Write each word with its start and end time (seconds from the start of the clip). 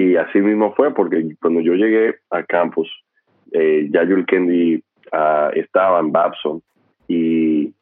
Y 0.00 0.16
así 0.16 0.40
mismo 0.40 0.72
fue, 0.74 0.94
porque 0.94 1.36
cuando 1.42 1.60
yo 1.60 1.74
llegué 1.74 2.14
al 2.30 2.46
campus, 2.46 2.88
eh, 3.52 3.86
ya 3.90 4.06
Jules 4.06 4.24
Kendi 4.26 4.82
ah, 5.12 5.50
estaba 5.54 6.00
en 6.00 6.10
Babson 6.10 6.62
y 7.06 7.74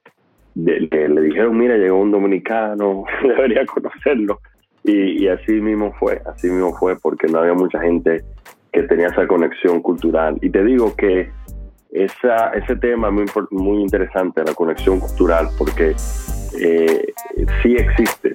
le, 0.56 1.20
dijeron, 1.20 1.56
mira, 1.56 1.76
llegó 1.76 2.00
un 2.00 2.10
dominicano, 2.10 3.04
debería 3.22 3.64
conocerlo. 3.66 4.40
Y, 4.82 5.28
así 5.28 5.52
mismo 5.60 5.92
fue, 6.00 6.20
así 6.26 6.48
mismo 6.48 6.74
fue, 6.76 6.96
porque 6.96 7.28
no 7.28 7.38
había 7.38 7.54
mucha 7.54 7.80
gente 7.80 8.24
que 8.72 8.82
tenía 8.85 9.08
esa 9.08 9.28
conexión 9.28 9.80
cultural. 9.80 10.38
Y 10.40 10.50
te 10.50 10.64
digo 10.64 10.96
que 10.96 11.30
ese 11.92 12.76
tema 12.80 13.08
es 13.08 13.14
muy, 13.14 13.26
muy 13.50 13.82
interesante, 13.82 14.42
la 14.44 14.54
conexión 14.54 14.98
cultural, 14.98 15.46
porque 15.56 15.94
eh, 16.60 17.12
sí 17.62 17.77
existe. 17.77 18.32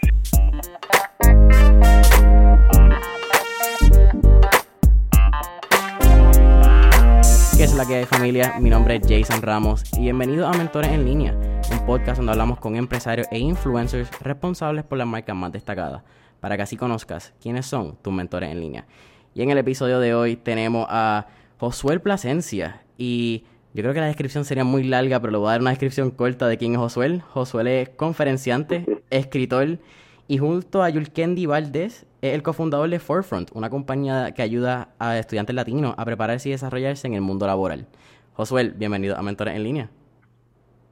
La 7.76 7.88
que 7.88 7.96
hay 7.96 8.06
familia? 8.06 8.56
Mi 8.60 8.70
nombre 8.70 8.96
es 8.96 9.02
Jason 9.08 9.42
Ramos 9.42 9.84
y 9.98 10.02
bienvenido 10.02 10.48
a 10.48 10.54
Mentores 10.54 10.92
en 10.92 11.06
Línea, 11.06 11.36
un 11.72 11.86
podcast 11.88 12.18
donde 12.18 12.32
hablamos 12.32 12.60
con 12.60 12.76
empresarios 12.76 13.26
e 13.32 13.40
influencers 13.40 14.12
responsables 14.20 14.84
por 14.84 15.00
las 15.00 15.08
marcas 15.08 15.36
más 15.36 15.52
destacadas, 15.52 16.04
para 16.40 16.56
que 16.56 16.62
así 16.62 16.78
conozcas 16.78 17.34
quiénes 17.42 17.66
son 17.66 17.96
tus 18.04 18.14
mentores 18.14 18.52
en 18.52 18.60
línea. 18.60 18.86
Y 19.34 19.42
en 19.42 19.50
el 19.50 19.58
episodio 19.58 20.00
de 20.00 20.14
hoy 20.14 20.36
tenemos 20.36 20.86
a 20.88 21.26
Josué 21.58 22.00
Plasencia. 22.00 22.84
Y 22.96 23.46
yo 23.74 23.82
creo 23.82 23.94
que 23.96 24.02
la 24.02 24.08
descripción 24.08 24.46
sería 24.46 24.64
muy 24.64 24.84
larga, 24.84 25.20
pero 25.20 25.32
le 25.32 25.40
voy 25.40 25.48
a 25.48 25.52
dar 25.52 25.62
una 25.62 25.72
descripción 25.72 26.12
corta 26.12 26.48
de 26.48 26.58
quién 26.60 26.74
es 26.74 26.78
Josué. 26.78 27.22
Josué 27.32 27.82
es 27.82 27.90
conferenciante, 27.90 29.02
escritor 29.10 29.80
y 30.28 30.38
junto 30.38 30.84
a 30.84 30.90
Yulkendi 30.90 31.48
Valdés 31.48 32.06
es 32.24 32.34
el 32.34 32.42
cofundador 32.42 32.90
de 32.90 33.00
Forefront, 33.00 33.52
una 33.54 33.70
compañía 33.70 34.32
que 34.34 34.42
ayuda 34.42 34.94
a 34.98 35.20
estudiantes 35.20 35.54
latinos 35.54 35.94
a 35.98 36.06
prepararse 36.06 36.48
y 36.48 36.54
desarrollarse 36.54 37.06
en 37.06 37.16
el 37.16 37.22
mundo 37.22 37.46
laboral. 37.46 37.86
Josué, 38.32 38.72
bienvenido 38.74 39.18
a 39.18 39.22
Mentores 39.22 39.54
en 39.54 39.64
Línea. 39.64 39.90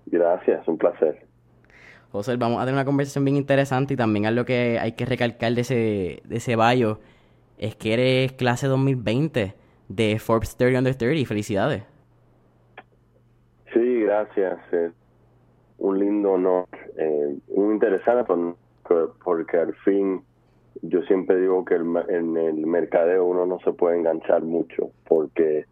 Gracias, 0.07 0.67
un 0.67 0.77
placer. 0.77 1.25
Josué, 2.11 2.35
vamos 2.35 2.57
a 2.57 2.63
tener 2.63 2.73
una 2.73 2.83
conversación 2.83 3.23
bien 3.23 3.37
interesante 3.37 3.93
y 3.93 3.97
también 3.97 4.25
algo 4.25 4.43
que 4.43 4.77
hay 4.77 4.91
que 4.91 5.05
recalcar 5.05 5.53
de 5.53 5.61
ese, 5.61 6.21
de 6.25 6.35
ese 6.35 6.57
bio 6.57 6.99
es 7.57 7.77
que 7.77 7.93
eres 7.93 8.33
clase 8.33 8.67
2020 8.67 9.53
de 9.87 10.19
Forbes 10.19 10.57
30 10.57 10.79
Under 10.79 10.95
30. 10.95 11.29
Felicidades. 11.29 11.83
Sí, 13.71 14.01
gracias. 14.01 14.59
un 15.77 15.97
lindo 15.97 16.33
honor. 16.33 16.67
Eh, 16.97 17.37
muy 17.55 17.75
interesante 17.75 18.29
porque, 19.23 19.57
al 19.57 19.73
fin 19.75 20.25
yo 20.81 21.01
siempre 21.03 21.39
digo 21.39 21.65
que 21.65 21.75
en 21.75 22.37
el 22.37 22.65
mercadeo 22.65 23.25
uno 23.25 23.45
no 23.45 23.59
se 23.59 23.73
puede 23.73 23.97
enganchar 23.97 24.43
mucho 24.43 24.91
porque 25.07 25.65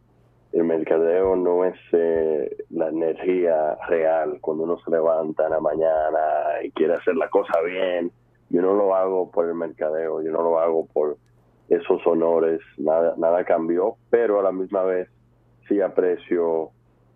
el 0.51 0.63
mercadeo 0.63 1.35
no 1.35 1.63
es 1.63 1.75
eh, 1.91 2.57
la 2.71 2.89
energía 2.89 3.77
real 3.87 4.39
cuando 4.41 4.63
uno 4.63 4.79
se 4.79 4.91
levanta 4.91 5.45
en 5.45 5.51
la 5.51 5.59
mañana 5.59 6.19
y 6.63 6.71
quiere 6.71 6.95
hacer 6.95 7.15
la 7.15 7.29
cosa 7.29 7.61
bien. 7.61 8.11
Yo 8.49 8.61
no 8.61 8.73
lo 8.73 8.95
hago 8.95 9.29
por 9.29 9.47
el 9.47 9.53
mercadeo, 9.53 10.23
yo 10.23 10.31
no 10.31 10.41
lo 10.41 10.59
hago 10.59 10.87
por 10.87 11.17
esos 11.69 12.05
honores, 12.07 12.61
nada, 12.77 13.13
nada 13.17 13.43
cambió, 13.43 13.95
pero 14.09 14.39
a 14.39 14.43
la 14.43 14.51
misma 14.51 14.83
vez 14.83 15.07
sí 15.67 15.79
aprecio 15.81 16.71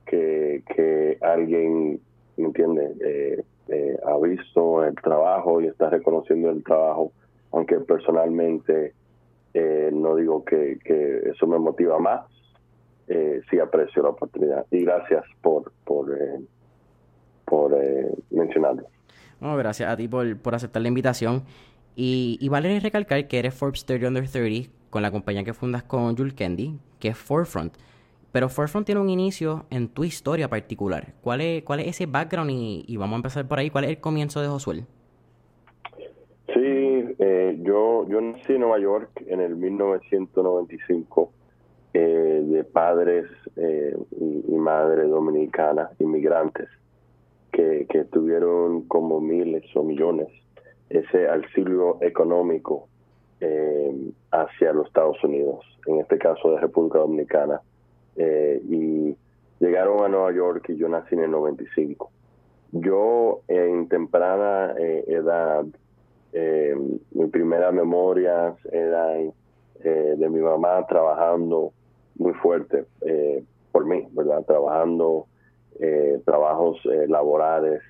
que, 0.06 0.64
que 0.76 1.18
alguien, 1.22 2.00
¿me 2.38 2.46
entiende?, 2.46 2.94
eh, 3.04 3.44
eh, 3.70 3.98
ha 4.06 4.18
visto 4.18 4.84
el 4.84 4.94
trabajo 4.96 5.62
y 5.62 5.68
está 5.68 5.90
reconociendo 5.90 6.52
el 6.52 6.64
trabajo, 6.64 7.12
aunque 7.54 7.80
personalmente 7.80 8.94
eh, 9.54 9.90
no 9.94 10.16
digo 10.16 10.44
que, 10.44 10.80
eso 11.26 11.48
me 11.48 11.58
motiva 11.60 11.98
más, 12.00 12.26
sí 13.50 13.60
aprecio 13.60 14.04
la 14.04 14.10
oportunidad. 14.10 14.66
Y 14.72 14.84
gracias 14.84 15.24
por, 15.42 15.72
por 15.86 16.18
mencionarlo. 18.32 18.88
Gracias 19.40 19.90
a 19.90 19.98
ti 19.98 20.08
por, 20.08 20.56
aceptar 20.56 20.82
la 20.82 20.88
invitación. 20.88 21.44
Y, 21.96 22.48
vale 22.50 22.80
recalcar 22.80 23.28
que 23.28 23.40
eres 23.40 23.54
Forbes 23.54 23.86
30 23.86 24.08
Under 24.08 24.30
30 24.30 24.72
con 24.90 25.02
la 25.02 25.12
compañía 25.12 25.44
que 25.44 25.54
fundas 25.54 25.84
con 25.84 26.16
Jules 26.16 26.34
Kendi, 26.34 26.80
que 27.00 27.10
es 27.10 27.18
Forefront. 27.18 27.74
Pero 28.32 28.50
Forefront 28.50 28.86
tiene 28.86 29.02
un 29.02 29.10
inicio 29.10 29.66
en 29.70 29.90
tu 29.90 30.04
historia 30.04 30.50
particular. 30.50 31.14
¿Cuál 31.22 31.42
es, 31.42 31.64
cuál 31.64 31.82
es 31.82 31.88
ese 31.88 32.06
background? 32.06 32.52
Y, 32.52 32.98
vamos 32.98 33.14
a 33.14 33.18
empezar 33.18 33.48
por 33.48 33.60
ahí. 33.60 33.70
¿Cuál 33.70 33.84
es 33.84 33.92
el 33.92 34.00
comienzo 34.00 34.42
de 34.42 34.48
Josué? 34.48 34.86
Eh, 37.26 37.58
yo, 37.62 38.06
yo 38.10 38.20
nací 38.20 38.52
en 38.52 38.60
Nueva 38.60 38.80
York 38.80 39.24
en 39.28 39.40
el 39.40 39.56
1995 39.56 41.32
eh, 41.94 42.42
de 42.44 42.64
padres 42.66 43.28
eh, 43.56 43.96
y, 44.20 44.44
y, 44.46 44.56
madre 44.58 45.04
dominicana, 45.04 45.90
inmigrantes, 46.00 46.68
que, 47.50 47.88
tuvieron 48.12 48.82
como 48.90 49.22
miles 49.22 49.64
o 49.74 49.84
millones 49.84 50.28
ese 50.90 51.30
auxilio 51.30 51.98
económico 52.02 52.90
eh, 53.40 54.12
hacia 54.32 54.74
los 54.74 54.88
Estados 54.88 55.24
Unidos, 55.24 55.64
en 55.86 56.02
este 56.02 56.18
caso 56.18 56.52
de 56.52 56.60
República 56.60 57.00
Dominicana. 57.00 57.62
Eh, 58.18 58.62
y 58.70 59.16
llegaron 59.62 60.04
a 60.04 60.10
Nueva 60.10 60.34
York 60.34 60.66
y 60.68 60.76
yo 60.76 60.90
nací 60.90 61.16
en 61.16 61.22
el 61.22 61.32
95. 61.32 62.12
Yo 62.74 63.40
en 63.48 63.88
temprana 63.88 64.76
eh, 66.34 66.72
edad, 66.72 67.00
mi 67.12 67.28
primera 67.28 67.72
memoria 67.72 68.56
era 68.72 69.14
de 69.84 70.30
mi 70.30 70.40
mamá 70.40 70.86
trabajando 70.88 71.74
muy 72.16 72.34
fuerte 72.36 72.86
por 73.72 73.86
mí, 73.86 74.08
¿verdad? 74.12 74.44
Trabajando 74.46 75.26
trabajos 76.24 76.80
laborales 77.08 77.82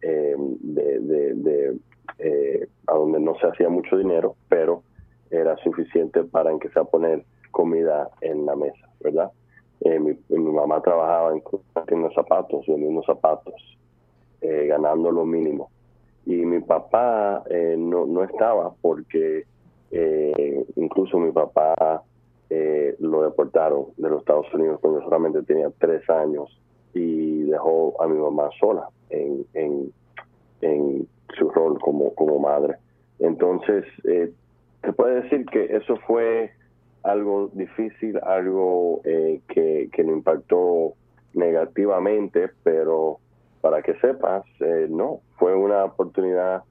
de 0.00 1.78
eh, 2.18 2.66
a 2.86 2.94
donde 2.94 3.20
no 3.20 3.34
se 3.38 3.46
hacía 3.46 3.68
mucho 3.68 3.96
dinero, 3.96 4.36
pero 4.48 4.82
era 5.30 5.56
suficiente 5.58 6.24
para 6.24 6.50
en 6.50 6.58
que 6.58 6.68
poner 6.84 7.24
comida 7.50 8.08
en 8.20 8.46
la 8.46 8.56
mesa, 8.56 8.88
¿verdad? 9.00 9.30
Eh, 9.80 9.98
mi, 9.98 10.16
mamá 10.30 10.80
trabajaba 10.80 11.32
en 11.32 11.42
haciendo 11.74 12.10
zapatos, 12.12 12.64
vendiendo 12.66 13.02
zapatos, 13.02 13.54
eh, 14.40 14.66
ganando 14.66 15.10
lo 15.10 15.24
mínimo. 15.26 15.70
Y 16.26 16.34
mi 16.44 16.60
papá 16.60 17.42
no, 17.78 18.04
no 18.06 18.24
estaba 18.24 18.74
porque 18.82 19.44
incluso 20.74 21.18
mi 21.18 21.32
papá 21.32 22.02
lo 22.98 23.22
deportaron 23.22 23.86
de 23.96 24.10
los 24.10 24.20
Estados 24.20 24.52
Unidos 24.52 24.80
cuando 24.80 25.00
solamente 25.02 25.42
tenía 25.42 25.70
tres 25.78 26.08
años 26.10 26.60
y 26.94 27.42
dejó 27.42 27.94
a 28.02 28.08
mi 28.08 28.18
mamá 28.18 28.48
sola 28.58 28.88
en, 29.10 29.44
en, 29.54 29.92
en 30.62 31.08
su 31.38 31.50
rol 31.50 31.78
como, 31.78 32.14
como 32.14 32.38
madre. 32.38 32.76
Entonces, 33.18 33.84
eh, 34.04 34.32
se 34.82 34.92
puede 34.92 35.22
decir 35.22 35.46
que 35.46 35.76
eso 35.76 35.96
fue 36.06 36.50
algo 37.02 37.50
difícil, 37.52 38.18
algo 38.22 39.00
eh, 39.04 39.40
que, 39.48 39.88
que 39.92 40.04
me 40.04 40.12
impactó 40.12 40.94
negativamente, 41.34 42.50
pero 42.62 43.18
para 43.66 43.82
que 43.82 43.94
sepas, 43.94 44.44
eh, 44.60 44.86
no, 44.88 45.22
fue 45.40 45.52
una 45.52 45.86
oportunidad, 45.86 46.62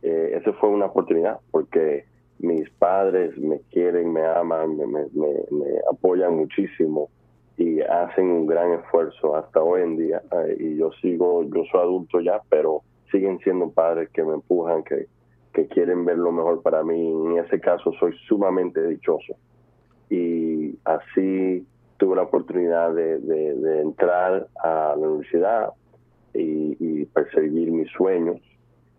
eh, 0.00 0.30
eso 0.40 0.54
fue 0.54 0.70
una 0.70 0.86
oportunidad, 0.86 1.40
porque 1.50 2.06
mis 2.38 2.70
padres 2.70 3.36
me 3.36 3.60
quieren, 3.70 4.14
me 4.14 4.24
aman, 4.24 4.78
me, 4.78 4.86
me, 4.86 5.04
me, 5.12 5.66
apoyan 5.92 6.38
muchísimo 6.38 7.10
y 7.58 7.82
hacen 7.82 8.30
un 8.30 8.46
gran 8.46 8.72
esfuerzo 8.72 9.36
hasta 9.36 9.62
hoy 9.62 9.82
en 9.82 9.98
día. 9.98 10.22
y 10.58 10.78
yo 10.78 10.90
sigo, 11.02 11.42
yo 11.42 11.64
soy 11.70 11.80
adulto 11.82 12.18
ya, 12.20 12.40
pero 12.48 12.80
siguen 13.12 13.38
siendo 13.40 13.68
padres 13.68 14.08
que 14.14 14.24
me 14.24 14.32
empujan, 14.32 14.84
que, 14.84 15.06
que 15.52 15.66
quieren 15.66 16.06
ver 16.06 16.16
lo 16.16 16.32
mejor 16.32 16.62
para 16.62 16.82
mí. 16.82 17.10
En 17.10 17.44
ese 17.44 17.60
caso 17.60 17.92
soy 18.00 18.16
sumamente 18.26 18.80
dichoso. 18.86 19.34
Y 20.08 20.78
así 20.86 21.66
tuve 21.98 22.16
la 22.16 22.22
oportunidad 22.22 22.94
de, 22.94 23.82
entrar 23.82 24.46
a 24.64 24.94
la 24.98 25.06
universidad 25.06 25.72
y, 26.34 26.76
y, 26.78 27.04
perseguir 27.06 27.70
mis 27.70 27.90
sueños. 27.92 28.40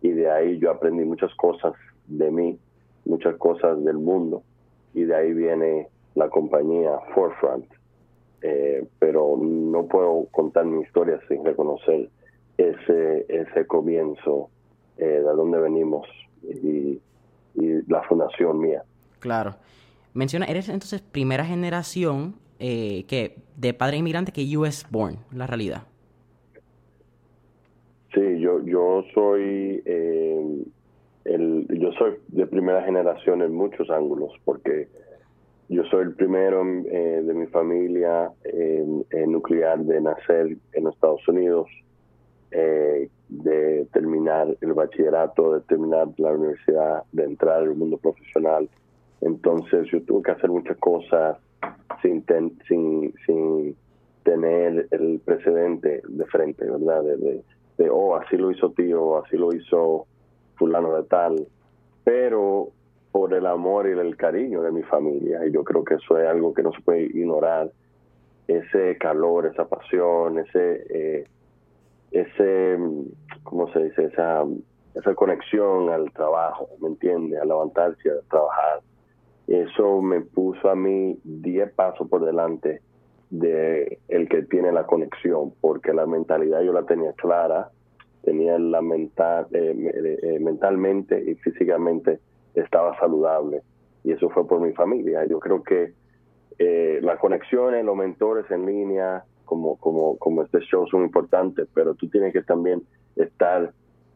Y 0.02 0.10
de 0.10 0.30
ahí 0.30 0.58
yo 0.58 0.70
aprendí 0.70 1.04
muchas 1.04 1.34
cosas 1.34 1.72
de 2.06 2.30
mí, 2.30 2.58
muchas 3.04 3.36
cosas 3.36 3.82
del 3.84 3.98
mundo. 3.98 4.42
Y 4.94 5.04
de 5.04 5.14
ahí 5.14 5.32
viene 5.32 5.88
la 6.14 6.28
compañía 6.28 6.98
Forefront. 7.14 7.66
Eh, 8.42 8.86
pero 8.98 9.36
no 9.38 9.86
puedo 9.86 10.26
contar 10.30 10.64
mi 10.64 10.82
historia 10.82 11.20
sin 11.28 11.44
reconocer 11.44 12.08
ese, 12.56 13.26
ese 13.28 13.66
comienzo 13.66 14.48
eh, 14.96 15.04
de 15.04 15.20
dónde 15.20 15.58
venimos 15.58 16.06
y, 16.42 17.00
la 17.88 18.02
fundación 18.04 18.60
mía. 18.60 18.84
Claro. 19.18 19.56
Menciona, 20.14 20.46
eres 20.46 20.68
entonces 20.68 21.00
primera 21.00 21.44
generación 21.44 22.36
eh, 22.58 23.04
que 23.08 23.36
de 23.56 23.74
padre 23.74 23.98
inmigrante 23.98 24.32
que 24.32 24.56
US 24.56 24.86
born, 24.90 25.18
la 25.32 25.46
realidad. 25.46 25.82
Yo 28.80 29.02
yo 29.02 29.04
soy 29.12 29.82
eh, 29.84 30.64
el, 31.24 31.66
yo 31.68 31.92
soy 31.92 32.14
de 32.28 32.46
primera 32.46 32.82
generación 32.82 33.42
en 33.42 33.52
muchos 33.52 33.90
ángulos 33.90 34.32
porque 34.46 34.88
soy 35.90 36.04
el 36.04 36.14
primero 36.14 36.62
eh, 36.64 37.22
de 37.22 37.34
mi 37.34 37.46
familia 37.48 38.32
nuclear 39.26 39.80
de 39.80 40.00
nacer 40.00 40.56
en 40.72 40.86
Estados 40.86 41.28
Unidos, 41.28 41.68
de 42.50 43.86
terminar 43.92 44.56
el 44.60 44.72
bachillerato, 44.72 45.54
de 45.54 45.60
terminar 45.60 46.08
la 46.16 46.32
universidad, 46.32 47.02
de 47.12 47.24
entrar 47.24 47.58
al 47.62 47.74
mundo 47.74 47.98
profesional. 47.98 48.68
Entonces 49.20 49.88
yo 49.92 50.02
tuve 50.02 50.22
que 50.22 50.30
hacer 50.30 50.50
muchas 50.50 50.78
cosas 50.78 51.36
sin, 52.02 52.24
sin, 52.66 53.14
sin 53.26 53.76
tener 54.24 54.88
el 54.90 55.20
precedente 55.24 56.02
de 56.08 56.24
frente, 56.26 56.64
¿verdad? 56.64 57.04
De, 57.04 57.16
de, 57.16 57.44
oh, 57.88 58.16
así 58.16 58.36
lo 58.36 58.50
hizo 58.50 58.70
tío, 58.72 59.18
así 59.18 59.36
lo 59.36 59.54
hizo 59.54 60.06
fulano 60.56 60.94
de 60.96 61.04
tal, 61.04 61.46
pero 62.04 62.68
por 63.12 63.32
el 63.34 63.46
amor 63.46 63.88
y 63.88 63.92
el 63.92 64.16
cariño 64.16 64.62
de 64.62 64.72
mi 64.72 64.82
familia, 64.82 65.46
y 65.46 65.52
yo 65.52 65.64
creo 65.64 65.84
que 65.84 65.94
eso 65.94 66.18
es 66.18 66.28
algo 66.28 66.52
que 66.52 66.62
no 66.62 66.72
se 66.72 66.80
puede 66.82 67.02
ignorar, 67.04 67.70
ese 68.46 68.98
calor, 68.98 69.46
esa 69.46 69.68
pasión, 69.68 70.38
ese, 70.38 70.84
eh, 70.90 71.24
ese, 72.10 72.78
¿cómo 73.44 73.72
se 73.72 73.84
dice? 73.84 74.06
Esa, 74.06 74.44
esa 74.94 75.14
conexión 75.14 75.88
al 75.88 76.10
trabajo, 76.12 76.68
¿me 76.80 76.88
entiendes? 76.88 77.40
A 77.40 77.44
levantarse, 77.44 78.10
a 78.10 78.28
trabajar. 78.28 78.80
Eso 79.46 80.02
me 80.02 80.20
puso 80.20 80.68
a 80.68 80.74
mí 80.74 81.18
diez 81.24 81.72
pasos 81.72 82.08
por 82.08 82.24
delante 82.24 82.82
de 83.30 83.98
el 84.08 84.28
que 84.28 84.42
tiene 84.42 84.72
la 84.72 84.86
conexión, 84.86 85.52
porque 85.60 85.92
la 85.92 86.06
mentalidad 86.06 86.62
yo 86.62 86.72
la 86.72 86.82
tenía 86.82 87.12
clara, 87.12 87.70
tenía 88.22 88.58
la 88.58 88.82
mental, 88.82 89.46
eh, 89.52 89.74
eh, 89.78 90.18
eh, 90.22 90.38
mentalmente 90.40 91.22
y 91.30 91.34
físicamente 91.36 92.18
estaba 92.54 92.98
saludable. 92.98 93.62
Y 94.04 94.12
eso 94.12 94.28
fue 94.30 94.46
por 94.46 94.60
mi 94.60 94.72
familia. 94.72 95.24
Yo 95.26 95.38
creo 95.38 95.62
que 95.62 95.92
las 97.02 97.18
conexiones, 97.18 97.82
los 97.86 97.96
mentores 97.96 98.50
en 98.50 98.66
línea, 98.66 99.24
como, 99.46 99.76
como, 99.76 100.18
como 100.18 100.42
este 100.42 100.60
show 100.60 100.86
son 100.88 101.04
importantes, 101.04 101.66
pero 101.72 101.94
tú 101.94 102.06
tienes 102.10 102.34
que 102.34 102.42
también 102.42 102.82
estar, 103.16 103.72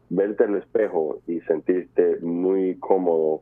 verte 0.09 0.43
en 0.43 0.51
el 0.51 0.57
espejo 0.59 1.17
y 1.25 1.41
sentirte 1.41 2.19
muy 2.21 2.75
cómodo 2.75 3.41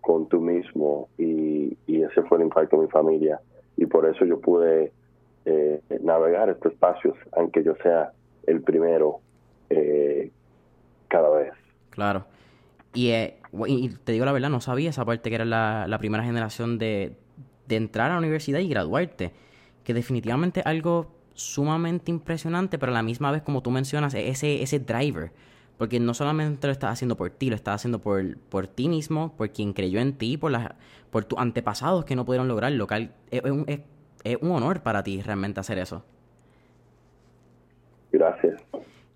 con 0.00 0.28
tú 0.28 0.40
mismo. 0.40 1.08
Y, 1.16 1.76
y 1.86 2.02
ese 2.02 2.22
fue 2.22 2.38
el 2.38 2.44
impacto 2.44 2.76
de 2.76 2.86
mi 2.86 2.88
familia. 2.88 3.40
Y 3.76 3.86
por 3.86 4.04
eso 4.04 4.24
yo 4.24 4.40
pude 4.40 4.92
eh, 5.44 5.80
navegar 6.02 6.50
estos 6.50 6.72
espacios, 6.72 7.16
aunque 7.32 7.64
yo 7.64 7.74
sea 7.82 8.12
el 8.46 8.62
primero 8.62 9.20
eh, 9.70 10.30
cada 11.08 11.30
vez. 11.30 11.52
Claro. 11.90 12.24
Y, 12.94 13.10
eh, 13.10 13.36
y, 13.66 13.88
te 13.90 14.12
digo 14.12 14.24
la 14.24 14.32
verdad, 14.32 14.50
no 14.50 14.60
sabía 14.60 14.90
esa 14.90 15.04
parte 15.04 15.30
que 15.30 15.36
era 15.36 15.44
la, 15.44 15.98
primera 15.98 16.24
generación 16.24 16.78
de, 16.78 17.12
de, 17.68 17.76
entrar 17.76 18.10
a 18.10 18.14
la 18.14 18.18
universidad 18.18 18.60
y 18.60 18.68
graduarte. 18.68 19.32
Que 19.84 19.94
definitivamente 19.94 20.62
algo 20.64 21.10
sumamente 21.34 22.10
impresionante, 22.10 22.78
pero 22.78 22.92
a 22.92 22.94
la 22.94 23.02
misma 23.02 23.30
vez, 23.30 23.42
como 23.42 23.62
tú 23.62 23.70
mencionas, 23.70 24.14
e-, 24.14 24.28
ese, 24.28 24.62
ese 24.62 24.78
driver. 24.78 25.32
Porque 25.78 25.98
no 25.98 26.12
solamente 26.12 26.66
lo 26.66 26.72
estás 26.72 26.92
haciendo 26.92 27.16
por 27.16 27.30
ti, 27.30 27.48
lo 27.48 27.56
estás 27.56 27.76
haciendo 27.76 28.00
por, 28.00 28.36
por 28.36 28.66
ti 28.66 28.88
mismo, 28.88 29.34
por 29.36 29.50
quien 29.50 29.72
creyó 29.72 30.00
en 30.00 30.12
ti, 30.12 30.36
por, 30.36 30.52
por 31.10 31.24
tus 31.24 31.38
antepasados 31.38 32.04
que 32.04 32.14
no 32.14 32.26
pudieron 32.26 32.48
lograrlo. 32.48 32.86
Es, 33.30 33.42
es, 33.66 33.80
es 34.24 34.38
un 34.40 34.50
honor 34.52 34.82
para 34.82 35.02
ti 35.02 35.20
realmente 35.22 35.60
hacer 35.60 35.78
eso. 35.78 36.04
Gracias. 38.12 38.62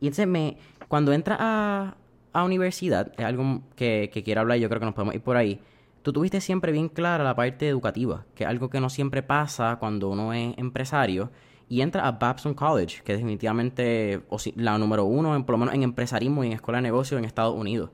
Y 0.00 0.06
entonces, 0.06 0.26
me, 0.26 0.56
cuando 0.88 1.12
entras 1.12 1.38
a, 1.40 1.96
a 2.32 2.44
universidad, 2.44 3.12
es 3.16 3.24
algo 3.24 3.62
que, 3.76 4.10
que 4.12 4.22
quiero 4.22 4.42
hablar, 4.42 4.58
yo 4.58 4.68
creo 4.68 4.80
que 4.80 4.86
nos 4.86 4.94
podemos 4.94 5.14
ir 5.14 5.22
por 5.22 5.36
ahí. 5.36 5.60
Tú 6.02 6.12
tuviste 6.12 6.40
siempre 6.40 6.70
bien 6.70 6.88
clara 6.88 7.24
la 7.24 7.34
parte 7.34 7.68
educativa, 7.68 8.26
que 8.34 8.44
es 8.44 8.50
algo 8.50 8.68
que 8.68 8.80
no 8.80 8.90
siempre 8.90 9.22
pasa 9.22 9.76
cuando 9.80 10.10
uno 10.10 10.32
es 10.32 10.56
empresario 10.58 11.30
y 11.68 11.80
entra 11.80 12.06
a 12.06 12.12
Babson 12.12 12.54
College, 12.54 13.02
que 13.02 13.12
es 13.12 13.18
definitivamente 13.18 14.22
la 14.56 14.76
número 14.78 15.04
uno, 15.06 15.34
en, 15.34 15.44
por 15.44 15.54
lo 15.54 15.58
menos 15.58 15.74
en 15.74 15.82
empresarismo 15.82 16.44
y 16.44 16.48
en 16.48 16.52
escuela 16.52 16.78
de 16.78 16.82
negocios 16.82 17.18
en 17.18 17.24
Estados 17.24 17.54
Unidos. 17.54 17.90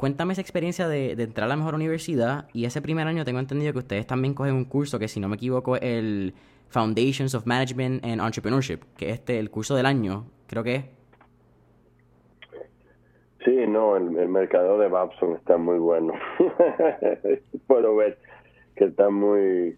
Cuéntame 0.00 0.32
esa 0.32 0.40
experiencia 0.40 0.88
de, 0.88 1.12
entrar 1.12 1.44
a 1.44 1.48
la 1.48 1.56
mejor 1.56 1.74
universidad 1.74 2.48
y 2.54 2.64
ese 2.64 2.80
primer 2.80 3.06
año 3.06 3.22
tengo 3.26 3.38
entendido 3.38 3.74
que 3.74 3.80
ustedes 3.80 4.06
también 4.06 4.32
cogen 4.32 4.54
un 4.54 4.64
curso 4.64 4.98
que 4.98 5.08
si 5.08 5.20
no 5.20 5.28
me 5.28 5.36
equivoco 5.36 5.76
es 5.76 5.82
el 5.82 6.32
Foundations 6.68 7.34
of 7.34 7.44
Management 7.44 8.02
and 8.02 8.18
Entrepreneurship, 8.18 8.78
que 8.96 9.10
es 9.10 9.14
este, 9.16 9.38
el 9.38 9.50
curso 9.50 9.76
del 9.76 9.84
año, 9.84 10.24
creo 10.46 10.62
que 10.64 10.74
es. 10.76 10.84
Sí, 13.44 13.66
no, 13.68 13.94
el, 13.94 14.10
mercado 14.30 14.78
de 14.78 14.88
Babson 14.88 15.36
está 15.36 15.58
muy 15.58 15.78
bueno. 15.78 16.14
Puedo 17.66 17.94
ver 17.96 18.16
que 18.76 18.86
está 18.86 19.10
muy, 19.10 19.76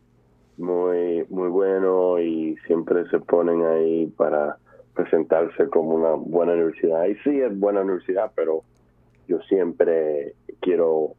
muy, 0.56 1.26
muy 1.30 1.48
bueno 1.48 2.20
y 2.20 2.56
siempre 2.68 3.08
se 3.10 3.18
ponen 3.18 3.64
ahí 3.64 4.06
para 4.16 4.56
presentarse 4.94 5.68
como 5.68 5.96
una 5.96 6.12
buena 6.12 6.52
universidad. 6.52 7.06
Y 7.06 7.16
sí 7.24 7.40
es 7.40 7.58
buena 7.58 7.80
universidad, 7.80 8.30
pero 8.36 8.62
yo 9.28 9.40
siempre 9.42 10.34
quiero 10.60 11.14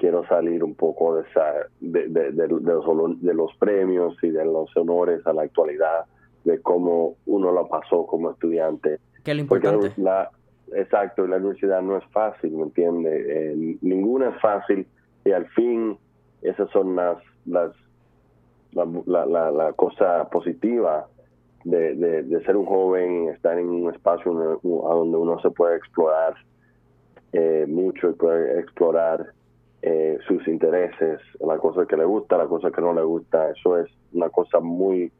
quiero 0.00 0.26
salir 0.26 0.64
un 0.64 0.74
poco 0.74 1.16
de, 1.16 1.28
esa, 1.28 1.52
de, 1.80 2.08
de, 2.08 2.32
de, 2.32 2.48
los, 2.48 3.20
de 3.20 3.34
los 3.34 3.54
premios 3.58 4.16
y 4.22 4.30
de 4.30 4.46
los 4.46 4.74
honores 4.74 5.24
a 5.26 5.34
la 5.34 5.42
actualidad, 5.42 6.06
de 6.44 6.58
cómo 6.62 7.16
uno 7.26 7.52
lo 7.52 7.68
pasó 7.68 8.06
como 8.06 8.30
estudiante. 8.30 8.98
Que 9.22 9.34
lo 9.34 9.42
importante. 9.42 9.92
la, 9.98 10.30
exacto, 10.74 11.26
la 11.26 11.36
universidad 11.36 11.82
no 11.82 11.98
es 11.98 12.04
fácil, 12.12 12.52
¿me 12.52 12.62
entiende? 12.62 13.52
Eh, 13.52 13.76
ninguna 13.82 14.30
es 14.30 14.40
fácil 14.40 14.86
y 15.26 15.32
al 15.32 15.46
fin 15.48 15.98
esas 16.40 16.70
son 16.70 16.96
las, 16.96 17.18
las 17.44 17.72
la, 18.72 18.86
la, 19.26 19.50
la, 19.50 19.72
cosa 19.74 20.30
positiva 20.30 21.08
de, 21.64 21.94
de, 21.94 22.44
ser 22.44 22.56
un 22.56 22.64
joven, 22.64 23.28
estar 23.28 23.58
en 23.58 23.68
un 23.68 23.92
espacio 23.92 24.32
donde 24.32 25.16
uno 25.16 25.38
se 25.40 25.50
puede 25.50 25.76
explorar 25.76 26.34
eh, 27.32 27.64
mucho 27.68 28.10
y 28.10 28.14
poder 28.14 28.58
explorar 28.58 29.32
eh, 29.82 30.18
sus 30.26 30.46
intereses, 30.48 31.20
la 31.40 31.58
cosa 31.58 31.86
que 31.86 31.96
le 31.96 32.04
gusta, 32.04 32.36
la 32.36 32.46
cosa 32.46 32.70
que 32.70 32.80
no 32.80 32.92
le 32.92 33.02
gusta. 33.02 33.50
Eso 33.50 33.78
es 33.78 33.88
una 34.12 34.28
cosa 34.30 34.60
muy, 34.60 35.12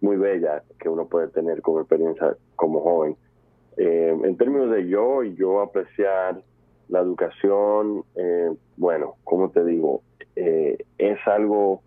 muy 0.00 0.16
bella 0.16 0.62
que 0.78 0.88
uno 0.88 1.06
puede 1.06 1.28
tener 1.28 1.62
como 1.62 1.80
experiencia 1.80 2.36
como 2.56 2.80
joven. 2.80 3.16
Eh, 3.76 4.16
en 4.22 4.36
términos 4.36 4.70
de 4.70 4.88
yo 4.88 5.22
y 5.22 5.34
yo 5.34 5.60
apreciar 5.60 6.40
la 6.88 7.00
educación, 7.00 8.04
bueno, 8.76 9.16
como 9.24 9.50
te 9.50 9.64
digo, 9.64 10.02
es 10.36 11.18
algo 11.26 11.82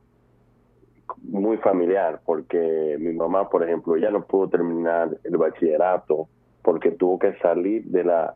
muy 1.24 1.58
familiar 1.58 2.20
porque 2.26 2.98
mi 3.00 3.14
mamá, 3.14 3.50
por 3.50 3.64
ejemplo, 3.64 3.98
ya 3.98 4.12
no 4.12 4.26
pudo 4.26 4.50
terminar 4.50 5.18
el 5.24 5.38
bachillerato 5.38 6.28
porque 6.62 6.92
tuvo 6.92 7.18
que 7.18 7.34
salir 7.38 7.86
de 7.86 8.04
la 8.04 8.36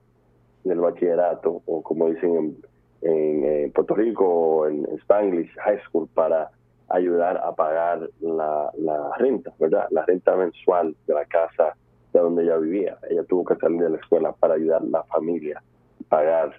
del 0.64 0.80
bachillerato, 0.80 1.62
o 1.66 1.82
como 1.82 2.10
dicen 2.10 2.58
en, 3.02 3.46
en, 3.46 3.72
Puerto 3.72 3.96
Rico, 3.96 4.68
en 4.68 4.86
Spanglish 5.00 5.52
High 5.58 5.82
School, 5.88 6.08
para 6.14 6.50
ayudar 6.90 7.38
a 7.38 7.54
pagar 7.54 8.10
la, 8.22 8.72
la 8.78 9.12
renta, 9.18 9.52
¿verdad? 9.60 9.88
La 9.92 10.06
renta 10.06 10.36
mensual 10.36 10.96
de 11.08 11.14
la 11.14 11.26
casa 11.26 11.76
de 12.14 12.20
donde 12.20 12.44
ella 12.44 12.58
vivía. 12.58 12.98
Ella 13.10 13.24
tuvo 13.24 13.44
que 13.46 13.56
salir 13.56 13.82
de 13.82 13.90
la 13.90 13.98
escuela 13.98 14.32
para 14.34 14.56
ayudar 14.56 14.82
a 14.82 14.86
la 14.86 15.04
familia 15.04 15.60
a 15.60 16.10
pagar 16.10 16.54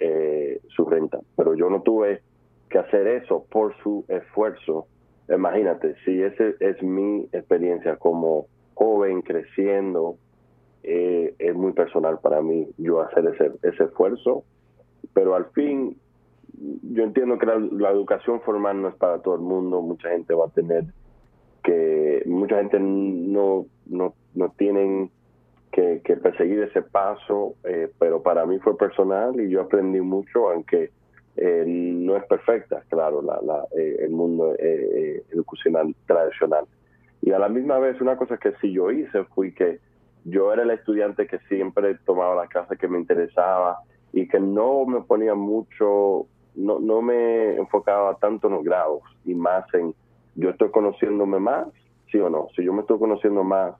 eh, 0.00 0.60
su 0.68 0.84
renta. 0.84 1.20
Pero 1.36 1.54
yo 1.54 1.70
no 1.70 1.82
tuve 1.82 2.22
que 2.68 2.78
hacer 2.78 3.06
eso 3.06 3.44
por 3.50 3.76
su 3.82 4.04
esfuerzo. 4.08 4.86
Imagínate, 5.28 5.94
si 6.04 6.22
esa 6.22 6.44
es 6.58 6.82
mi 6.82 7.28
experiencia 7.32 7.96
como 7.96 8.46
joven 8.74 9.22
creciendo 9.22 10.16
eh, 10.82 11.34
es 11.38 11.54
muy 11.54 11.72
personal 11.72 12.18
para 12.20 12.40
mí 12.40 12.68
yo 12.78 13.00
hacer 13.00 13.26
ese, 13.26 13.52
ese 13.62 13.84
esfuerzo, 13.84 14.44
pero 15.12 15.34
al 15.34 15.46
fin 15.50 15.96
yo 16.82 17.04
entiendo 17.04 17.38
que 17.38 17.46
la, 17.46 17.90
educación 17.90 18.40
formal 18.40 18.82
no 18.82 18.88
es 18.88 18.94
para 18.94 19.20
todo 19.20 19.34
el 19.34 19.40
mundo, 19.40 19.82
mucha 19.82 20.10
gente 20.10 20.34
va 20.34 20.46
a 20.46 20.50
tener 20.50 20.84
que, 21.62 22.22
mucha 22.26 22.56
gente 22.56 22.78
no, 22.80 23.66
no, 23.86 24.14
no 24.34 24.48
tienen 24.56 25.10
que, 25.70 26.00
perseguir 26.22 26.62
ese 26.62 26.82
paso, 26.82 27.54
eh, 27.64 27.90
pero 27.98 28.22
para 28.22 28.44
mí 28.46 28.58
fue 28.58 28.76
personal 28.76 29.40
y 29.40 29.48
yo 29.50 29.62
aprendí 29.62 30.00
mucho, 30.00 30.50
aunque 30.50 30.90
eh, 31.36 31.64
no 31.66 32.16
es 32.16 32.24
perfecta, 32.24 32.82
claro, 32.88 33.22
la, 33.22 33.38
la, 33.42 33.64
el 33.74 34.10
mundo 34.10 34.54
educacional 34.58 35.94
tradicional. 36.06 36.64
Y 37.22 37.32
a 37.32 37.38
la 37.38 37.48
misma 37.48 37.78
vez, 37.78 38.00
una 38.00 38.16
cosa 38.16 38.38
que 38.38 38.52
sí 38.60 38.72
yo 38.72 38.90
hice 38.90 39.24
fue 39.24 39.52
que 39.52 39.78
yo 40.24 40.52
era 40.52 40.62
el 40.62 40.70
estudiante 40.70 41.26
que 41.26 41.38
siempre 41.48 41.96
tomaba 42.04 42.34
la 42.34 42.46
clase 42.46 42.76
que 42.76 42.88
me 42.88 42.98
interesaba 42.98 43.78
y 44.12 44.28
que 44.28 44.40
no 44.40 44.84
me 44.86 45.00
ponía 45.02 45.34
mucho, 45.34 46.26
no, 46.54 46.78
no 46.78 47.02
me 47.02 47.56
enfocaba 47.56 48.16
tanto 48.16 48.48
en 48.48 48.54
los 48.54 48.64
grados 48.64 49.02
y 49.24 49.34
más 49.34 49.64
en 49.74 49.94
yo 50.34 50.50
estoy 50.50 50.70
conociéndome 50.70 51.38
más, 51.38 51.68
sí 52.10 52.18
o 52.18 52.30
no. 52.30 52.48
Si 52.56 52.64
yo 52.64 52.72
me 52.72 52.80
estoy 52.80 52.98
conociendo 52.98 53.44
más 53.44 53.74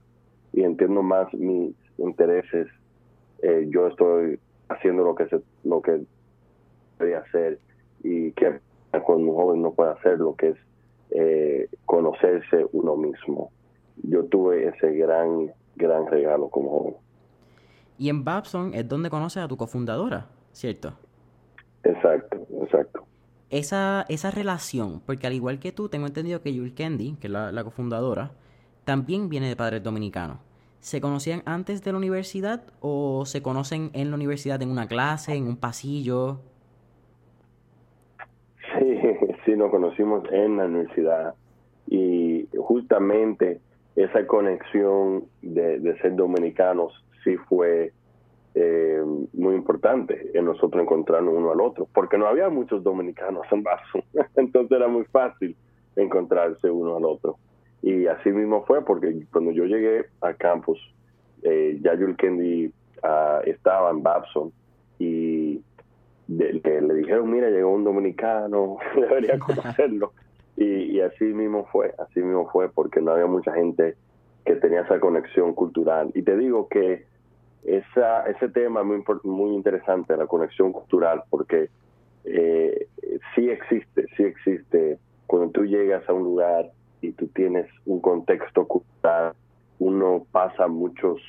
y 0.53 0.63
entiendo 0.63 1.03
más 1.03 1.33
mis 1.35 1.75
intereses, 1.99 2.69
eh, 3.43 3.67
yo 3.71 3.87
estoy 3.87 4.39
haciendo 4.69 5.05
lo 5.05 5.15
que 5.15 5.27
se, 5.29 5.41
lo 5.65 5.81
que 5.81 6.03
debería 6.99 7.21
hacer 7.21 7.59
y 8.03 8.33
que 8.33 8.61
cuando 9.05 9.31
un 9.31 9.35
joven 9.35 9.63
no 9.63 9.73
puede 9.73 9.93
hacer 9.93 10.19
lo 10.19 10.35
que 10.35 10.49
es 10.49 10.57
eh, 11.11 11.69
conocerse 11.87 12.67
uno 12.73 12.97
mismo. 12.97 13.51
Yo 14.03 14.25
tuve 14.25 14.69
ese 14.69 14.93
gran, 14.93 15.53
gran 15.81 16.07
regalo 16.07 16.49
como 16.49 16.71
joven. 16.71 16.95
Y 17.99 18.09
en 18.09 18.25
Babson 18.25 18.73
es 18.75 18.89
donde 18.89 19.11
conoces 19.11 19.43
a 19.43 19.49
tu 19.49 19.57
cofundadora, 19.57 20.29
¿cierto? 20.53 20.95
Exacto, 21.85 22.47
exacto. 22.63 23.05
Esa, 23.51 24.07
esa 24.09 24.31
relación, 24.31 25.01
porque 25.05 25.27
al 25.27 25.33
igual 25.33 25.59
que 25.59 25.73
tú, 25.73 25.89
tengo 25.89 26.07
entendido 26.07 26.41
que 26.41 26.55
Yul 26.55 26.75
Kendi, 26.75 27.17
que 27.21 27.27
es 27.27 27.33
la, 27.33 27.51
la 27.51 27.65
cofundadora, 27.65 28.31
también 28.85 29.29
viene 29.29 29.49
de 29.49 29.57
padres 29.57 29.83
dominicanos. 29.83 30.39
¿Se 30.79 31.01
conocían 31.01 31.43
antes 31.45 31.85
de 31.85 31.93
la 31.93 31.99
universidad 31.99 32.63
o 32.81 33.27
se 33.27 33.43
conocen 33.43 33.91
en 33.93 34.11
la 34.11 34.17
universidad 34.17 34.63
en 34.63 34.71
una 34.71 34.89
clase, 34.89 35.35
en 35.35 35.47
un 35.47 35.57
pasillo? 35.57 36.41
Sí, 38.79 38.99
sí, 39.45 39.57
nos 39.57 39.71
conocimos 39.71 40.25
en 40.33 40.57
la 40.57 40.65
universidad 40.65 41.35
y 41.87 42.49
justamente 42.57 43.61
esa 43.97 44.27
conexión 44.27 45.25
de, 45.43 45.81
de 45.81 45.99
ser 45.99 46.15
dominicanos 46.17 46.93
sí 47.25 47.37
fue 47.49 47.93
eh, 48.55 49.03
muy 49.33 49.55
importante 49.55 50.31
en 50.35 50.45
nosotros 50.45 50.83
encontrarnos 50.83 51.35
uno 51.35 51.53
al 51.53 51.61
otro, 51.61 51.87
porque 51.93 52.19
no 52.19 52.27
había 52.27 52.49
muchos 52.49 52.83
dominicanos 52.83 53.47
en 53.51 53.63
Basso, 53.63 54.03
entonces 54.37 54.77
era 54.77 54.89
muy 54.89 55.05
fácil 55.05 55.57
encontrarse 55.97 56.71
uno 56.71 56.97
al 56.97 57.05
otro. 57.05 57.37
Y 57.83 58.07
así 58.07 58.31
mismo 58.31 58.65
fue, 58.67 58.85
porque 58.85 59.25
cuando 59.33 59.53
yo 59.53 59.65
llegué 59.65 60.07
al 60.21 60.37
campus, 60.37 60.79
eh, 61.43 61.79
ya 61.81 61.97
Kendi 62.19 62.67
uh, 62.67 63.41
estaba 63.45 63.91
en 63.91 64.03
Babson 64.03 64.53
y 64.99 65.63
de, 66.27 66.61
de, 66.63 66.83
le 66.83 66.95
dijeron, 66.95 67.31
mira, 67.31 67.49
llegó 67.49 67.73
un 67.73 67.85
dominicano, 67.85 68.77
debería 68.95 69.39
conocerlo. 69.47 70.13
Y, 70.63 71.01
así 71.01 71.25
mismo 71.25 71.67
fue, 71.73 71.95
así 71.99 72.21
mismo 72.21 72.51
fue, 72.51 72.69
porque 72.69 73.01
no 73.01 73.13
había 73.13 73.27
mucha 73.27 73.53
gente 73.55 73.97
que 74.45 74.57
tenía 74.57 74.83
esa 74.83 75.01
conexión 75.01 75.55
cultural. 75.55 76.11
Y 76.15 76.23
te 76.23 76.37
digo 76.37 76.69
que 76.69 77.07
esa, 77.65 78.27
ese 78.27 78.49
tema 78.51 78.81
es 78.81 78.87
muy, 78.87 79.03
muy 79.25 79.55
interesante, 79.55 80.15
la 80.19 80.27
conexión 80.27 80.73
cultural, 80.73 81.23
porque 81.31 81.71
eh, 82.25 82.89
sí 83.35 83.49
existe, 83.49 84.05
sí 84.17 84.25
existe. 84.25 84.99
Cuando 85.27 85.51
tú 85.51 85.65
llegas 85.65 86.07
a 86.07 86.13
un 86.13 86.25
lugar 86.25 86.71
y 87.01 87.13
tú 87.13 87.29
tienes 87.29 87.67
un 87.87 88.01
contexto 88.01 88.67
cultural, 88.67 89.33
uno 89.79 90.27
pasa 90.31 90.69
muchos 90.69 91.23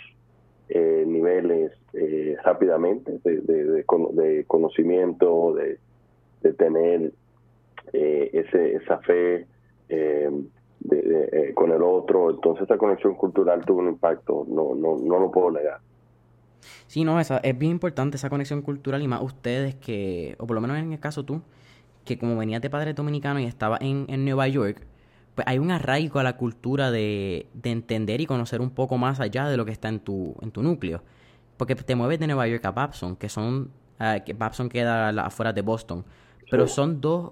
eh, 0.68 1.06
niveles 1.08 1.72
eh, 1.94 2.36
rápidamente 2.44 3.18
de, 3.24 3.40
de, 3.40 3.64
de, 3.64 3.86
de, 3.86 4.44
conocimiento, 4.44 5.54
de 5.54 6.54
tener 6.54 7.14
eh, 7.94 8.30
ese, 8.34 8.76
esa 8.76 9.00
fe 9.00 9.48
con 11.54 11.72
el 11.72 11.84
otro. 11.84 12.32
Entonces 12.32 12.64
esa 12.64 12.78
conexión 12.78 13.16
cultural 13.16 13.64
tuvo 13.66 13.80
un 13.80 13.90
impacto, 13.90 14.46
no, 14.48 14.74
no, 14.76 14.98
no 14.98 15.20
lo 15.20 15.32
puedo 15.32 15.52
negar. 15.52 15.80
Sí, 16.88 17.04
no, 17.04 17.20
esa, 17.20 17.38
es 17.38 17.58
bien 17.58 17.72
importante 17.72 18.18
esa 18.18 18.30
conexión 18.30 18.62
cultural 18.62 19.02
y 19.02 19.08
más 19.08 19.22
ustedes 19.22 19.76
que, 19.76 20.36
o 20.40 20.48
por 20.48 20.56
lo 20.56 20.62
menos 20.62 20.78
en 20.78 20.92
el 20.92 21.00
caso 21.00 21.24
tú, 21.24 21.42
que 22.06 22.18
como 22.18 22.36
venías 22.38 22.62
de 22.62 22.70
padres 22.70 22.96
dominicanos 22.96 23.44
y 23.44 23.46
estaba 23.46 23.78
en, 23.80 24.06
en 24.10 24.26
Nueva 24.26 24.48
York, 24.48 24.86
pues 25.36 25.48
hay 25.48 25.60
un 25.60 25.72
arraigo 25.72 26.20
a 26.20 26.24
la 26.24 26.36
cultura 26.36 26.92
de, 26.92 27.48
de, 27.54 27.72
entender 27.72 28.20
y 28.22 28.26
conocer 28.26 28.62
un 28.62 28.72
poco 28.72 28.98
más 28.98 29.20
allá 29.20 29.48
de 29.48 29.58
lo 29.58 29.66
que 29.66 29.72
está 29.72 29.88
en 29.88 30.00
tu, 30.00 30.36
en 30.42 30.52
tu 30.52 30.62
núcleo. 30.62 31.02
Porque 31.58 31.76
te 31.76 31.96
mueves 31.96 32.20
de 32.20 32.28
Nueva 32.28 32.48
York 32.48 32.66
a 32.66 32.72
Babson, 32.72 33.16
que 33.16 33.30
son, 33.30 33.72
uh, 34.00 34.24
que 34.26 34.34
Babson 34.34 34.68
queda 34.68 35.10
afuera 35.10 35.54
de 35.54 35.62
Boston, 35.62 36.04
pero 36.50 36.68
sí. 36.68 36.74
son 36.74 37.00
dos 37.00 37.32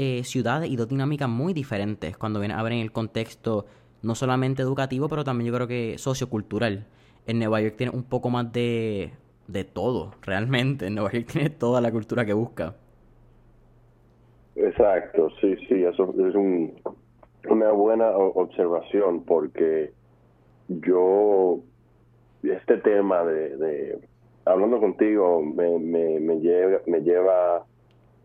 eh, 0.00 0.22
ciudades 0.22 0.70
y 0.70 0.76
dos 0.76 0.86
dinámicas 0.86 1.28
muy 1.28 1.52
diferentes 1.52 2.16
cuando 2.16 2.38
vienen 2.38 2.56
a 2.56 2.62
ver 2.62 2.72
en 2.74 2.78
el 2.78 2.92
contexto 2.92 3.66
no 4.00 4.14
solamente 4.14 4.62
educativo, 4.62 5.08
pero 5.08 5.24
también 5.24 5.50
yo 5.50 5.56
creo 5.56 5.66
que 5.66 5.98
sociocultural. 5.98 6.86
En 7.26 7.40
Nueva 7.40 7.60
York 7.60 7.74
tiene 7.76 7.92
un 7.92 8.04
poco 8.04 8.30
más 8.30 8.52
de, 8.52 9.10
de 9.48 9.64
todo, 9.64 10.12
realmente. 10.22 10.86
En 10.86 10.94
Nueva 10.94 11.10
York 11.10 11.26
tiene 11.32 11.50
toda 11.50 11.80
la 11.80 11.90
cultura 11.90 12.24
que 12.24 12.32
busca. 12.32 12.76
Exacto, 14.54 15.30
sí, 15.40 15.56
sí, 15.68 15.82
eso 15.82 16.14
es 16.28 16.34
un, 16.36 16.74
una 17.48 17.72
buena 17.72 18.10
observación 18.10 19.24
porque 19.24 19.90
yo, 20.68 21.58
este 22.44 22.76
tema 22.76 23.24
de, 23.24 23.98
hablando 24.44 24.78
contigo, 24.78 25.42
me, 25.42 25.76
me, 25.80 26.20
me, 26.20 26.36
lleva, 26.38 26.78
me 26.86 27.00
lleva 27.00 27.64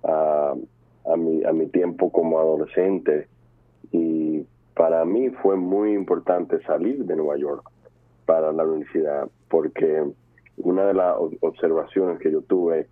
a, 0.04 0.54
a, 1.06 1.16
mi, 1.16 1.44
a 1.44 1.52
mi 1.52 1.68
tiempo 1.68 2.12
como 2.12 2.40
adolescente 2.40 3.28
y 3.92 4.46
para 4.76 5.06
mí 5.06 5.30
fue 5.30 5.56
muy 5.56 5.94
importante 5.94 6.62
salir 6.64 7.06
de 7.06 7.16
Nueva 7.16 7.38
York 7.38 7.70
para 8.26 8.52
la 8.52 8.64
universidad 8.64 9.28
porque 9.50 10.04
una 10.58 10.86
de 10.86 10.94
las 10.94 11.16
observaciones 11.42 12.20
que 12.20 12.32
yo 12.32 12.42
tuve 12.42 12.88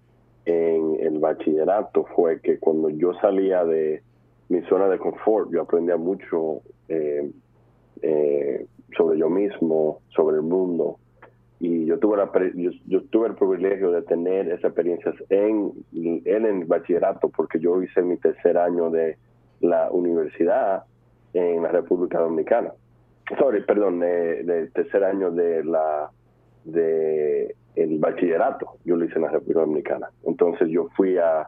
en 0.46 0.98
el 1.00 1.20
bachillerato 1.20 2.06
fue 2.16 2.42
que 2.42 2.60
cuando 2.60 2.90
yo 2.90 3.14
salía 3.16 3.64
de 3.64 4.02
mi 4.50 4.62
zona 4.64 4.88
de 4.88 4.98
confort, 4.98 5.52
yo 5.52 5.62
aprendía 5.62 5.98
mucho 5.98 6.62
eh, 6.90 7.32
eh, 8.02 8.66
sobre 8.98 9.18
yo 9.18 9.30
mismo, 9.30 10.00
sobre 10.10 10.38
el 10.38 10.42
mundo. 10.44 10.98
Y 11.64 11.86
yo 11.86 12.00
tuve, 12.00 12.18
la, 12.18 12.32
yo, 12.56 12.72
yo, 12.88 13.04
tuve 13.12 13.28
el 13.28 13.36
privilegio 13.36 13.92
de 13.92 14.02
tener 14.02 14.48
esas 14.48 14.66
experiencias 14.66 15.14
en, 15.30 15.72
en 15.94 16.46
el 16.46 16.66
bachillerato, 16.66 17.30
porque 17.30 17.60
yo 17.60 17.82
hice 17.84 18.02
mi 18.02 18.18
tercer 18.18 18.58
año 18.58 18.90
de 18.90 19.18
la 19.60 19.92
universidad 19.92 20.86
en 21.34 21.62
la 21.62 21.70
República 21.70 22.20
Dominicana. 22.20 22.74
Sorry, 23.38 23.64
perdón, 23.64 24.00
de, 24.00 24.70
tercer 24.74 25.04
año 25.04 25.30
de 25.32 25.64
la 25.64 26.10
de 26.66 27.56
el 27.76 28.00
bachillerato, 28.00 28.78
yo 28.84 28.98
lo 28.98 29.06
hice 29.06 29.16
en 29.16 29.22
la 29.22 29.30
República 29.30 29.62
Dominicana. 29.62 30.10
Entonces 30.24 30.68
yo 30.70 30.90
fui 30.98 31.18
a, 31.18 31.48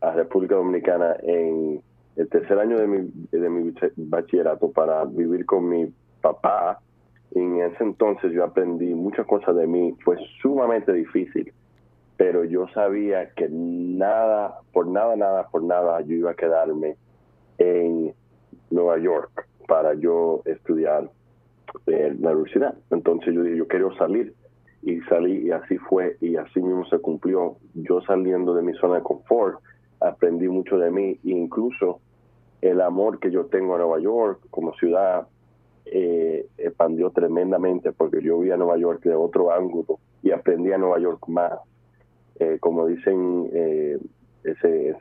a 0.00 0.10
República 0.12 0.56
Dominicana 0.56 1.16
en 1.22 1.82
el 2.16 2.28
tercer 2.28 2.58
año 2.58 2.78
de 2.78 2.86
mi, 2.86 3.10
de 3.30 3.48
mi 3.50 3.72
bachillerato 3.96 4.70
para 4.72 5.04
vivir 5.04 5.46
con 5.46 5.68
mi 5.68 5.92
papá. 6.20 6.80
Y 7.32 7.38
en 7.38 7.60
ese 7.60 7.84
entonces 7.84 8.32
yo 8.32 8.44
aprendí 8.44 8.94
muchas 8.94 9.26
cosas 9.26 9.56
de 9.56 9.66
mí. 9.66 9.94
Fue 10.04 10.16
sumamente 10.40 10.92
difícil, 10.92 11.52
pero 12.16 12.44
yo 12.44 12.66
sabía 12.68 13.30
que 13.30 13.48
nada, 13.50 14.58
por 14.72 14.86
nada, 14.86 15.16
nada, 15.16 15.48
por 15.48 15.62
nada, 15.62 16.00
yo 16.02 16.14
iba 16.14 16.32
a 16.32 16.34
quedarme 16.34 16.96
en 17.58 18.12
Nueva 18.70 18.98
York 18.98 19.46
para 19.66 19.94
yo 19.94 20.42
estudiar 20.44 21.10
en 21.86 22.22
la 22.22 22.32
universidad. 22.32 22.74
Entonces 22.90 23.34
yo 23.34 23.42
dije, 23.42 23.56
yo 23.56 23.68
quiero 23.68 23.94
salir 23.96 24.34
y 24.82 25.00
salí 25.02 25.46
y 25.46 25.50
así 25.50 25.76
fue 25.78 26.16
y 26.20 26.36
así 26.36 26.60
mismo 26.60 26.84
se 26.86 26.98
cumplió. 26.98 27.56
Yo 27.74 28.00
saliendo 28.02 28.54
de 28.54 28.62
mi 28.62 28.74
zona 28.74 28.96
de 28.96 29.02
confort, 29.02 29.60
aprendí 30.00 30.48
mucho 30.48 30.78
de 30.78 30.90
mí 30.90 31.18
e 31.24 31.30
incluso 31.30 32.00
el 32.60 32.80
amor 32.80 33.18
que 33.20 33.30
yo 33.30 33.46
tengo 33.46 33.74
a 33.74 33.78
Nueva 33.78 34.00
York 34.00 34.40
como 34.50 34.74
ciudad 34.74 35.26
eh, 35.92 36.46
expandió 36.56 37.10
tremendamente 37.10 37.90
porque 37.90 38.22
yo 38.22 38.38
vi 38.38 38.52
a 38.52 38.56
Nueva 38.56 38.78
York 38.78 39.02
de 39.02 39.14
otro 39.16 39.52
ángulo 39.52 39.98
y 40.22 40.30
aprendí 40.30 40.70
a 40.70 40.78
Nueva 40.78 41.00
York 41.00 41.26
más. 41.26 41.52
Eh, 42.38 42.58
como 42.60 42.86
dicen, 42.86 43.50
eh, 43.52 43.98
ese, 44.44 44.94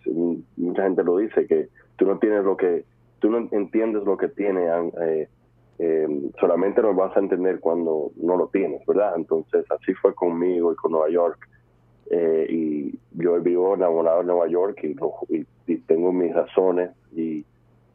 mucha 0.57 0.83
gente 0.83 1.03
lo 1.03 1.17
dice, 1.17 1.45
que 1.45 1.69
tú 1.95 2.07
no 2.07 2.17
tienes 2.17 2.43
lo 2.43 2.57
que, 2.57 2.85
tú 3.19 3.29
no 3.29 3.47
entiendes 3.51 4.03
lo 4.03 4.17
que 4.17 4.29
tiene, 4.29 4.65
solamente 6.39 6.81
lo 6.81 6.95
vas 6.95 7.15
a 7.15 7.19
entender 7.19 7.59
cuando 7.59 8.09
no 8.15 8.35
lo 8.35 8.47
tienes, 8.47 8.83
¿verdad? 8.87 9.13
Entonces 9.15 9.65
así 9.69 9.93
fue 9.93 10.15
conmigo 10.15 10.73
y 10.73 10.75
con 10.75 10.93
Nueva 10.93 11.09
York. 11.09 11.47
y 12.49 12.97
yo 13.11 13.39
vivo 13.41 13.75
enamorado 13.75 14.21
de 14.21 14.25
Nueva 14.25 14.47
York 14.47 14.83
y 14.83 15.75
tengo 15.81 16.11
mis 16.11 16.33
razones 16.33 16.89
y 17.15 17.45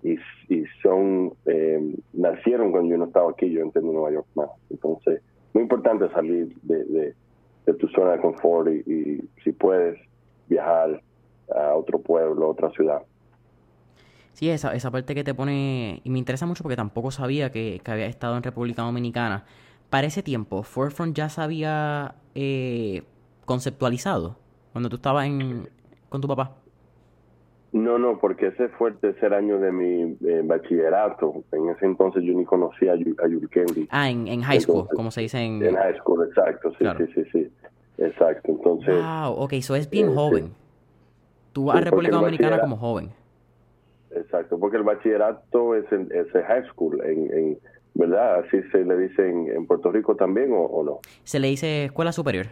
y, 0.04 0.64
son, 0.82 1.32
eh, 1.46 1.80
nacieron 2.12 2.70
cuando 2.70 2.90
yo 2.90 2.98
no 2.98 3.06
estaba 3.06 3.30
aquí, 3.30 3.50
yo 3.50 3.62
entré 3.62 3.80
en 3.80 3.92
Nueva 3.92 4.12
York 4.12 4.26
más. 4.34 4.50
Entonces, 4.68 5.22
muy 5.54 5.62
importante 5.62 6.10
salir 6.10 6.54
de, 6.62 7.14
de, 7.64 7.74
tu 7.74 7.88
zona 7.88 8.12
de 8.12 8.20
confort 8.20 8.68
y, 8.68 8.90
y, 8.90 9.28
si 9.42 9.52
puedes 9.52 9.98
viajar 10.48 11.00
a 11.54 11.74
otro 11.74 11.98
pueblo, 11.98 12.44
a 12.44 12.48
otra 12.48 12.70
ciudad. 12.70 13.02
Sí, 14.34 14.50
esa, 14.50 14.74
esa 14.74 14.90
parte 14.90 15.14
que 15.14 15.24
te 15.24 15.32
pone, 15.32 16.00
y 16.04 16.10
me 16.10 16.18
interesa 16.18 16.44
mucho 16.44 16.62
porque 16.62 16.76
tampoco 16.76 17.10
sabía 17.10 17.50
que, 17.50 17.80
que 17.82 17.90
había 17.90 18.06
estado 18.06 18.36
en 18.36 18.42
República 18.42 18.82
Dominicana. 18.82 19.44
Para 19.88 20.06
ese 20.06 20.22
tiempo, 20.22 20.62
Forefront 20.64 21.16
ya 21.16 21.28
se 21.28 21.40
había 21.40 22.16
eh, 22.34 23.04
conceptualizado 23.46 24.36
cuando 24.72 24.88
tú 24.90 24.96
estabas 24.96 25.26
en, 25.26 25.68
con 26.08 26.20
tu 26.20 26.28
papá. 26.28 26.56
No, 27.74 27.98
no, 27.98 28.20
porque 28.20 28.46
ese 28.46 28.68
fue 28.68 28.90
el 28.90 28.98
tercer 28.98 29.34
año 29.34 29.58
de 29.58 29.72
mi 29.72 30.16
eh, 30.24 30.42
bachillerato. 30.44 31.42
En 31.50 31.70
ese 31.70 31.86
entonces 31.86 32.22
yo 32.22 32.32
ni 32.32 32.44
conocía 32.44 32.92
a, 32.92 32.94
a 32.94 33.28
Yulkendi. 33.28 33.88
Ah, 33.90 34.08
en, 34.08 34.28
en 34.28 34.42
high 34.42 34.60
school, 34.60 34.82
entonces, 34.82 34.96
como 34.96 35.10
se 35.10 35.22
dice 35.22 35.38
en... 35.40 35.60
En 35.60 35.74
high 35.74 35.98
school, 35.98 36.24
exacto, 36.24 36.70
sí, 36.70 36.76
claro. 36.78 37.04
sí, 37.04 37.12
sí, 37.12 37.24
sí. 37.32 37.52
Exacto, 37.98 38.52
entonces... 38.52 38.94
Wow, 38.94 39.32
ok, 39.32 39.54
eso 39.54 39.74
es 39.74 39.90
bien 39.90 40.10
eh, 40.10 40.14
joven. 40.14 40.44
Sí. 40.46 40.52
Tú 41.52 41.64
vas 41.64 41.74
sí, 41.74 41.82
a 41.82 41.84
República 41.86 42.14
Dominicana 42.14 42.60
como 42.60 42.76
joven. 42.76 43.10
exacto, 44.12 44.56
porque 44.56 44.76
el 44.76 44.84
bachillerato 44.84 45.74
es 45.74 45.90
el, 45.90 46.12
es 46.12 46.30
high 46.30 46.68
school, 46.68 47.02
en, 47.04 47.58
¿verdad? 47.94 48.44
Así 48.44 48.62
se 48.70 48.84
le 48.84 48.96
dice 48.96 49.28
en, 49.28 49.66
Puerto 49.66 49.90
Rico 49.90 50.14
también 50.14 50.50
o, 50.52 50.84
no. 50.84 51.00
Se 51.24 51.40
le 51.40 51.48
dice 51.48 51.86
escuela 51.86 52.12
superior. 52.12 52.46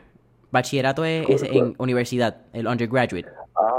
Bachillerato 0.52 1.04
es, 1.04 1.42
en 1.42 1.74
universidad, 1.78 2.42
el 2.52 2.66
undergraduate. 2.66 3.24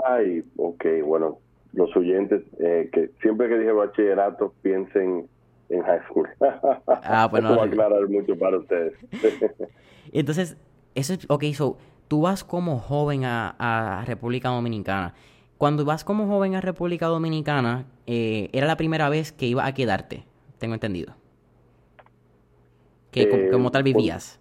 Ay, 0.05 0.43
ok, 0.57 0.85
bueno, 1.05 1.37
los 1.73 1.95
oyentes, 1.95 2.41
eh, 2.59 2.89
que 2.91 3.11
siempre 3.21 3.47
que 3.47 3.59
dije 3.59 3.71
bachillerato 3.71 4.53
piensen 4.63 5.27
en 5.69 5.81
high 5.83 6.01
school. 6.09 6.27
Ah, 7.05 7.27
bueno. 7.29 7.55
Va 7.55 7.63
a 7.63 7.65
aclarar 7.65 8.09
mucho 8.09 8.35
para 8.37 8.57
ustedes. 8.57 8.93
Entonces, 10.11 10.57
eso 10.95 11.13
es, 11.13 11.25
ok, 11.29 11.43
so, 11.53 11.77
tú 12.07 12.21
vas 12.21 12.43
como 12.43 12.79
joven 12.79 13.23
a, 13.25 14.03
República 14.07 14.49
Dominicana. 14.49 15.13
Cuando 15.59 15.85
vas 15.85 16.03
como 16.03 16.27
joven 16.27 16.55
a 16.55 16.61
República 16.61 17.05
Dominicana, 17.05 17.85
eh, 18.07 18.49
era 18.51 18.65
la 18.65 18.77
primera 18.77 19.09
vez 19.09 19.31
que 19.31 19.45
iba 19.45 19.65
a 19.65 19.73
quedarte, 19.73 20.25
tengo 20.57 20.73
entendido. 20.73 21.13
Que 23.11 23.23
eh, 23.23 23.49
como 23.51 23.69
tal 23.69 23.83
vivías. 23.83 24.39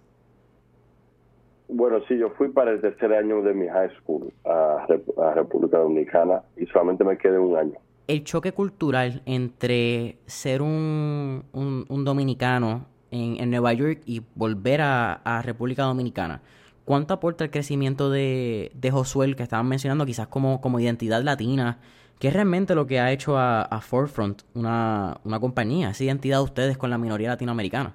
Bueno, 1.72 2.00
sí, 2.06 2.18
yo 2.18 2.30
fui 2.30 2.48
para 2.48 2.72
el 2.72 2.80
tercer 2.80 3.12
año 3.12 3.42
de 3.42 3.54
mi 3.54 3.66
high 3.66 3.90
school 4.00 4.32
a, 4.44 4.86
República 5.34 5.78
Dominicana 5.78 6.42
y 6.56 6.66
solamente 6.66 7.04
me 7.04 7.16
quedé 7.16 7.38
un 7.38 7.56
año. 7.56 7.74
El 8.06 8.24
choque 8.24 8.52
cultural 8.52 9.22
entre 9.26 10.16
ser 10.26 10.60
un, 10.62 11.44
un, 11.52 12.04
dominicano 12.04 12.86
en, 13.10 13.50
Nueva 13.50 13.72
York 13.72 14.00
y 14.06 14.22
volver 14.34 14.80
a 14.82 15.42
República 15.44 15.84
Dominicana 15.84 16.42
¿cuánto 16.84 17.14
aporta 17.14 17.44
el 17.44 17.50
crecimiento 17.50 18.10
de, 18.10 18.72
de 18.74 18.90
Josué, 18.90 19.34
que 19.34 19.42
estaban 19.42 19.68
mencionando, 19.68 20.06
quizás 20.06 20.28
como, 20.28 20.60
como 20.60 20.80
identidad 20.80 21.22
latina? 21.22 21.78
¿Qué 22.18 22.28
es 22.28 22.34
realmente 22.34 22.74
lo 22.74 22.86
que 22.86 23.00
ha 23.00 23.10
hecho 23.10 23.36
a, 23.36 23.80
Forefront 23.80 24.42
una, 24.54 25.18
una, 25.24 25.40
compañía, 25.40 25.90
esa 25.90 26.04
identidad 26.04 26.38
de 26.38 26.44
ustedes 26.44 26.78
con 26.78 26.90
la 26.90 26.98
minoría 26.98 27.30
latinoamericana? 27.30 27.94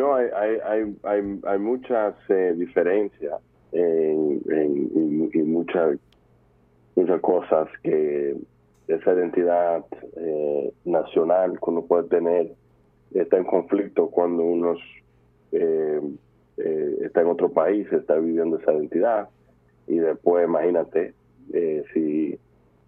No, 0.00 0.14
hay, 0.14 0.28
hay, 0.34 0.96
hay, 1.02 1.40
hay 1.44 1.58
muchas 1.58 2.14
eh, 2.30 2.54
diferencias 2.56 3.38
en, 3.70 4.40
en, 4.48 5.30
y 5.30 5.42
muchas, 5.42 5.98
muchas 6.96 7.20
cosas 7.20 7.68
que 7.82 8.34
esa 8.88 9.12
identidad 9.12 9.84
eh, 10.16 10.72
nacional 10.86 11.52
que 11.52 11.70
uno 11.70 11.82
puede 11.82 12.04
tener 12.04 12.50
está 13.12 13.36
en 13.36 13.44
conflicto 13.44 14.08
cuando 14.08 14.42
uno 14.42 14.74
eh, 15.52 16.00
eh, 16.56 16.96
está 17.02 17.20
en 17.20 17.26
otro 17.26 17.50
país, 17.50 17.86
está 17.92 18.14
viviendo 18.14 18.56
esa 18.56 18.72
identidad. 18.72 19.28
Y 19.86 19.98
después, 19.98 20.46
imagínate, 20.46 21.12
eh, 21.52 21.84
si 21.92 22.38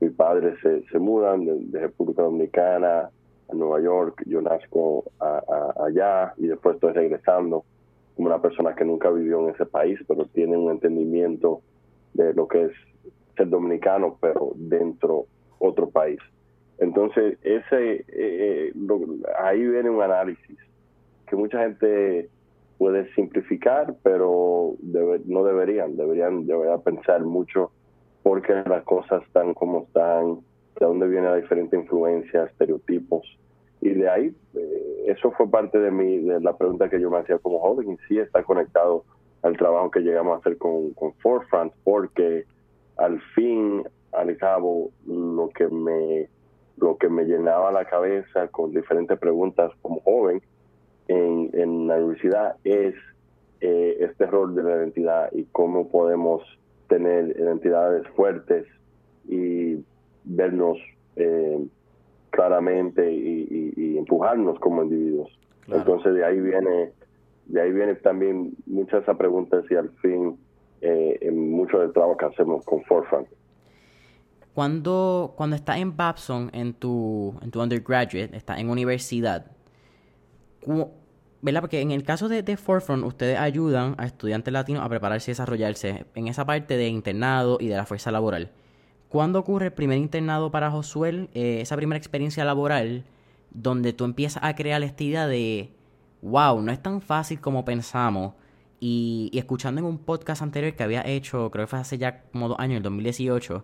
mis 0.00 0.12
padres 0.12 0.58
se, 0.62 0.82
se 0.84 0.98
mudan 0.98 1.44
de, 1.44 1.78
República 1.78 2.22
Dominicana 2.22 3.10
a 3.52 3.54
Nueva 3.54 3.80
York, 3.80 4.22
yo 4.26 4.40
nazco 4.40 5.04
allá 5.18 6.34
y 6.38 6.46
después 6.46 6.76
estoy 6.76 6.92
regresando 6.92 7.64
como 8.16 8.28
una 8.28 8.40
persona 8.40 8.74
que 8.74 8.84
nunca 8.84 9.10
vivió 9.10 9.40
en 9.40 9.54
ese 9.54 9.66
país, 9.66 9.98
pero 10.08 10.26
tiene 10.26 10.56
un 10.56 10.70
entendimiento 10.70 11.60
de 12.14 12.34
lo 12.34 12.48
que 12.48 12.64
es 12.64 12.72
ser 13.36 13.48
dominicano, 13.48 14.18
pero 14.20 14.52
dentro 14.54 15.26
otro 15.58 15.88
país. 15.88 16.18
Entonces, 16.78 17.38
ese 17.42 18.04
eh, 18.08 18.72
ahí 19.38 19.66
viene 19.66 19.88
un 19.88 20.02
análisis 20.02 20.58
que 21.26 21.36
mucha 21.36 21.60
gente 21.60 22.28
puede 22.78 23.12
simplificar, 23.14 23.94
pero 24.02 24.74
no 24.82 25.44
deberían, 25.44 25.96
deberían, 25.96 26.46
deberían 26.46 26.82
pensar 26.82 27.22
mucho 27.24 27.70
por 28.22 28.42
qué 28.42 28.54
las 28.66 28.82
cosas 28.84 29.22
están 29.22 29.54
como 29.54 29.84
están, 29.84 30.40
de 30.78 30.86
dónde 30.86 31.08
viene 31.08 31.28
la 31.28 31.36
diferente 31.36 31.76
influencia, 31.76 32.44
estereotipos. 32.44 33.26
Y 33.80 33.90
de 33.90 34.08
ahí, 34.08 34.34
eh, 34.54 35.04
eso 35.06 35.32
fue 35.32 35.48
parte 35.48 35.78
de, 35.78 35.90
mi, 35.90 36.18
de 36.18 36.40
la 36.40 36.56
pregunta 36.56 36.88
que 36.88 37.00
yo 37.00 37.10
me 37.10 37.18
hacía 37.18 37.38
como 37.38 37.58
joven 37.60 37.92
y 37.92 37.96
sí 38.08 38.18
está 38.18 38.42
conectado 38.42 39.04
al 39.42 39.56
trabajo 39.56 39.90
que 39.90 40.00
llegamos 40.00 40.36
a 40.36 40.38
hacer 40.38 40.56
con, 40.56 40.92
con 40.92 41.12
Forefront, 41.14 41.72
porque 41.82 42.44
al 42.96 43.20
fin, 43.34 43.82
al 44.12 44.36
cabo, 44.36 44.90
lo 45.06 45.48
que 45.48 45.66
me 45.68 46.28
lo 46.76 46.96
que 46.96 47.08
me 47.08 47.24
llenaba 47.24 47.70
la 47.70 47.84
cabeza 47.84 48.48
con 48.48 48.72
diferentes 48.72 49.18
preguntas 49.18 49.70
como 49.82 50.00
joven 50.00 50.42
en, 51.08 51.86
la 51.86 51.96
universidad 51.96 52.56
es 52.64 52.94
eh, 53.60 53.98
este 54.00 54.26
rol 54.26 54.54
de 54.54 54.62
la 54.62 54.76
identidad 54.76 55.30
y 55.32 55.44
cómo 55.44 55.88
podemos 55.88 56.42
tener 56.88 57.36
identidades 57.38 58.06
fuertes 58.16 58.66
y 59.28 59.84
vernos 60.24 60.78
eh, 61.16 61.64
claramente 62.30 63.12
y, 63.12 63.98
empujarnos 63.98 64.58
como 64.58 64.82
individuos. 64.82 65.30
Entonces 65.68 66.14
de 66.14 66.24
ahí 66.24 66.40
viene 66.40 66.90
de 67.46 67.60
ahí 67.60 67.72
viene 67.72 67.94
también 67.96 68.54
muchas 68.66 68.92
de 68.92 68.98
esas 69.00 69.16
preguntas 69.16 69.64
y 69.70 69.74
al 69.74 69.90
fin 70.00 70.36
eh, 70.80 71.18
en 71.20 71.50
mucho 71.50 71.78
del 71.78 71.92
trabajo 71.92 72.16
que 72.16 72.26
hacemos 72.26 72.64
con 72.64 72.82
Forefront. 72.84 73.28
Cuando, 74.54 75.34
cuando 75.36 75.56
estás 75.56 75.78
en 75.78 75.96
Babson, 75.96 76.50
en 76.52 76.74
tu, 76.74 77.34
en 77.40 77.50
tu 77.50 77.62
undergraduate, 77.62 78.36
estás 78.36 78.58
en 78.58 78.68
universidad, 78.68 79.46
¿verdad? 81.40 81.60
Porque 81.60 81.80
en 81.80 81.90
el 81.90 82.04
caso 82.04 82.28
de, 82.28 82.42
de, 82.42 82.56
Forefront, 82.56 83.04
ustedes 83.04 83.38
ayudan 83.38 83.94
a 83.98 84.04
estudiantes 84.04 84.52
latinos 84.52 84.84
a 84.84 84.88
prepararse 84.88 85.30
y 85.30 85.32
desarrollarse 85.32 86.04
en 86.14 86.28
esa 86.28 86.44
parte 86.44 86.76
de 86.76 86.88
internado 86.88 87.58
y 87.60 87.68
de 87.68 87.76
la 87.76 87.86
fuerza 87.86 88.10
laboral. 88.10 88.50
¿Cuándo 89.12 89.38
ocurre 89.40 89.66
el 89.66 89.72
primer 89.74 89.98
internado 89.98 90.50
para 90.50 90.70
Josuel? 90.70 91.28
Eh, 91.34 91.60
esa 91.60 91.76
primera 91.76 91.98
experiencia 91.98 92.46
laboral 92.46 93.04
donde 93.50 93.92
tú 93.92 94.06
empiezas 94.06 94.42
a 94.42 94.54
crear 94.54 94.82
esta 94.82 95.04
idea 95.04 95.26
de, 95.26 95.70
wow, 96.22 96.62
no 96.62 96.72
es 96.72 96.82
tan 96.82 97.02
fácil 97.02 97.38
como 97.38 97.62
pensamos. 97.62 98.32
Y, 98.80 99.30
escuchando 99.34 99.80
en 99.82 99.84
un 99.86 99.98
podcast 99.98 100.40
anterior 100.40 100.74
que 100.74 100.82
había 100.82 101.06
hecho, 101.06 101.50
creo 101.50 101.66
que 101.66 101.68
fue 101.68 101.78
hace 101.80 101.98
ya 101.98 102.22
como 102.32 102.48
dos 102.48 102.58
años, 102.58 102.78
el 102.78 102.84
2018, 102.84 103.62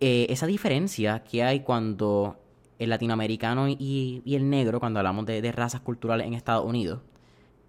eh, 0.00 0.26
esa 0.30 0.46
diferencia 0.46 1.22
que 1.22 1.44
hay 1.44 1.60
cuando 1.60 2.36
el 2.80 2.90
latinoamericano 2.90 3.68
y, 3.68 4.20
el 4.26 4.50
negro, 4.50 4.80
cuando 4.80 4.98
hablamos 4.98 5.26
de, 5.26 5.52
razas 5.52 5.80
culturales 5.80 6.26
en 6.26 6.34
Estados 6.34 6.66
Unidos, 6.66 6.98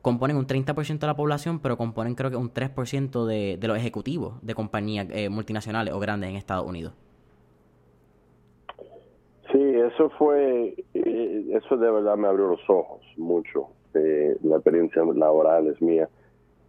componen 0.02 0.38
un 0.38 0.48
30% 0.48 1.00
de 1.00 1.08
la 1.08 1.16
población, 1.16 1.60
pero 1.60 1.78
componen 1.78 2.16
creo 2.16 2.30
que 2.30 2.38
un 2.38 2.54
3% 2.54 3.26
de, 3.26 3.58
de 3.58 3.68
los 3.68 3.78
ejecutivos 3.78 4.34
de 4.42 4.56
compañías 4.56 5.08
eh, 5.12 5.30
multinacionales 5.30 5.94
o 5.94 6.00
grandes 6.00 6.30
en 6.30 6.36
Estados 6.36 6.68
Unidos. 6.68 6.94
Sí, 9.52 9.60
eso 9.60 10.10
fue, 10.12 10.76
eh, 10.94 11.46
eso 11.52 11.76
de 11.76 11.92
verdad 11.92 12.16
me 12.16 12.28
abrió 12.28 12.48
los 12.48 12.70
ojos 12.70 13.02
mucho. 13.18 13.68
Eh, 13.94 14.38
la 14.44 14.56
experiencia 14.56 15.04
laboral 15.04 15.68
es 15.68 15.82
mía. 15.82 16.08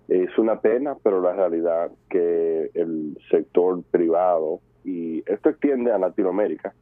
Es 0.09 0.37
una 0.37 0.61
pena, 0.61 0.97
pero 1.03 1.21
la 1.23 1.33
realidad 1.33 1.93
que 2.11 2.71
el 2.75 3.17
sector 3.31 3.83
privado, 3.85 4.61
y 4.85 5.23
esto 5.31 5.51
extiende 5.51 5.93
a 5.93 5.99
Latinoamérica, 5.99 6.75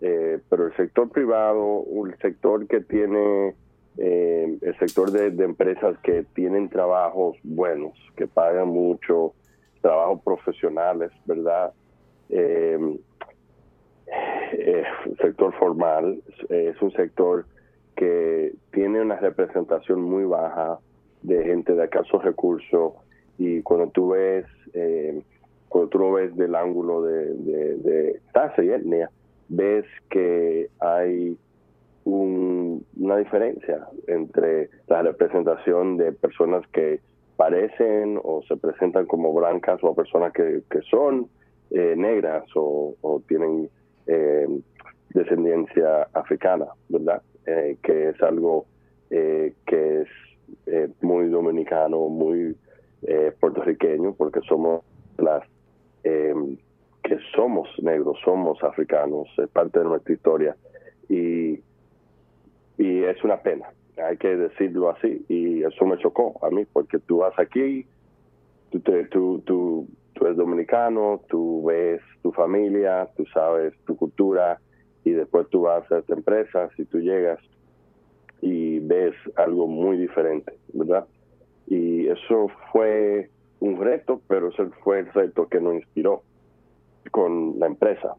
eh, 0.00 0.38
pero 0.48 0.68
el 0.68 0.76
sector 0.76 1.10
privado, 1.10 1.84
el 2.06 2.16
sector 2.18 2.66
que 2.68 2.80
tiene, 2.80 3.54
eh, 3.98 4.58
el 4.60 4.78
sector 4.78 5.10
de, 5.10 5.44
empresas 5.44 5.98
que 6.02 6.24
tienen 6.34 6.68
trabajos 6.68 7.36
buenos, 7.42 7.92
que 8.16 8.26
pagan 8.26 8.68
mucho, 8.68 9.34
trabajos 9.80 10.20
profesionales, 10.22 11.10
¿verdad? 11.26 11.72
Eh, 12.28 12.78
el 14.52 15.16
sector 15.20 15.52
formal 15.54 16.20
es 16.48 16.80
un 16.82 16.92
sector 16.92 17.46
que 17.96 18.52
tiene 18.72 19.00
una 19.00 19.16
representación 19.16 20.00
muy 20.02 20.24
baja 20.24 20.78
de 21.22 21.44
gente 21.44 21.74
de 21.74 21.84
acaso 21.84 22.18
recursos 22.18 22.94
y 23.38 23.62
cuando 23.62 23.88
tú 23.88 24.10
ves 24.10 24.46
cuando 25.68 25.88
tú 25.90 25.98
lo 25.98 26.12
ves 26.12 26.34
del 26.36 26.56
ángulo 26.56 27.02
de, 27.02 27.34
de 27.34 28.20
tasa 28.32 28.64
y 28.64 28.70
etnia 28.70 29.10
ves 29.50 29.84
que 30.08 30.70
hay 30.78 31.36
una 32.04 33.16
diferencia 33.16 33.86
entre 34.06 34.70
la 34.86 35.02
representación 35.02 35.96
de 35.96 36.12
personas 36.12 36.66
que 36.68 37.00
parecen 37.36 38.18
o 38.22 38.42
se 38.46 38.56
presentan 38.56 39.06
como 39.06 39.32
blancas 39.32 39.78
o 39.82 39.94
personas 39.94 40.32
que, 40.32 40.62
son 40.90 41.28
eh, 41.70 41.94
negras 41.96 42.44
o, 42.54 43.22
tienen 43.28 43.70
eh, 44.06 44.46
descendencia 45.14 46.02
africana, 46.12 46.66
¿verdad? 46.88 47.22
Eh, 47.46 47.78
que 47.82 48.10
es 48.10 48.22
algo 48.22 48.66
que 49.08 50.02
es 50.02 50.90
muy 51.00 51.28
dominicano, 51.28 52.08
muy 52.08 52.54
puertorriqueño, 53.40 54.12
porque 54.12 54.40
somos 54.42 54.84
las 55.18 55.42
que 56.04 57.18
somos 57.34 57.68
negros, 57.82 58.18
somos 58.24 58.62
africanos, 58.62 59.28
es 59.38 59.48
parte 59.48 59.80
de 59.80 59.84
nuestra 59.86 60.14
historia 60.14 60.56
y, 61.08 61.58
y 62.80 63.04
es 63.04 63.22
una 63.22 63.36
pena, 63.42 63.66
hay 64.02 64.16
que 64.16 64.34
decirlo 64.34 64.88
así 64.88 65.22
y 65.28 65.62
eso 65.62 65.84
me 65.84 65.98
chocó 65.98 66.40
a 66.42 66.48
mí 66.48 66.64
porque 66.64 66.98
tú 66.98 67.18
vas 67.18 67.38
aquí, 67.38 67.84
tú, 68.70 68.80
tú, 68.80 69.42
tú, 69.44 69.86
tú 70.14 70.24
eres 70.24 70.38
dominicano, 70.38 71.20
tú 71.28 71.62
ves 71.66 72.00
tu 72.22 72.32
familia, 72.32 73.06
tú 73.18 73.26
sabes 73.34 73.74
tu 73.84 73.96
cultura 73.96 74.58
y 75.04 75.10
después 75.10 75.46
tú 75.50 75.60
vas 75.62 75.92
a 75.92 75.98
esta 75.98 76.14
empresa, 76.14 76.70
si 76.74 76.86
tú 76.86 77.00
llegas 77.00 77.38
y 78.40 78.78
ves 78.78 79.14
algo 79.36 79.66
muy 79.66 79.98
diferente, 79.98 80.54
¿verdad? 80.72 81.06
Y 81.66 82.08
eso 82.08 82.46
fue 82.72 83.28
un 83.60 83.78
reto, 83.78 84.22
pero 84.26 84.48
ese 84.48 84.64
fue 84.82 85.00
el 85.00 85.12
reto 85.12 85.48
que 85.48 85.60
nos 85.60 85.74
inspiró 85.74 86.22
con 87.10 87.58
la 87.58 87.66
empresa, 87.66 88.14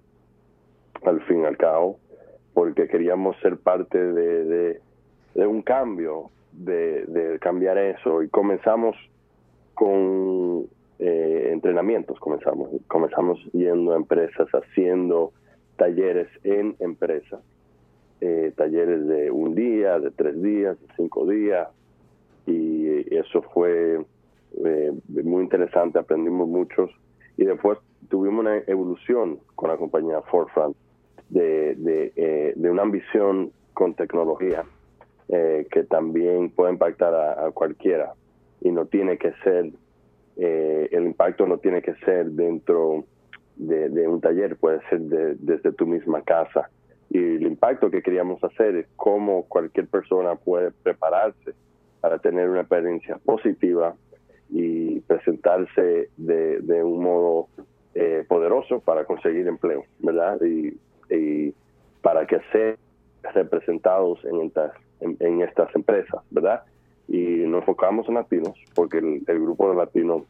al 1.03 1.19
fin 1.21 1.41
y 1.41 1.45
al 1.45 1.57
cabo, 1.57 1.97
porque 2.53 2.87
queríamos 2.87 3.37
ser 3.39 3.57
parte 3.57 3.97
de, 3.97 4.79
de, 5.35 5.47
un 5.47 5.61
cambio, 5.61 6.29
de, 6.51 7.05
de, 7.05 7.39
cambiar 7.39 7.77
eso, 7.77 8.23
y 8.23 8.29
comenzamos 8.29 8.95
con 9.73 10.67
eh, 10.99 11.49
entrenamientos, 11.51 12.19
comenzamos, 12.19 12.69
comenzamos 12.87 13.39
yendo 13.53 13.93
a 13.93 13.95
empresas, 13.95 14.47
haciendo 14.49 15.31
talleres 15.77 16.27
en 16.43 16.75
empresas, 16.79 17.39
eh, 18.19 18.53
talleres 18.55 19.07
de 19.07 19.31
un 19.31 19.55
día, 19.55 19.99
de 19.99 20.11
tres 20.11 20.41
días, 20.41 20.79
de 20.79 20.87
cinco 20.95 21.25
días, 21.25 21.69
y 22.45 23.15
eso 23.15 23.41
fue 23.53 24.03
eh, 24.65 24.91
muy 25.07 25.43
interesante, 25.43 25.99
aprendimos 25.99 26.47
muchos, 26.47 26.91
y 27.37 27.45
después 27.45 27.79
tuvimos 28.09 28.41
una 28.41 28.57
evolución 28.67 29.39
con 29.55 29.69
la 29.69 29.77
compañía 29.77 30.21
Forefront 30.23 30.75
de, 31.31 31.75
de, 31.75 32.13
eh, 32.15 32.53
una 32.57 32.83
ambición 32.83 33.51
con 33.73 33.93
tecnología 33.95 34.63
que 35.29 35.85
también 35.85 36.49
puede 36.49 36.73
impactar 36.73 37.15
a, 37.15 37.49
cualquiera 37.51 38.13
y 38.59 38.69
no 38.69 38.85
tiene 38.87 39.17
que 39.17 39.31
ser, 39.45 39.71
el 40.35 41.05
impacto 41.05 41.47
no 41.47 41.57
tiene 41.59 41.81
que 41.81 41.95
ser 42.03 42.31
dentro 42.31 43.05
de, 43.55 44.07
un 44.07 44.19
taller, 44.19 44.57
puede 44.57 44.81
ser 44.89 44.99
desde 44.99 45.71
tu 45.71 45.87
misma 45.87 46.21
casa 46.21 46.69
y 47.09 47.17
el 47.17 47.43
impacto 47.43 47.91
que 47.91 48.01
queríamos 48.01 48.41
hacer 48.41 48.75
es 48.77 48.87
cómo 48.95 49.43
cualquier 49.43 49.87
persona 49.87 50.35
puede 50.35 50.71
prepararse 50.71 51.53
para 51.99 52.19
tener 52.19 52.49
una 52.49 52.61
experiencia 52.61 53.17
positiva 53.25 53.95
y 54.49 55.01
presentarse 55.01 56.09
de, 56.15 56.83
un 56.83 57.03
modo 57.03 57.47
eh, 57.95 58.23
poderoso 58.27 58.79
para 58.79 59.03
conseguir 59.03 59.45
empleo, 59.47 59.83
¿verdad? 59.99 60.39
Y, 60.41 60.77
para 62.01 62.25
que 62.25 62.39
sean 62.51 62.77
representados 63.33 64.23
en 64.25 64.41
estas, 64.41 64.71
en, 64.99 65.41
estas 65.41 65.73
empresas, 65.75 66.21
¿verdad? 66.31 66.63
Y 67.07 67.17
nos 67.17 67.61
enfocamos 67.61 68.07
en 68.07 68.15
latinos, 68.15 68.53
porque 68.73 68.99
el, 68.99 69.23
el 69.27 69.39
grupo 69.39 69.69
de 69.69 69.75
latinos 69.75 70.23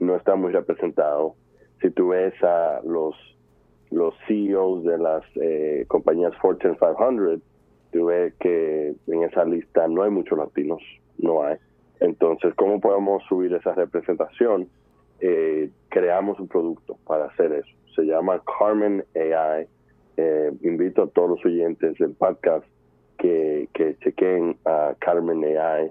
no 0.00 0.16
está 0.16 0.34
muy 0.34 0.52
representado. 0.52 1.34
Si 1.80 1.90
tú 1.90 2.08
ves 2.08 2.34
a 2.42 2.80
los 2.84 3.14
los 3.90 4.14
CEOs 4.26 4.84
de 4.84 4.98
las 4.98 5.24
eh, 5.34 5.84
compañías 5.88 6.36
Fortune 6.40 6.76
500, 6.76 7.40
tú 7.92 8.06
ves 8.06 8.34
que 8.38 8.94
en 9.06 9.22
esa 9.24 9.44
lista 9.44 9.88
no 9.88 10.02
hay 10.02 10.10
muchos 10.10 10.38
latinos, 10.38 10.80
no 11.18 11.42
hay. 11.42 11.56
Entonces, 11.98 12.54
¿cómo 12.54 12.80
podemos 12.80 13.22
subir 13.24 13.52
esa 13.52 13.74
representación? 13.74 14.68
Eh, 15.20 15.70
creamos 15.88 16.38
un 16.38 16.48
producto 16.48 16.96
para 17.06 17.26
hacer 17.26 17.52
eso. 17.52 17.76
Se 17.94 18.02
llama 18.02 18.40
Carmen 18.58 19.04
AI. 19.14 19.66
Eh, 20.22 20.52
invito 20.62 21.04
a 21.04 21.06
todos 21.06 21.30
los 21.30 21.46
oyentes 21.46 21.96
del 21.96 22.12
podcast 22.12 22.66
que, 23.16 23.70
que 23.72 23.96
chequen 24.00 24.58
a 24.66 24.94
Carmen 24.98 25.42
AI. 25.42 25.90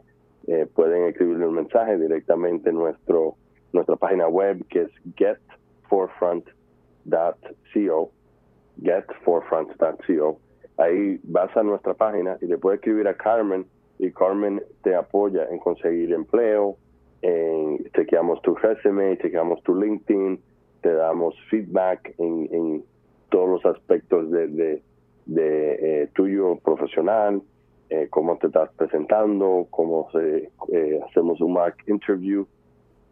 pueden 0.76 1.06
escribirle 1.06 1.48
un 1.48 1.56
mensaje 1.56 1.98
directamente 1.98 2.70
en 2.70 2.76
nuestro, 2.76 3.34
nuestra 3.74 3.96
página 3.96 4.28
web 4.28 4.64
que 4.70 4.82
es 4.82 4.92
getforefront.co, 5.16 8.12
getforefront.co. 8.84 10.40
Ahí 10.78 11.20
vas 11.24 11.58
a 11.58 11.64
nuestra 11.64 11.96
página 11.96 12.38
y 12.40 12.46
le 12.46 12.60
puedes 12.60 12.80
escribir 12.80 13.08
a 13.08 13.16
Carmen 13.16 13.66
y 13.98 14.12
Carmen 14.12 14.62
te 14.84 14.94
apoya 14.94 15.48
en 15.50 15.58
conseguir 15.58 16.14
empleo, 16.14 16.78
en, 17.24 17.84
chequeamos 17.96 18.44
tu 18.44 18.54
resume, 18.54 19.18
chequeamos 19.18 19.64
tu 19.64 19.74
LinkedIn, 19.74 20.40
te 20.82 20.94
damos 20.94 21.34
feedback 21.50 22.14
en, 22.20 22.84
todos 23.30 23.50
los 23.50 23.66
aspectos 23.76 24.30
de, 24.32 24.48
de, 24.48 24.82
eh, 25.26 26.10
tuyo 26.14 26.58
profesional, 26.58 27.42
eh, 27.90 28.08
cómo 28.10 28.38
te 28.38 28.48
estás 28.48 28.70
presentando, 28.78 29.68
cómo 29.70 30.10
se, 30.12 30.52
eh, 30.72 31.00
hacemos 31.08 31.42
un 31.42 31.54
mark 31.54 31.76
interview 31.88 32.46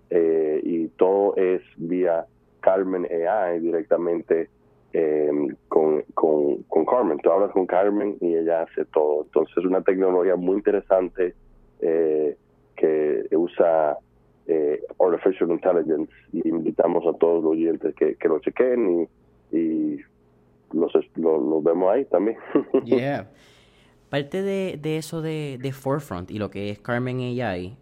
y 0.09 0.87
todo 0.97 1.35
es 1.35 1.61
vía 1.75 2.25
Carmen 2.61 3.05
AI 3.05 3.59
directamente 3.59 4.49
eh, 4.93 5.29
con, 5.67 6.03
Carmen. 6.85 7.19
Tú 7.19 7.31
hablas 7.31 7.51
con 7.51 7.65
Carmen 7.65 8.17
y 8.21 8.35
ella 8.35 8.63
hace 8.63 8.85
todo. 8.85 9.23
Entonces 9.23 9.57
es 9.57 9.65
una 9.65 9.81
tecnología 9.81 10.35
muy 10.35 10.55
interesante 10.55 11.35
eh, 11.81 12.35
que 12.75 13.27
usa 13.31 13.97
eh, 14.47 14.81
Artificial 14.99 15.51
Intelligence 15.51 16.11
y 16.31 16.47
invitamos 16.47 17.05
a 17.05 17.17
todos 17.17 17.43
los 17.43 17.51
oyentes 17.53 17.93
que, 17.95 18.15
lo 18.27 18.39
chequen 18.39 19.01
y, 19.01 19.09
y 19.51 19.97
los, 20.73 20.93
lo, 21.15 21.61
vemos 21.61 21.93
ahí 21.93 22.05
también. 22.05 22.37
yeah. 22.85 23.29
Parte 24.09 24.41
de, 24.41 24.79
de 24.81 24.97
eso 24.97 25.21
de, 25.21 25.57
de, 25.61 25.71
Forefront 25.71 26.31
y 26.31 26.37
lo 26.39 26.49
que 26.49 26.69
es 26.69 26.79
Carmen 26.79 27.19
AI, 27.19 27.77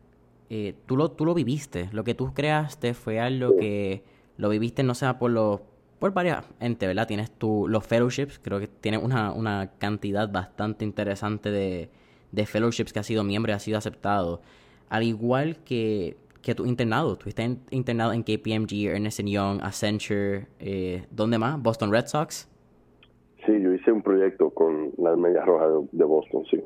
tú, 0.86 0.98
lo, 0.98 1.12
tú 1.12 1.26
lo 1.26 1.34
viviste. 1.34 1.90
Lo 1.92 2.04
que 2.04 2.16
tú 2.16 2.34
creaste 2.34 2.94
fue 2.94 3.20
algo 3.20 3.56
que 3.58 4.04
lo 4.38 4.50
viviste, 4.50 4.84
no 4.84 4.96
sea 4.96 5.20
por 5.20 5.32
los 5.32 5.62
por 6.00 6.14
varias 6.14 6.46
entes, 6.60 6.88
¿verdad? 6.88 7.08
Tienes 7.08 7.32
tu, 7.32 7.68
los 7.68 7.86
fellowships, 7.86 8.40
creo 8.40 8.60
que 8.60 8.68
tienes 8.68 9.02
una, 9.02 9.32
una 9.32 9.72
cantidad 9.78 10.30
bastante 10.30 10.84
interesante 10.84 11.52
de, 11.52 11.90
de 12.32 12.46
fellowships 12.46 12.92
que 12.92 13.00
ha 13.00 13.04
sido 13.04 13.24
miembro 13.24 13.52
y 13.52 13.56
ha 13.56 13.60
sido 13.60 13.78
aceptado. 13.78 14.42
Al 14.90 15.04
igual 15.04 15.58
que, 15.64 16.18
que 16.46 16.54
tu 16.54 16.64
internado, 16.68 17.16
tú 17.16 17.28
estás 17.28 17.50
internado 17.72 18.14
en 18.14 18.22
KPMG, 18.22 18.86
Ernest 18.86 19.20
Young, 19.22 19.62
Accenture, 19.64 20.46
eh, 20.60 21.08
¿dónde 21.10 21.40
más? 21.40 21.60
Boston 21.60 21.92
Red 21.92 22.06
Sox. 22.06 22.48
Sí, 23.44 23.60
yo 23.60 23.74
hice 23.74 23.92
un 23.92 24.04
proyecto 24.04 24.52
con 24.52 24.92
las 25.00 25.18
Medias 25.18 25.44
Rojas 25.44 25.90
de, 25.92 26.04
Boston, 26.04 26.44
sí. 26.52 26.62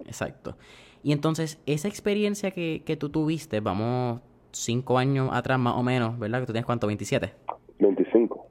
Exacto. 0.00 0.56
Y 1.04 1.12
entonces, 1.12 1.62
esa 1.64 1.86
experiencia 1.86 2.50
que, 2.50 2.82
que 2.84 2.96
tú 2.96 3.08
tuviste, 3.08 3.60
vamos 3.60 4.20
cinco 4.50 4.98
años 4.98 5.30
atrás 5.32 5.60
más 5.60 5.76
o 5.76 5.84
menos, 5.84 6.18
¿verdad? 6.18 6.40
Que 6.40 6.46
tú 6.46 6.52
tienes 6.52 6.66
cuánto, 6.66 6.88
27. 6.88 7.32
25. 7.78 8.46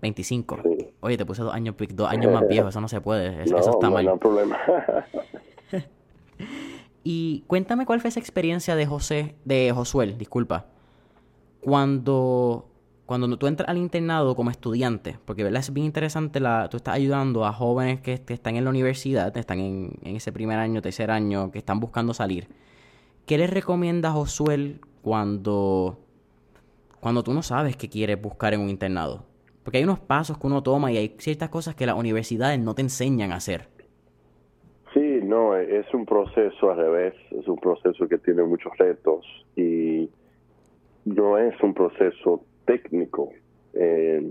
25. 0.00 0.58
Oye, 1.00 1.18
te 1.18 1.26
puse 1.26 1.42
dos 1.42 1.52
años, 1.52 1.74
dos 1.90 2.08
años 2.08 2.32
más 2.32 2.48
viejo, 2.48 2.68
eso 2.68 2.80
no 2.80 2.88
se 2.88 3.02
puede, 3.02 3.42
eso, 3.42 3.58
está 3.58 3.90
mal. 3.90 4.06
No, 4.06 4.12
hay 4.12 4.18
problema. 4.18 4.58
y 7.04 7.44
cuéntame 7.46 7.86
cuál 7.86 8.00
fue 8.00 8.08
esa 8.08 8.20
experiencia 8.20 8.76
de 8.76 8.86
José, 8.86 9.36
de 9.44 9.72
Josuel, 9.74 10.18
disculpa, 10.18 10.66
cuando, 11.60 12.68
cuando 13.06 13.36
tú 13.36 13.46
entras 13.46 13.68
al 13.68 13.78
internado 13.78 14.34
como 14.36 14.50
estudiante, 14.50 15.18
porque 15.24 15.44
¿verdad? 15.44 15.60
es 15.60 15.72
bien 15.72 15.86
interesante, 15.86 16.40
la, 16.40 16.68
tú 16.68 16.76
estás 16.76 16.94
ayudando 16.94 17.44
a 17.44 17.52
jóvenes 17.52 18.00
que, 18.00 18.22
están 18.28 18.56
en 18.56 18.64
la 18.64 18.70
universidad, 18.70 19.36
están 19.36 19.60
en, 19.60 19.98
ese 20.02 20.32
primer 20.32 20.58
año, 20.58 20.82
tercer 20.82 21.10
año, 21.10 21.50
que 21.50 21.58
están 21.58 21.80
buscando 21.80 22.14
salir. 22.14 22.48
¿Qué 23.26 23.38
les 23.38 23.50
recomienda 23.50 24.10
Josuel 24.10 24.80
cuando, 25.02 25.98
cuando 27.00 27.22
tú 27.22 27.34
no 27.34 27.42
sabes 27.42 27.76
qué 27.76 27.88
quieres 27.88 28.20
buscar 28.20 28.54
en 28.54 28.60
un 28.60 28.70
internado. 28.70 29.26
Porque 29.62 29.78
hay 29.78 29.84
unos 29.84 30.00
pasos 30.00 30.38
que 30.38 30.46
uno 30.46 30.62
toma 30.62 30.90
y 30.90 30.96
hay 30.96 31.16
ciertas 31.18 31.50
cosas 31.50 31.74
que 31.74 31.86
las 31.86 31.96
universidades 31.96 32.58
no 32.58 32.74
te 32.74 32.82
enseñan 32.82 33.32
a 33.32 33.36
hacer. 33.36 33.68
No, 35.32 35.56
es 35.56 35.86
un 35.94 36.04
proceso 36.04 36.70
al 36.70 36.76
revés, 36.76 37.14
es 37.30 37.48
un 37.48 37.56
proceso 37.56 38.06
que 38.06 38.18
tiene 38.18 38.42
muchos 38.42 38.70
retos 38.76 39.24
y 39.56 40.10
no 41.06 41.38
es 41.38 41.58
un 41.62 41.72
proceso 41.72 42.44
técnico. 42.66 43.30
Eh, 43.72 44.30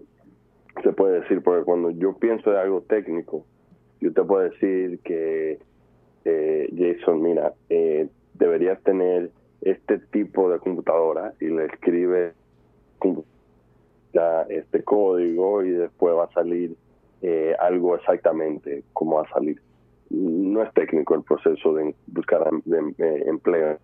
se 0.83 0.93
puede 0.93 1.21
decir, 1.21 1.41
porque 1.41 1.63
cuando 1.63 1.89
yo 1.89 2.13
pienso 2.13 2.51
de 2.51 2.59
algo 2.59 2.81
técnico, 2.81 3.43
yo 3.99 4.13
te 4.13 4.21
puedo 4.21 4.47
decir 4.47 4.99
que, 4.99 5.57
eh, 6.25 6.69
Jason, 6.77 7.19
mira, 7.19 7.51
eh, 7.69 8.07
deberías 8.35 8.79
tener 8.83 9.31
este 9.61 9.97
tipo 10.11 10.51
de 10.51 10.59
computadora 10.59 11.33
y 11.39 11.45
le 11.47 11.65
escribe 11.65 12.33
este 14.49 14.83
código 14.83 15.63
y 15.63 15.71
después 15.71 16.13
va 16.13 16.25
a 16.25 16.33
salir 16.33 16.75
eh, 17.23 17.55
algo 17.57 17.95
exactamente 17.95 18.83
como 18.93 19.15
va 19.15 19.23
a 19.23 19.33
salir. 19.33 19.59
No 20.11 20.61
es 20.61 20.73
técnico 20.73 21.15
el 21.15 21.23
proceso 21.23 21.73
de 21.73 21.95
buscar 22.07 22.49
de, 22.65 23.23
empleo 23.27 23.77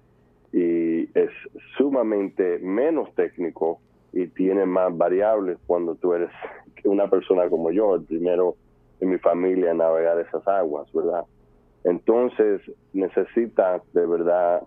y 0.51 1.03
es 1.17 1.29
sumamente 1.77 2.59
menos 2.59 3.13
técnico 3.15 3.79
y 4.13 4.27
tiene 4.27 4.65
más 4.65 4.95
variables 4.97 5.57
cuando 5.67 5.95
tú 5.95 6.13
eres 6.13 6.29
una 6.83 7.09
persona 7.09 7.49
como 7.49 7.71
yo, 7.71 7.95
el 7.95 8.03
primero 8.03 8.55
en 8.99 9.09
mi 9.09 9.17
familia 9.19 9.73
navegar 9.73 10.19
esas 10.19 10.45
aguas, 10.47 10.91
¿verdad? 10.91 11.23
Entonces 11.83 12.61
necesitas 12.93 13.81
de 13.93 14.05
verdad 14.05 14.63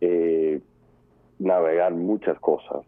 eh, 0.00 0.60
navegar 1.38 1.94
muchas 1.94 2.38
cosas 2.38 2.84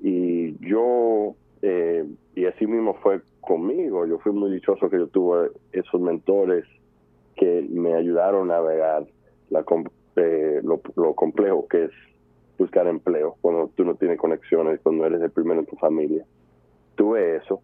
Y 0.00 0.56
yo, 0.66 1.34
eh, 1.60 2.04
y 2.34 2.46
así 2.46 2.66
mismo 2.66 2.94
fue 2.94 3.20
conmigo, 3.40 4.06
yo 4.06 4.18
fui 4.18 4.32
muy 4.32 4.50
dichoso 4.50 4.88
que 4.88 4.98
yo 4.98 5.06
tuve 5.08 5.50
esos 5.72 6.00
mentores 6.00 6.64
que 7.36 7.66
me 7.70 7.94
ayudaron 7.94 8.50
a 8.50 8.54
navegar 8.54 9.06
la, 9.50 9.64
eh, 10.16 10.60
lo, 10.62 11.14
complejo 11.14 11.66
que 11.68 11.84
es 11.84 11.90
buscar 12.58 12.86
empleo 12.86 13.36
cuando 13.40 13.68
tú 13.74 13.84
no 13.84 13.94
tienes 13.94 14.18
conexiones, 14.18 14.80
cuando 14.80 15.06
eres 15.06 15.20
el 15.20 15.30
primero 15.30 15.60
en 15.60 15.66
tu 15.66 15.76
familia. 15.76 16.24
Tuve 16.94 17.36
eso 17.36 17.60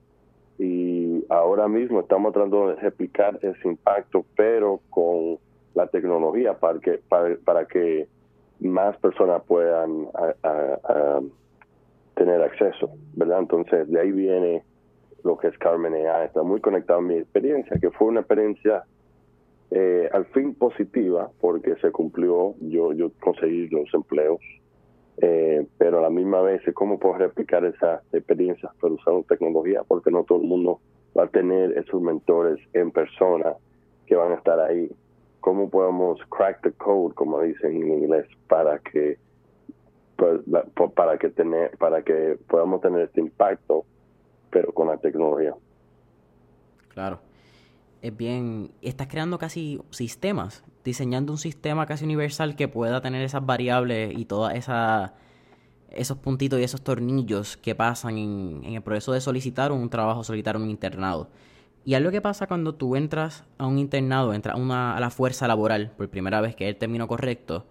y 0.59 1.24
ahora 1.28 1.68
mismo 1.68 2.00
estamos 2.00 2.33
tratando 2.33 2.68
de 2.68 2.76
replicar 2.76 3.38
ese 3.42 3.68
impacto, 3.68 4.24
pero 4.37 4.81
con 4.90 5.38
la 5.74 5.87
tecnología 5.87 6.54
para 6.54 6.81
que, 6.81 7.00
para, 7.09 7.66
que 7.66 8.09
más 8.61 8.96
personas 8.96 9.42
puedan 9.46 10.09
tener 12.14 12.42
acceso, 12.42 12.90
¿verdad? 13.14 13.38
Entonces, 13.40 13.88
de 13.88 14.00
ahí 14.00 14.11
viene 14.11 14.64
lo 15.22 15.38
que 15.38 15.48
es 15.48 15.59
Carmen 15.59 15.94
EA. 15.94 16.24
Está 16.24 16.42
muy 16.42 16.61
conectado 16.61 16.98
a 16.98 17.02
mi 17.02 17.14
experiencia, 17.14 17.78
que 17.81 17.90
fue 17.92 18.09
una 18.09 18.20
experiencia 18.20 18.85
eh, 19.70 20.09
al 20.12 20.24
fin 20.26 20.54
positiva, 20.54 21.31
porque 21.40 21.76
se 21.76 21.90
cumplió, 21.90 22.54
yo, 22.61 22.92
yo 22.92 23.11
conseguí 23.20 23.68
los 23.68 23.92
empleos, 23.92 24.40
eh, 25.18 25.66
pero 25.76 25.98
a 25.98 26.02
la 26.02 26.11
misma 26.11 26.40
vez, 26.40 26.62
¿cómo 26.74 26.98
puedo 26.98 27.18
replicar 27.18 27.64
esa 27.64 28.02
experiencia 28.12 28.70
pero 28.81 28.94
usando 28.94 29.24
tecnología? 29.24 29.83
Porque 29.87 30.11
no 30.11 30.24
todo 30.24 30.40
el 30.40 30.46
mundo 30.46 30.81
va 31.16 31.24
a 31.24 31.28
tener 31.28 31.76
esos 31.76 32.00
mentores 32.00 32.59
en 32.72 32.90
persona 32.92 33.54
que 34.07 34.16
van 34.16 34.33
a 34.33 34.37
estar 34.37 34.59
ahí. 34.59 34.90
¿Cómo 35.40 35.68
podemos 35.68 36.18
crack 36.31 36.62
the 36.62 36.72
code, 36.72 37.14
como 37.14 37.42
dicen 37.42 37.83
en 37.83 37.92
inglés, 37.92 38.26
para 38.48 38.78
que 38.78 39.18
pues, 40.16 40.40
para 40.94 41.18
que 41.18 41.28
tener 41.28 41.76
para 41.76 42.02
que 42.02 42.38
podamos 42.48 42.81
tener 42.81 43.02
este 43.02 43.20
impacto, 43.20 43.85
pero 44.50 44.72
con 44.72 44.88
la 44.88 44.96
tecnología? 44.96 45.54
Claro 46.94 47.27
es 48.02 48.16
bien, 48.16 48.70
estás 48.82 49.08
creando 49.08 49.38
casi 49.38 49.80
sistemas, 49.90 50.64
diseñando 50.84 51.32
un 51.32 51.38
sistema 51.38 51.87
casi 51.87 52.04
universal 52.04 52.56
que 52.56 52.68
pueda 52.68 53.00
tener 53.00 53.22
esas 53.22 53.44
variables 53.44 54.16
y 54.16 54.24
todas 54.24 54.54
esas 54.54 55.12
esos 55.90 56.18
puntitos 56.18 56.61
y 56.61 56.64
esos 56.64 56.82
tornillos 56.82 57.56
que 57.56 57.74
pasan 57.74 58.18
en, 58.18 58.62
el 58.64 58.82
proceso 58.82 59.12
de 59.12 59.20
solicitar 59.20 59.72
un 59.72 59.88
trabajo, 59.88 60.22
solicitar 60.22 60.56
un 60.56 60.68
internado. 60.68 61.30
Y 61.84 61.94
algo 61.94 62.11
que 62.11 62.20
pasa 62.20 62.46
cuando 62.46 62.74
tú 62.74 62.94
entras 62.94 63.44
a 63.56 63.66
un 63.66 63.78
internado, 63.78 64.34
entras 64.34 64.56
a, 64.56 64.58
una, 64.58 64.94
a 64.96 65.00
la 65.00 65.08
fuerza 65.08 65.48
laboral 65.48 65.92
por 65.96 66.11
primera 66.11 66.42
vez, 66.42 66.54
que 66.54 66.64
es 66.64 66.74
el 66.74 66.76
término 66.76 67.08
correcto, 67.08 67.66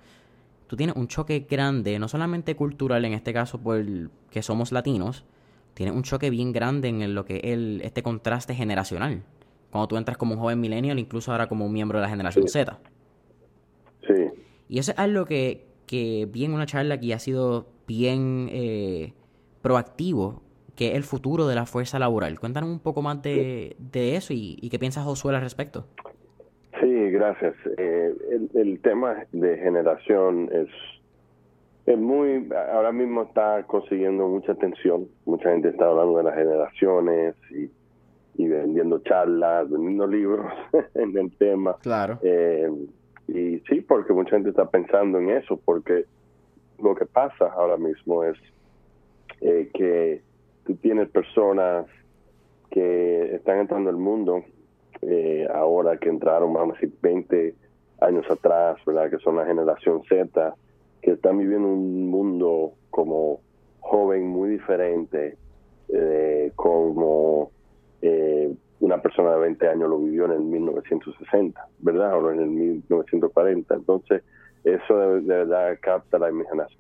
tú 0.66 0.76
tienes 0.76 0.96
un 0.96 1.08
choque 1.08 1.46
grande, 1.48 2.00
no 2.00 2.08
solamente 2.08 2.56
cultural, 2.56 3.06
en 3.06 3.14
este 3.14 3.34
caso 3.34 3.60
por 3.60 3.86
que 4.32 4.42
somos 4.42 4.72
latinos, 4.72 5.24
tienes 5.76 5.96
un 5.96 6.02
choque 6.02 6.32
bien 6.32 6.52
grande 6.52 6.88
en 6.90 7.14
lo 7.14 7.24
que 7.26 7.38
es 7.38 7.54
el, 7.54 7.82
este 7.84 8.02
contraste 8.02 8.56
generacional 8.56 9.24
cuando 9.72 9.88
tú 9.88 9.98
entras 9.98 10.18
como 10.18 10.34
un 10.34 10.40
joven 10.40 10.60
millennial, 10.60 11.00
incluso 11.00 11.32
ahora 11.32 11.48
como 11.48 11.66
un 11.66 11.74
miembro 11.74 12.00
de 12.00 12.04
la 12.04 12.10
generación 12.10 12.48
Z. 12.48 12.80
Sí. 14.08 14.30
Y 14.70 14.80
eso 14.80 14.92
es 14.92 15.00
algo 15.00 15.26
que, 15.26 15.66
que 15.86 16.28
vi 16.32 16.46
en 16.46 16.54
una 16.54 16.66
charla 16.66 17.00
que 17.00 17.14
ha 17.14 17.20
sido 17.20 17.68
bien 17.88 18.50
eh, 18.52 19.14
proactivo, 19.62 20.42
que 20.76 20.90
es 20.90 20.96
el 20.96 21.04
futuro 21.04 21.48
de 21.48 21.56
la 21.56 21.66
fuerza 21.66 21.98
laboral. 21.98 22.40
Cuéntanos 22.40 22.70
un 22.70 22.80
poco 22.80 23.02
más 23.02 23.22
de, 23.24 23.76
eso 23.94 24.34
y, 24.34 24.70
qué 24.70 24.78
piensas 24.78 25.06
Josué 25.06 25.36
al 25.36 25.42
respecto. 25.42 25.86
Sí, 26.80 27.10
gracias. 27.10 27.56
Eh, 27.78 28.14
el, 28.54 28.80
tema 28.82 29.26
de 29.32 29.58
generación 29.58 30.50
es, 30.54 30.68
es 31.88 31.98
muy, 31.98 32.48
ahora 32.72 32.92
mismo 32.92 33.24
está 33.24 33.64
consiguiendo 33.64 34.28
mucha 34.28 34.52
atención. 34.52 35.08
Mucha 35.26 35.50
gente 35.50 35.70
está 35.70 35.86
hablando 35.86 36.18
de 36.20 36.24
las 36.26 36.36
generaciones 36.36 37.36
y 37.50 37.72
y 38.38 38.48
vendiendo 38.48 39.00
charlas, 39.00 39.70
vendiendo 39.70 40.08
libros 40.08 40.46
en 40.94 41.18
el 41.18 41.32
tema. 41.38 41.76
Claro. 41.82 42.20
Eh, 42.22 42.70
y 43.28 43.60
sí, 43.68 43.82
porque 43.82 44.14
mucha 44.14 44.32
gente 44.32 44.50
está 44.50 44.70
pensando 44.70 45.18
en 45.18 45.32
eso, 45.32 45.60
porque 45.66 46.06
lo 46.82 46.96
que 46.96 47.06
pasa 47.06 47.48
ahora 47.48 47.78
mismo 47.78 48.24
es 48.24 48.38
eh, 49.42 49.70
que 49.74 50.22
tú 50.66 50.76
tienes 50.76 51.10
personas 51.10 51.88
que 52.70 53.36
están 53.36 53.60
entrando 53.60 53.90
al 53.90 53.98
mundo 53.98 54.44
eh, 55.02 55.48
ahora 55.54 55.98
que 55.98 56.10
entraron, 56.10 56.54
vamos 56.54 56.78
a 56.78 56.80
decir, 56.80 56.96
20 57.02 57.56
años 58.02 58.30
atrás, 58.30 58.78
¿verdad? 58.86 59.10
Que 59.10 59.18
son 59.18 59.38
la 59.38 59.46
generación 59.46 60.04
Z, 60.08 60.56
que 61.02 61.12
están 61.12 61.40
viviendo 61.40 61.68
un 61.68 62.08
mundo 62.10 62.74
como 62.92 63.40
joven 63.80 64.28
muy 64.28 64.52
diferente, 64.52 65.38
como 66.56 67.52
eh, 68.02 68.54
una 68.80 69.02
persona 69.02 69.34
de 69.34 69.40
20 69.40 69.68
años 69.68 69.90
lo 69.90 70.00
vivió 70.00 70.26
en 70.26 70.34
el 70.34 70.42
1960, 70.42 71.68
¿verdad? 71.80 72.18
O 72.18 72.32
en 72.32 72.40
el 72.40 72.50
1940. 72.50 73.74
Entonces, 73.74 74.24
eso 74.64 74.98
de, 74.98 75.20
verdad 75.22 75.78
capta 75.82 76.20
la 76.20 76.30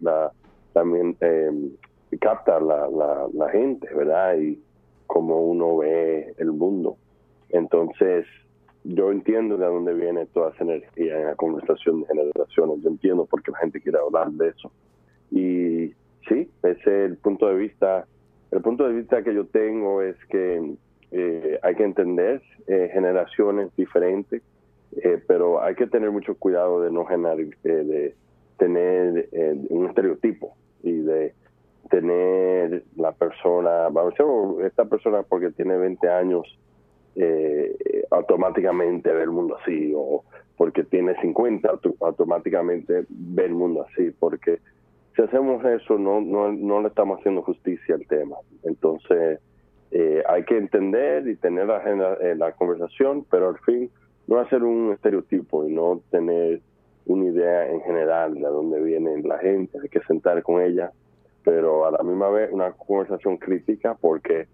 la, 0.02 0.32
también 0.74 1.18
eh, 1.22 1.52
capta 2.20 2.60
la, 2.60 2.88
la, 3.34 3.50
gente, 3.50 3.88
¿verdad? 3.94 4.38
Y 4.38 4.62
cómo 5.08 5.42
uno 5.42 5.78
ve 5.78 6.34
el 6.38 6.52
mundo. 6.52 6.98
Entonces, 7.50 8.26
yo 8.84 9.12
entiendo 9.12 9.58
de 9.58 9.66
dónde 9.66 9.94
viene 9.94 10.26
toda 10.28 10.52
esa 10.52 10.64
energía 10.64 11.20
en 11.20 11.26
la 11.26 11.36
conversación 11.36 12.02
de 12.02 12.08
generaciones. 12.08 12.84
Yo 12.84 12.90
entiendo 12.90 13.26
por 13.26 13.42
qué 13.42 13.52
la 13.52 13.60
gente 13.60 13.82
quiere 13.82 13.98
hablar 13.98 14.32
de 14.32 14.50
eso. 14.50 14.72
Y 15.32 15.94
sí, 16.28 16.50
ese 16.64 16.72
es 16.74 16.88
el 16.88 17.18
punto 17.18 17.48
de 17.48 17.56
vista. 17.56 18.06
El 18.52 18.62
punto 18.62 18.88
de 18.88 18.94
vista 18.94 19.24
que 19.24 19.34
yo 19.34 19.46
tengo 19.46 20.02
es 20.02 20.16
que 20.30 20.78
eh, 21.12 21.60
hay 21.62 21.76
que 21.76 21.84
entender 21.84 22.42
eh, 22.68 22.90
generaciones 22.94 23.74
diferentes, 23.76 24.42
eh, 25.04 25.22
pero 25.28 25.62
hay 25.62 25.76
que 25.76 25.88
tener 25.88 26.12
mucho 26.12 26.36
cuidado 26.36 26.82
de 26.82 26.92
no 26.92 27.06
generar, 27.06 27.38
de 27.38 28.16
tener 28.58 29.30
un 29.70 29.88
estereotipo 29.88 30.56
y 30.82 30.94
de 30.94 31.34
tener 31.90 32.84
la 32.96 33.12
persona, 33.12 33.90
vamos 33.90 34.14
a 34.20 34.24
decir, 34.24 34.66
esta 34.66 34.86
persona 34.86 35.24
porque 35.24 35.52
tiene 35.52 35.78
20 35.78 36.10
años, 36.10 36.58
automáticamente 38.10 39.12
ve 39.12 39.24
el 39.24 39.32
mundo 39.32 39.58
así, 39.62 39.94
o 39.96 40.24
porque 40.58 40.84
tiene 40.84 41.20
50, 41.22 41.80
automáticamente 42.02 43.06
ve 43.10 43.46
el 43.46 43.54
mundo 43.54 43.86
así, 43.90 44.12
porque 44.20 44.60
si 45.16 45.22
hacemos 45.22 45.64
eso 45.66 45.98
no, 45.98 46.20
no, 46.20 46.52
no 46.52 46.82
le 46.82 46.88
estamos 46.90 47.20
haciendo 47.20 47.44
justicia 47.44 47.96
al 47.96 48.06
tema. 48.08 48.38
Entonces, 48.64 49.40
eh, 49.92 50.24
hay 50.28 50.44
que 50.44 50.58
entender 50.58 51.28
y 51.28 51.36
tener 51.36 51.68
la, 51.68 51.82
eh, 52.22 52.36
la 52.36 52.52
conversación, 52.52 53.26
pero 53.30 53.50
al 53.50 53.60
fin 53.60 53.90
no 54.28 54.40
hacer 54.40 54.64
un 54.64 54.92
estereotipo 54.92 55.66
y 55.68 55.74
no 55.74 56.02
tener 56.12 56.62
una 57.06 57.26
idea 57.26 57.72
en 57.72 57.82
general 57.82 58.34
de 58.34 58.42
dónde 58.42 58.82
viene 58.82 59.22
la 59.24 59.38
gente, 59.40 59.80
hay 59.82 59.88
que 59.88 60.02
sentar 60.02 60.44
con 60.44 60.62
ella, 60.62 60.92
pero 61.44 61.86
a 61.86 61.92
la 61.92 62.04
misma 62.04 62.30
vez 62.30 62.52
una 62.52 62.72
conversación 62.74 63.38
crítica 63.38 63.96
porque 64.00 64.48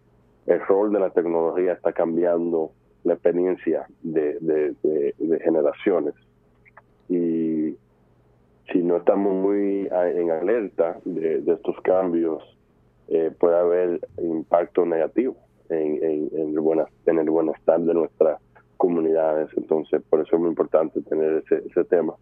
el 0.46 0.60
rol 0.68 0.94
de 0.94 1.00
la 1.00 1.10
tecnología 1.10 1.74
está 1.74 1.94
cambiando 1.94 2.72
la 3.04 3.14
experiencia 3.14 3.88
de, 4.04 4.38
de, 4.40 5.40
generaciones. 5.44 6.14
Y 7.10 7.76
si 8.72 8.84
no 8.84 8.98
estamos 8.98 9.34
muy 9.34 9.90
en 9.92 10.32
alerta 10.32 11.00
de 11.06 11.44
estos 11.46 11.80
cambios, 11.82 12.44
eh, 13.08 13.32
puede 13.38 13.58
haber 13.58 14.08
impacto 14.18 14.86
negativo 14.86 15.36
en, 15.70 16.04
en, 16.04 16.50
el 16.50 16.60
buena, 16.60 16.86
en 17.06 17.20
el 17.20 17.30
bienestar 17.30 17.80
de 17.80 17.94
nuestras 17.94 18.40
comunidades. 18.78 19.50
Entonces, 19.58 20.02
por 20.10 20.22
eso 20.22 20.36
es 20.36 20.42
muy 20.42 20.50
importante 20.50 21.02
tener 21.02 21.44
ese, 21.46 21.64
ese 21.68 21.84
tema 21.86 22.14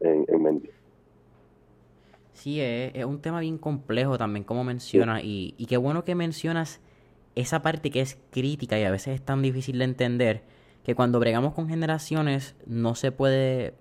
en, 0.00 0.42
mente. 0.42 0.70
Sí, 2.32 2.60
es, 2.60 3.04
un 3.04 3.20
tema 3.20 3.40
bien 3.40 3.58
complejo 3.58 4.16
también, 4.16 4.44
como 4.44 4.64
mencionas, 4.64 5.22
y 5.24 5.66
qué 5.68 5.76
bueno 5.76 6.04
que 6.04 6.14
mencionas 6.14 6.80
esa 7.34 7.62
parte 7.62 7.90
que 7.90 8.00
es 8.00 8.18
crítica 8.30 8.78
y 8.78 8.84
a 8.84 8.90
veces 8.90 9.14
es 9.14 9.22
tan 9.22 9.42
difícil 9.42 9.78
de 9.78 9.84
entender 9.84 10.42
que 10.84 10.94
cuando 10.94 11.20
bregamos 11.20 11.54
con 11.54 11.68
generaciones 11.68 12.56
no 12.66 12.94
se 12.94 13.12
puede 13.12 13.74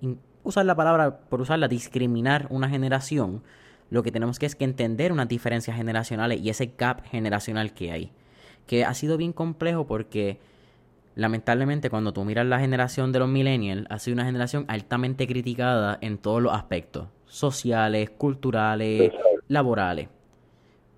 usar 0.44 0.66
la 0.66 0.76
palabra 0.76 1.22
por 1.30 1.42
usarla, 1.42 1.68
discriminar 1.68 2.48
una 2.50 2.70
generación, 2.70 3.44
lo 3.90 4.04
que 4.04 4.12
tenemos 4.12 4.40
que 4.40 4.46
es 4.46 4.56
que 4.56 4.66
entender 4.66 5.12
unas 5.12 5.28
diferencias 5.28 5.76
generacionales 5.76 6.40
y 6.42 6.50
ese 6.50 6.74
gap 6.78 7.04
generacional 7.06 7.74
que 7.74 7.92
hay. 7.92 8.12
Que 8.68 8.86
ha 8.86 8.94
sido 8.94 9.18
bien 9.18 9.34
complejo 9.34 9.88
porque 9.88 10.40
lamentablemente 11.16 11.90
cuando 11.90 12.14
tú 12.14 12.24
miras 12.24 12.46
la 12.46 12.60
generación 12.60 13.12
de 13.12 13.20
los 13.20 13.28
millennials, 13.28 13.86
ha 13.90 14.00
sido 14.00 14.16
una 14.16 14.26
generación 14.26 14.66
altamente 14.68 15.28
criticada 15.28 15.98
en 16.02 16.18
todos 16.18 16.42
los 16.42 16.54
aspectos, 16.54 17.08
sociales, 17.26 18.10
culturales, 18.12 19.12
laborales. 19.48 20.08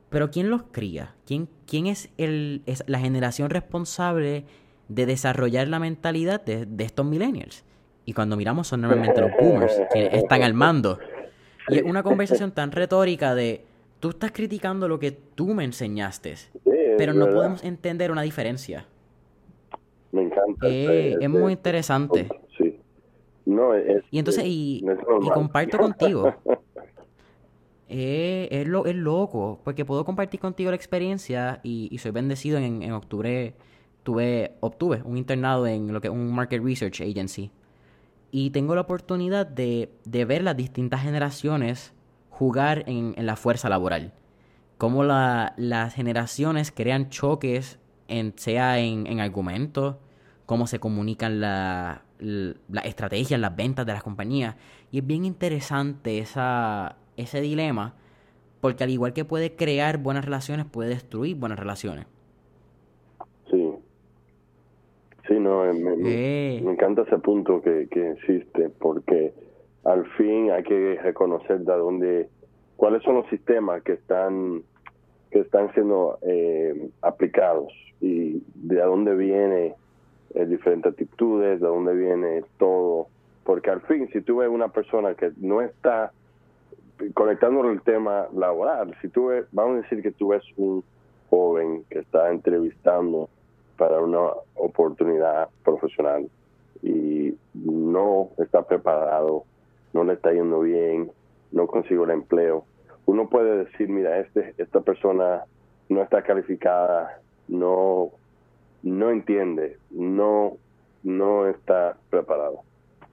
Pero 0.10 0.30
¿quién 0.30 0.50
los 0.50 0.64
cría? 0.72 1.16
¿Quién, 1.26 1.48
quién 1.66 1.88
es, 1.88 2.10
el, 2.18 2.62
es 2.66 2.84
la 2.88 3.00
generación 3.00 3.50
responsable 3.50 4.46
de 4.90 5.06
desarrollar 5.06 5.70
la 5.70 5.80
mentalidad 5.80 6.44
de, 6.44 6.66
de 6.66 6.84
estos 6.84 7.06
millennials? 7.06 7.64
Y 8.06 8.14
cuando 8.14 8.36
miramos 8.36 8.68
son 8.68 8.82
normalmente 8.82 9.22
los 9.22 9.32
boomers 9.40 9.74
que 9.94 10.08
están 10.08 10.44
al 10.44 10.54
mando. 10.54 11.00
Y 11.72 11.78
es 11.78 11.84
una 11.84 12.04
conversación 12.04 12.52
tan 12.52 12.72
retórica 12.72 13.34
de 13.34 13.64
tú 14.00 14.10
estás 14.10 14.32
criticando 14.32 14.88
lo 14.88 15.00
que 15.00 15.12
tú 15.12 15.54
me 15.54 15.64
enseñaste, 15.64 16.36
pero 16.98 17.14
no 17.14 17.30
podemos 17.30 17.64
entender 17.64 18.12
una 18.12 18.24
diferencia. 18.24 18.86
Me 20.12 20.24
encanta. 20.24 20.68
Eh, 20.68 21.16
es 21.20 21.30
muy 21.30 21.54
interesante. 21.54 22.28
Sí. 22.58 22.78
No, 23.46 23.72
y 24.12 24.20
entonces, 24.20 24.44
y, 24.46 24.84
comparto 25.34 25.78
contigo. 25.78 26.34
Eh, 27.94 28.48
es, 28.52 28.70
lo, 28.70 28.86
es 28.86 28.96
loco, 28.96 29.60
porque 29.66 29.84
puedo 29.84 30.06
compartir 30.06 30.40
contigo 30.40 30.70
la 30.70 30.78
experiencia 30.78 31.60
y, 31.62 31.98
soy 31.98 32.12
bendecido 32.12 32.58
en, 32.58 32.84
en 32.84 32.94
octubre. 32.94 33.54
Tuve, 34.04 34.54
obtuve 34.62 35.02
un 35.04 35.18
internado 35.18 35.68
en 35.68 35.92
lo 35.92 36.00
que 36.00 36.08
es 36.08 36.14
un 36.14 36.34
Market 36.34 36.64
Research 36.64 37.02
Agency. 37.02 37.52
Y 38.32 38.52
tengo 38.52 38.76
la 38.76 38.82
oportunidad 38.82 39.46
de, 39.46 39.92
de 40.06 40.26
ver 40.26 40.44
las 40.44 40.56
distintas 40.58 41.02
generaciones 41.02 41.94
jugar 42.30 42.84
en, 42.88 43.14
en 43.18 43.26
la 43.26 43.36
fuerza 43.36 43.70
laboral. 43.70 44.14
Cómo 44.78 45.04
la, 45.04 45.54
las 45.58 45.94
generaciones 45.94 46.72
crean 46.72 47.10
choques, 47.10 47.78
en, 48.08 48.34
sea 48.38 48.80
en, 48.80 49.06
en 49.06 49.20
argumentos, 49.20 49.98
cómo 50.46 50.68
se 50.68 50.80
comunican 50.80 51.40
la, 51.40 52.04
la, 52.20 52.82
estrategia, 52.82 53.38
las 53.38 53.56
ventas 53.56 53.86
de 53.86 53.94
las 53.94 54.04
compañías. 54.04 54.56
Y 54.92 55.00
es 55.00 55.06
bien 55.06 55.26
interesante 55.26 56.20
esa, 56.20 56.98
ese 57.16 57.42
dilema, 57.42 57.94
porque 58.60 58.84
al 58.84 58.90
igual 58.90 59.14
que 59.14 59.26
puede 59.26 59.56
crear 59.56 59.98
buenas 59.98 60.26
relaciones, 60.26 60.66
puede 60.66 60.90
destruir 60.90 61.36
buenas 61.36 61.58
relaciones. 61.58 62.06
Sí. 63.50 63.72
Sí, 65.28 65.40
no, 65.52 65.74
me, 65.74 65.96
me 65.98 66.72
encanta 66.72 67.02
ese 67.02 67.18
punto 67.18 67.62
que, 67.62 67.88
que 67.90 68.12
existe, 68.12 68.70
porque 68.70 69.34
al 69.84 70.06
fin 70.12 70.52
hay 70.52 70.64
que 70.64 71.00
reconocer 71.02 71.60
de 71.60 71.74
dónde, 71.74 72.30
cuáles 72.78 73.04
son 73.04 73.16
los 73.16 73.28
sistemas 73.28 73.82
que 73.84 73.94
están 73.94 74.64
que 75.32 75.40
están 75.40 75.74
siendo 75.74 76.20
eh, 76.24 76.90
aplicados 77.02 77.72
y 78.02 78.44
de 78.54 78.82
dónde 78.82 79.16
viene 79.16 79.76
eh, 80.34 80.46
diferentes 80.46 80.92
actitudes, 80.92 81.62
de 81.62 81.68
dónde 81.68 81.94
viene 81.94 82.44
todo, 82.58 83.08
porque 83.46 83.70
al 83.70 83.82
fin 83.84 84.10
si 84.12 84.20
tú 84.22 84.38
ves 84.38 84.50
una 84.50 84.68
persona 84.68 85.16
que 85.16 85.32
no 85.38 85.62
está 85.62 86.12
conectando 87.14 87.70
el 87.70 87.82
tema 87.82 88.28
laboral, 88.34 88.94
si 89.02 89.08
tú 89.08 89.28
ves, 89.28 89.46
vamos 89.54 89.78
a 89.78 89.82
decir 89.84 90.02
que 90.04 90.12
tú 90.12 90.30
ves 90.30 90.44
un 90.58 90.84
joven 91.30 91.86
que 91.90 92.00
está 92.00 92.30
entrevistando 92.30 93.30
para 93.82 94.00
una 94.00 94.20
oportunidad 94.54 95.50
profesional 95.64 96.30
y 96.84 97.34
no 97.56 98.30
está 98.38 98.62
preparado 98.62 99.46
no 99.92 100.04
le 100.04 100.14
está 100.14 100.32
yendo 100.32 100.60
bien, 100.60 101.12
no 101.52 101.66
consigo 101.66 102.04
el 102.04 102.12
empleo. 102.12 102.64
Uno 103.08 103.28
puede 103.28 103.66
decir, 103.66 103.90
mira, 103.90 104.20
este, 104.20 104.54
esta 104.60 104.82
persona 104.82 105.46
no 105.90 106.04
está 106.04 106.22
calificada, 106.22 107.20
no, 107.48 108.12
no 108.84 109.10
entiende, 109.10 109.78
no, 109.90 110.58
no 111.02 111.48
está 111.48 111.98
preparado. 112.12 112.60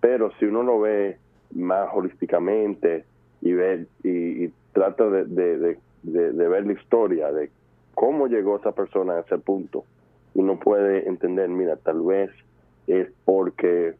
Pero 0.00 0.32
si 0.38 0.44
uno 0.44 0.62
lo 0.62 0.80
ve 0.80 1.16
más 1.54 1.88
holísticamente 1.94 3.06
y 3.40 3.54
ve 3.54 3.86
y, 4.04 4.48
trata 4.74 5.08
de, 5.08 5.24
de, 5.24 5.78
de, 6.02 6.48
ver 6.48 6.66
la 6.66 6.74
historia 6.74 7.32
de 7.32 7.50
cómo 7.94 8.28
llegó 8.28 8.58
esa 8.58 8.72
persona 8.72 9.14
a 9.14 9.20
ese 9.20 9.38
punto, 9.38 9.84
uno 10.38 10.56
puede 10.56 11.08
entender, 11.08 11.48
mira, 11.48 11.74
tal 11.76 12.00
vez 12.02 12.30
es 12.86 13.08
porque 13.24 13.94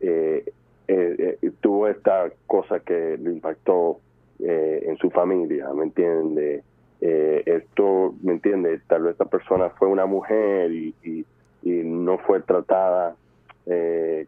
eh, 0.00 0.52
eh, 0.88 1.38
eh, 1.42 1.50
tuvo 1.60 1.86
esta 1.86 2.30
cosa 2.46 2.80
que 2.80 3.18
le 3.18 3.30
impactó 3.30 3.98
eh, 4.38 4.84
en 4.86 4.96
su 4.96 5.10
familia, 5.10 5.68
¿me 5.74 5.84
entiende? 5.84 6.62
Esto, 7.00 8.14
¿me 8.22 8.32
entiende? 8.32 8.80
Tal 8.86 9.02
vez 9.02 9.12
esta 9.12 9.24
persona 9.24 9.70
fue 9.70 9.88
una 9.88 10.06
mujer 10.06 10.70
y, 10.72 10.94
y, 11.02 11.24
no 11.64 12.18
fue 12.18 12.40
tratada 12.40 13.16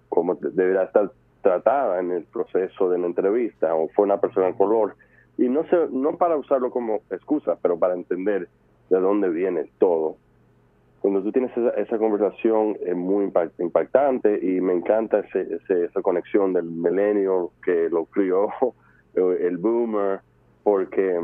como 0.09 0.35
debería 0.35 0.83
estar 0.83 1.13
tratada 1.41 2.01
en 2.01 2.11
el 2.11 2.25
proceso 2.25 2.91
de 2.91 2.99
la 2.99 3.07
entrevista, 3.07 3.75
o 3.77 3.89
fue 3.89 4.05
una 4.05 4.21
persona 4.21 4.49
de 4.49 4.55
color. 4.55 4.97
Y 5.39 5.49
no, 5.49 5.65
sé, 5.69 5.77
no 5.91 6.17
para 6.17 6.37
usarlo 6.37 6.71
como 6.71 7.01
excusa, 7.11 7.57
pero 7.63 7.79
para 7.79 7.95
entender 7.95 8.49
de 8.91 8.99
dónde 8.99 9.29
viene 9.29 9.71
todo 9.79 10.17
cuando 11.05 11.23
tú 11.23 11.33
tienes 11.33 11.53
esa, 11.77 11.99
conversación 11.99 12.79
es 12.81 12.97
muy 12.97 13.31
impactante 13.59 14.39
y 14.43 14.59
me 14.63 14.73
encanta 14.73 15.23
esa 15.35 16.01
conexión 16.01 16.55
del 16.55 16.65
milenio 16.65 17.51
que 17.63 17.91
lo 17.91 18.07
crió 18.07 18.49
el 19.15 19.59
boomer, 19.59 20.21
porque 20.63 21.21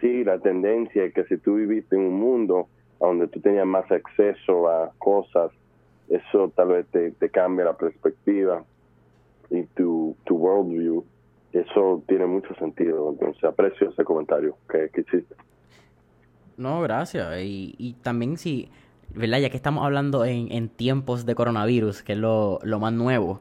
sí, 0.00 0.22
la 0.22 0.38
tendencia 0.38 1.02
es 1.02 1.12
que 1.12 1.24
si 1.24 1.38
tú 1.38 1.56
viviste 1.56 1.96
en 1.96 2.02
un 2.02 2.20
mundo 2.20 2.68
donde 3.00 3.26
tú 3.26 3.40
tenías 3.40 3.66
más 3.66 3.90
acceso 3.90 4.68
a 4.68 4.92
cosas, 4.98 5.50
eso 6.08 6.52
tal 6.54 6.68
vez 6.68 6.86
te, 6.92 7.28
cambia 7.30 7.64
la 7.64 7.76
perspectiva 7.76 8.62
y 9.50 9.64
tu, 9.64 10.16
tu 10.22 10.36
worldview. 10.36 11.02
Eso 11.52 12.04
tiene 12.06 12.26
mucho 12.26 12.54
sentido. 12.54 13.10
Entonces 13.10 13.42
aprecio 13.42 13.90
ese 13.90 14.04
comentario 14.04 14.56
que, 14.70 14.90
que 14.90 15.00
hiciste. 15.00 15.34
No, 16.56 16.82
gracias. 16.82 17.36
Y, 17.42 17.96
también 18.02 18.36
si... 18.36 18.70
¿verdad? 19.14 19.38
Ya 19.38 19.50
que 19.50 19.56
estamos 19.56 19.84
hablando 19.84 20.24
en, 20.24 20.50
en 20.50 20.68
tiempos 20.68 21.26
de 21.26 21.34
coronavirus, 21.34 22.02
que 22.02 22.12
es 22.12 22.18
lo, 22.18 22.60
más 22.80 22.92
nuevo, 22.92 23.40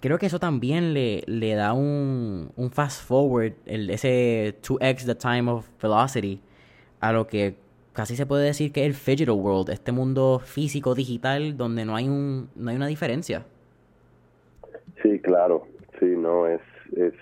creo 0.00 0.18
que 0.18 0.26
eso 0.26 0.38
también 0.38 0.94
le, 0.94 1.54
da 1.54 1.72
un, 1.72 2.50
fast 2.72 3.06
forward, 3.06 3.54
el, 3.66 3.90
ese 3.90 4.56
2x 4.62 5.06
the 5.06 5.14
time 5.14 5.50
of 5.50 5.66
velocity, 5.80 6.40
a 7.00 7.12
lo 7.12 7.26
que 7.26 7.56
casi 7.92 8.16
se 8.16 8.26
puede 8.26 8.44
decir 8.44 8.72
que 8.72 8.86
es 8.86 8.86
el 8.86 9.16
digital 9.16 9.36
world, 9.36 9.70
este 9.70 9.92
mundo 9.92 10.40
físico 10.42 10.94
digital 10.94 11.56
donde 11.56 11.84
no 11.84 11.94
hay 11.94 12.08
un 12.08 12.48
no 12.54 12.70
hay 12.70 12.76
una 12.76 12.86
diferencia. 12.86 13.44
Sí, 15.02 15.18
claro, 15.18 15.66
sí, 15.98 16.06
no 16.06 16.46
es 16.46 16.60
es 16.96 17.12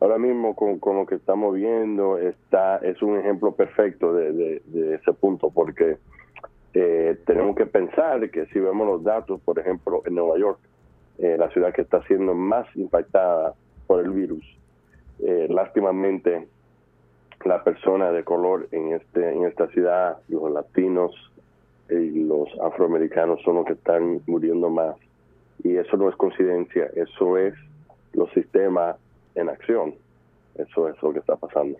ahora 0.00 0.18
mismo 0.18 0.54
con, 0.54 0.78
lo 0.96 1.06
que 1.06 1.14
estamos 1.14 1.54
viendo 1.54 2.18
está 2.18 2.76
es 2.78 3.00
un 3.02 3.18
ejemplo 3.18 3.52
perfecto 3.52 4.12
de 4.12 4.60
ese 4.94 5.12
punto 5.14 5.50
porque 5.50 5.96
eh, 6.74 7.18
tenemos 7.26 7.54
que 7.54 7.66
pensar 7.66 8.30
que 8.30 8.46
si 8.46 8.58
vemos 8.58 8.86
los 8.86 9.04
datos, 9.04 9.40
por 9.40 9.58
ejemplo, 9.58 10.02
en 10.06 10.14
Nueva 10.14 10.38
York, 10.38 10.58
eh, 11.18 11.36
la 11.38 11.50
ciudad 11.50 11.72
que 11.72 11.82
está 11.82 12.02
siendo 12.06 12.34
más 12.34 12.66
impactada 12.76 13.54
por 13.86 14.00
el 14.00 14.10
virus, 14.10 14.44
eh, 15.20 15.46
lástimamente 15.50 16.48
la 17.44 17.62
persona 17.62 18.10
de 18.12 18.24
color 18.24 18.68
en 18.70 18.92
este 18.92 19.32
en 19.32 19.44
esta 19.44 19.66
ciudad, 19.68 20.18
los 20.28 20.50
latinos 20.50 21.12
y 21.90 22.24
los 22.24 22.48
afroamericanos 22.60 23.42
son 23.42 23.56
los 23.56 23.66
que 23.66 23.72
están 23.74 24.22
muriendo 24.26 24.70
más. 24.70 24.96
Y 25.62 25.76
eso 25.76 25.96
no 25.96 26.08
es 26.08 26.16
coincidencia, 26.16 26.90
eso 26.94 27.36
es 27.36 27.54
los 28.14 28.30
sistemas 28.32 28.96
en 29.34 29.48
acción. 29.48 29.94
Eso 30.54 30.88
es 30.88 31.02
lo 31.02 31.12
que 31.12 31.18
está 31.18 31.36
pasando. 31.36 31.78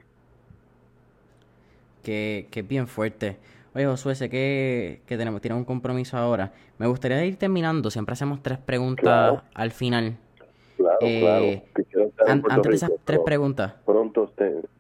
Que, 2.03 2.47
que 2.51 2.63
bien 2.63 2.87
fuerte. 2.87 3.37
Oye, 3.75 3.87
Josué, 3.87 4.15
sé 4.15 4.29
que, 4.29 5.01
tenemos, 5.07 5.41
tiene 5.41 5.57
un 5.57 5.65
compromiso 5.65 6.19
ahora. 6.19 6.53
Me 6.79 6.87
gustaría 6.87 7.25
ir 7.25 7.37
terminando. 7.37 7.91
Siempre 7.91 8.13
hacemos 8.13 8.43
tres 8.43 8.59
preguntas 8.59 9.43
al 9.55 9.71
final. 9.71 10.17
Claro, 10.77 10.99
eh, 11.01 11.63
claro. 11.91 12.13
antes 12.27 12.71
de 12.71 12.75
esas 12.75 12.91
tres 13.05 13.21
preguntas. 13.25 13.75
Pronto 13.87 14.31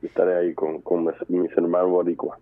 estaré 0.02 0.36
ahí 0.36 0.54
con, 0.54 0.82
mis 1.28 1.52
hermanos 1.52 1.90
boricuas. 1.90 2.38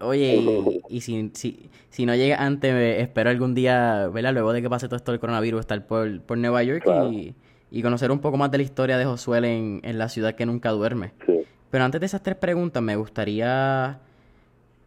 Oye, 0.00 0.42
y, 0.88 1.00
si, 1.00 1.30
si, 1.34 1.70
si, 1.88 2.04
no 2.04 2.14
llega 2.14 2.44
antes, 2.44 3.00
espero 3.00 3.30
algún 3.30 3.54
día, 3.54 4.08
¿verdad? 4.12 4.32
Luego 4.34 4.52
de 4.52 4.60
que 4.60 4.68
pase 4.68 4.88
todo 4.88 4.96
esto 4.96 5.12
del 5.12 5.20
coronavirus, 5.20 5.60
estar 5.60 5.86
por, 5.86 6.20
por 6.22 6.36
Nueva 6.36 6.62
York 6.62 6.84
y, 7.10 7.34
y, 7.70 7.82
conocer 7.82 8.10
un 8.10 8.20
poco 8.20 8.36
más 8.36 8.50
de 8.50 8.58
la 8.58 8.64
historia 8.64 8.98
de 8.98 9.04
Josué 9.04 9.38
en, 9.38 9.80
en 9.84 9.98
la 9.98 10.08
ciudad 10.08 10.34
que 10.34 10.44
nunca 10.44 10.70
duerme. 10.70 11.12
Sí. 11.24 11.44
Pero 11.70 11.84
antes 11.84 12.00
de 12.00 12.06
esas 12.06 12.22
tres 12.22 12.36
preguntas, 12.36 12.82
me 12.82 12.96
gustaría 12.96 14.00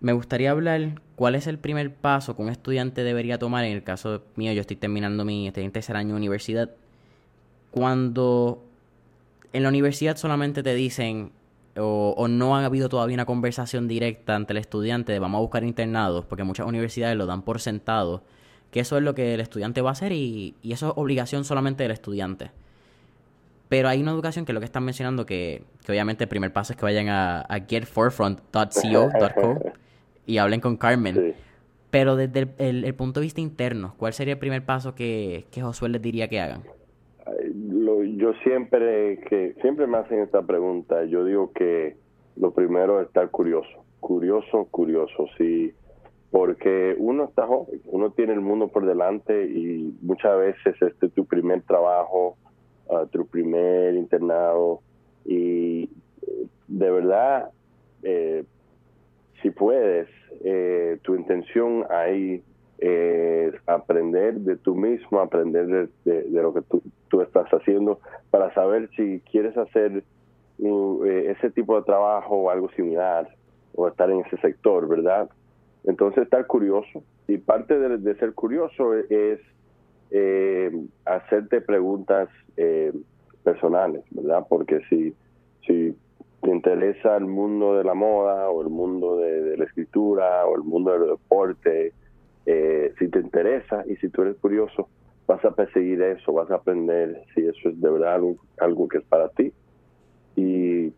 me 0.04 0.12
gustaría 0.12 0.51
hablar 0.51 1.01
cuál 1.16 1.34
es 1.34 1.47
el 1.47 1.58
primer 1.58 1.95
paso 1.95 2.36
que 2.36 2.41
un 2.41 2.49
estudiante 2.49 3.06
debería 3.06 3.39
tomar. 3.39 3.64
En 3.64 3.72
el 3.72 3.84
caso 3.84 4.22
mío, 4.36 4.51
yo 4.51 4.60
estoy 4.60 4.76
terminando 4.76 5.24
mi 5.24 5.49
tercer 5.51 5.95
año 5.95 6.10
de 6.10 6.16
universidad. 6.16 6.72
Cuando 7.72 8.62
en 9.54 9.64
la 9.64 9.70
universidad 9.70 10.18
solamente 10.18 10.62
te 10.62 10.76
dicen 10.76 11.32
o, 11.78 12.14
o, 12.18 12.28
no 12.28 12.58
ha 12.58 12.66
habido 12.66 12.89
todavía 12.89 13.14
una 13.14 13.26
conversación 13.26 13.88
directa 13.88 14.36
ante 14.36 14.51
el 14.51 14.58
estudiante 14.58 15.14
de 15.14 15.20
vamos 15.20 15.39
a 15.39 15.41
buscar 15.41 15.64
internados, 15.64 16.26
porque 16.26 16.43
muchas 16.43 16.68
universidades 16.68 17.18
lo 17.18 17.26
dan 17.26 17.41
por 17.41 17.62
sentado, 17.62 18.24
que 18.72 18.82
eso 18.82 18.97
es 18.97 19.04
lo 19.04 19.16
que 19.16 19.36
el 19.36 19.39
estudiante 19.39 19.82
va 19.82 19.91
a 19.91 19.93
hacer 19.93 20.12
y, 20.12 20.56
eso 20.64 20.89
es 20.89 20.93
obligación 20.97 21.45
solamente 21.45 21.84
del 21.84 21.93
estudiante. 21.93 22.51
Pero 23.70 23.88
hay 23.88 24.01
una 24.01 24.12
educación 24.12 24.43
que 24.43 24.51
es 24.51 24.54
lo 24.54 24.60
que 24.60 24.66
están 24.66 24.84
mencionando, 24.84 25.26
que, 25.26 25.64
que 25.86 25.93
obviamente 25.93 26.26
el 26.26 26.30
primer 26.30 26.51
paso 26.51 26.74
es 26.74 26.78
que 26.78 26.84
vayan 26.84 27.08
a, 27.08 27.39
a 27.39 27.62
getforefront.co.co 27.62 29.74
y 30.26 30.38
hablen 30.38 30.59
con 30.59 30.78
Carmen. 30.78 31.36
Pero 31.89 32.15
desde 32.15 32.47
el, 32.57 32.95
punto 32.95 33.19
de 33.19 33.26
vista 33.26 33.41
interno, 33.41 33.93
¿cuál 33.97 34.13
sería 34.13 34.34
el 34.34 34.39
primer 34.39 34.65
paso 34.65 34.95
que, 34.95 35.45
que 35.51 35.61
Josué 35.61 35.89
les 35.89 36.01
diría 36.01 36.28
que 36.28 36.39
hagan? 36.39 36.63
yo 38.17 38.34
siempre 38.43 39.19
que 39.30 39.55
siempre 39.61 39.88
me 39.88 39.97
hacen 39.97 40.19
esta 40.19 40.41
pregunta, 40.41 41.03
yo 41.05 41.26
digo 41.26 41.51
que 41.53 41.95
lo 42.36 42.51
primero 42.51 42.99
es 42.99 43.07
estar 43.07 43.30
curioso, 43.30 43.84
curioso, 43.99 44.67
curioso, 44.71 45.28
sí, 45.38 45.74
porque 46.32 46.95
uno 46.97 47.26
está 47.26 47.45
joven, 47.45 47.82
uno 47.86 48.11
tiene 48.11 48.34
el 48.34 48.41
mundo 48.41 48.67
por 48.67 48.86
delante 48.86 49.45
y 49.45 49.93
muchas 50.01 50.38
veces 50.38 50.82
este 50.82 51.07
es 51.07 51.13
tu 51.13 51.26
primer 51.26 51.61
trabajo, 51.63 52.38
uh, 52.88 53.05
tu 53.07 53.26
primer 53.28 53.95
internado 53.95 54.82
y 55.26 55.89
de 56.67 56.91
verdad, 56.91 57.49
eh, 58.03 58.45
si 59.44 59.52
puedes, 59.52 60.08
eh, 60.44 60.98
tu 61.04 61.16
intención 61.16 61.86
ahí 61.89 62.41
es 62.80 63.54
aprender 63.68 64.36
de 64.36 64.56
tú 64.56 64.74
mismo, 64.74 65.20
aprender 65.20 65.89
de, 66.06 66.26
lo 66.32 66.54
que 66.54 66.62
tú, 67.10 67.22
estás 67.22 67.48
haciendo 67.54 68.00
para 68.32 68.52
saber 68.56 68.89
si 68.96 69.22
quieres 69.32 69.56
hacer 69.56 70.04
eh, 70.60 71.36
ese 71.38 71.52
tipo 71.52 71.76
de 71.76 71.84
trabajo 71.84 72.36
o 72.36 72.50
algo 72.50 72.70
similar 72.72 73.30
o 73.76 73.88
estar 73.88 74.10
en 74.10 74.22
ese 74.22 74.38
sector, 74.38 74.88
¿verdad? 74.88 75.30
Entonces 75.84 76.24
estar 76.24 76.48
curioso 76.48 77.04
y 77.28 77.38
parte 77.38 77.78
de, 77.78 78.16
ser 78.16 78.34
curioso 78.34 78.96
es 78.96 79.39
hacerte 81.06 81.62
preguntas 81.62 82.30
personales, 83.44 84.04
¿verdad? 84.12 84.46
Porque 84.50 84.82
si, 84.89 85.14
si 85.66 85.96
te 86.44 86.52
interesa 86.52 87.16
el 87.16 87.26
mundo 87.26 87.78
de 87.78 87.86
la 87.86 87.94
moda 87.94 88.50
o 88.50 88.62
el 88.62 88.70
mundo 88.70 89.18
de, 89.18 89.58
la 89.58 89.64
escritura 89.64 90.46
o 90.46 90.56
el 90.56 90.64
mundo 90.64 90.91
del 90.91 91.10
deporte, 91.12 91.94
eh, 92.46 92.94
si 93.00 93.08
te 93.08 93.20
interesa 93.20 93.86
y 93.88 93.96
si 93.96 94.10
tú 94.10 94.24
eres 94.24 94.36
curioso, 94.38 94.89
vas 95.26 95.44
a 95.46 95.52
perseguir 95.52 96.02
eso, 96.02 96.34
vas 96.34 96.52
a 96.52 96.56
aprender 96.56 97.24
si 97.34 97.48
eso 97.48 97.70
es 97.70 97.80
de 97.80 97.89
verdad 97.89 98.22
algo, 98.60 98.88
que 98.89 98.98
es 98.98 99.06
para 99.06 99.30
ti 99.30 99.54
y 100.36 100.91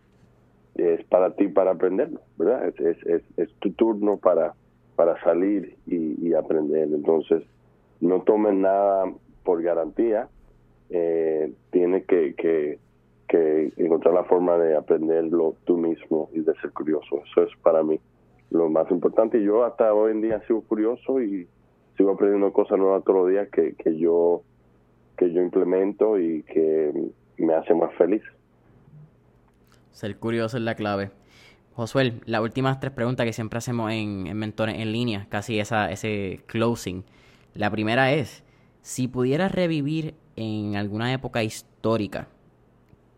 es 0.75 1.03
para 1.09 1.35
ti 1.35 1.47
para 1.47 1.71
aprenderlo, 1.71 2.21
¿verdad? 2.37 2.67
Es, 2.67 3.05
es, 3.05 3.23
es, 3.37 3.53
tu 3.59 3.71
turno 3.73 4.17
para, 4.17 4.55
para 4.95 5.21
salir 5.23 5.77
y, 5.85 6.33
aprender. 6.33 6.89
Entonces, 6.91 7.43
no 8.01 8.23
tomes 8.23 8.55
nada 8.55 9.05
por 9.43 9.61
garantía, 9.61 10.27
eh, 10.89 11.53
tiene 11.71 12.03
que, 12.03 12.33
que 12.35 12.79
que 13.27 13.73
encontrar 13.77 14.13
la 14.13 14.23
forma 14.23 14.57
de 14.57 14.75
aprenderlo 14.75 15.55
tú 15.65 15.77
mismo 15.77 16.29
y 16.33 16.41
de 16.41 16.53
ser 16.61 16.71
curioso. 16.71 17.21
Eso 17.29 17.43
es 17.43 17.55
para 17.61 17.83
mí 17.83 17.99
lo 18.51 18.69
más 18.69 18.89
importante. 18.91 19.41
Yo 19.41 19.63
hasta 19.63 19.93
hoy 19.93 20.11
en 20.11 20.21
día 20.21 20.41
sigo 20.47 20.61
curioso 20.61 21.21
y 21.21 21.47
sigo 21.97 22.11
aprendiendo 22.11 22.53
cosas 22.53 22.77
nuevas 22.77 23.03
todos 23.03 23.21
los 23.21 23.29
días 23.29 23.47
que, 23.49 23.73
que 23.75 23.97
yo 23.97 24.41
que 25.17 25.31
yo 25.31 25.41
implemento 25.41 26.19
y 26.19 26.43
que 26.43 26.91
me 27.37 27.53
hace 27.53 27.73
más 27.73 27.93
feliz. 27.95 28.21
Ser 29.91 30.17
curioso 30.17 30.57
es 30.57 30.63
la 30.63 30.75
clave. 30.75 31.11
Josué, 31.73 32.13
las 32.25 32.41
últimas 32.41 32.79
tres 32.79 32.93
preguntas 32.93 33.25
que 33.25 33.33
siempre 33.33 33.57
hacemos 33.57 33.91
en, 33.91 34.27
en 34.27 34.37
Mentores 34.37 34.75
en 34.75 34.91
línea, 34.91 35.27
casi 35.29 35.59
esa, 35.59 35.89
ese 35.91 36.41
closing. 36.47 37.03
La 37.53 37.69
primera 37.69 38.11
es, 38.13 38.43
si 38.81 39.07
pudieras 39.07 39.51
revivir 39.51 40.15
en 40.35 40.75
alguna 40.75 41.13
época 41.13 41.43
histórica, 41.43 42.27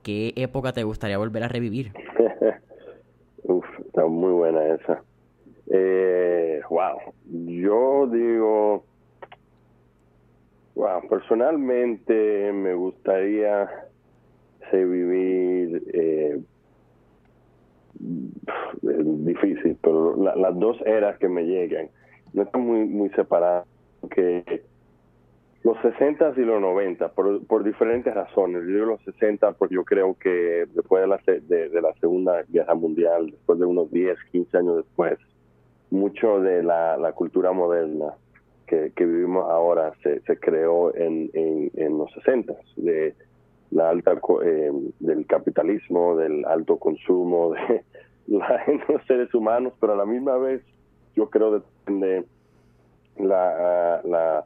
¿qué 0.07 0.31
época 0.37 0.71
te 0.71 0.85
gustaría 0.85 1.17
volver 1.17 1.43
a 1.43 1.49
revivir? 1.49 1.91
Uf, 3.43 3.65
está 3.85 4.05
muy 4.05 4.31
buena 4.31 4.65
esa. 4.73 5.03
Eh, 5.69 6.61
wow, 6.69 6.97
yo 7.25 8.07
digo, 8.07 8.85
wow, 10.75 11.05
personalmente 11.09 12.53
me 12.53 12.73
gustaría 12.73 13.69
revivir, 14.71 15.83
eh, 15.93 16.39
difícil, 18.81 19.77
pero 19.81 20.15
las 20.15 20.57
dos 20.57 20.77
eras 20.85 21.17
que 21.17 21.27
me 21.27 21.43
llegan 21.43 21.89
no 22.31 22.43
están 22.43 22.61
muy, 22.61 22.85
muy 22.85 23.09
separadas, 23.09 23.67
que 24.09 24.63
los 25.67 25.77
60 25.81 26.33
y 26.37 26.45
los 26.45 26.61
90, 26.61 27.09
por, 27.09 27.45
por 27.45 27.61
diferentes 27.61 28.13
razones. 28.13 28.63
Yo 28.63 28.73
digo 28.73 28.85
los 28.85 29.01
60 29.01 29.51
porque 29.53 29.75
yo 29.75 29.83
creo 29.83 30.15
que 30.17 30.65
después 30.73 31.01
de 31.01 31.07
la, 31.07 31.19
de, 31.25 31.81
la 31.81 31.93
Segunda 31.99 32.41
Guerra 32.47 32.73
Mundial, 32.73 33.31
después 33.31 33.59
de 33.59 33.65
unos 33.65 33.91
10, 33.91 34.17
15 34.31 34.57
años 34.57 34.77
después, 34.77 35.19
mucho 35.89 36.39
de 36.39 36.63
la, 36.63 36.95
la 36.95 37.11
cultura 37.11 37.51
moderna 37.51 38.13
que, 38.65 38.93
que, 38.95 39.05
vivimos 39.05 39.49
ahora 39.49 39.91
se, 40.03 40.21
se 40.21 40.39
creó 40.39 40.95
en, 40.95 41.29
en, 41.33 41.69
en, 41.75 41.97
los 41.97 42.13
60, 42.13 42.53
de 42.77 43.13
la 43.71 43.89
alta 43.89 44.13
eh, 44.45 44.71
del 45.01 45.25
capitalismo, 45.25 46.15
del 46.15 46.45
alto 46.45 46.77
consumo, 46.77 47.51
de 47.51 47.83
la, 48.27 48.63
los 48.87 49.05
seres 49.05 49.33
humanos, 49.33 49.73
pero 49.81 49.93
a 49.93 49.97
la 49.97 50.05
misma 50.05 50.37
vez 50.37 50.61
yo 51.13 51.29
creo 51.29 51.61
de 51.87 52.23
la, 53.17 54.01
la 54.05 54.45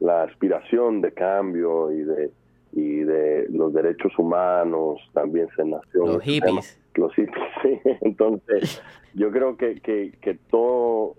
la 0.00 0.22
aspiración 0.24 1.00
de 1.00 1.12
cambio 1.12 1.92
y 1.92 2.02
de 2.02 2.30
y 2.72 3.00
de 3.00 3.46
los 3.50 3.72
derechos 3.72 4.16
humanos 4.18 5.00
también 5.12 5.48
se 5.56 5.64
nació 5.64 6.06
los 6.06 6.22
hippies. 6.22 6.80
los 6.94 7.12
hippies 7.14 7.44
sí. 7.62 7.80
Entonces 8.00 8.82
yo 9.14 9.30
creo 9.30 9.56
que 9.56 9.80
que, 9.80 10.12
que 10.20 10.34
todo 10.50 11.16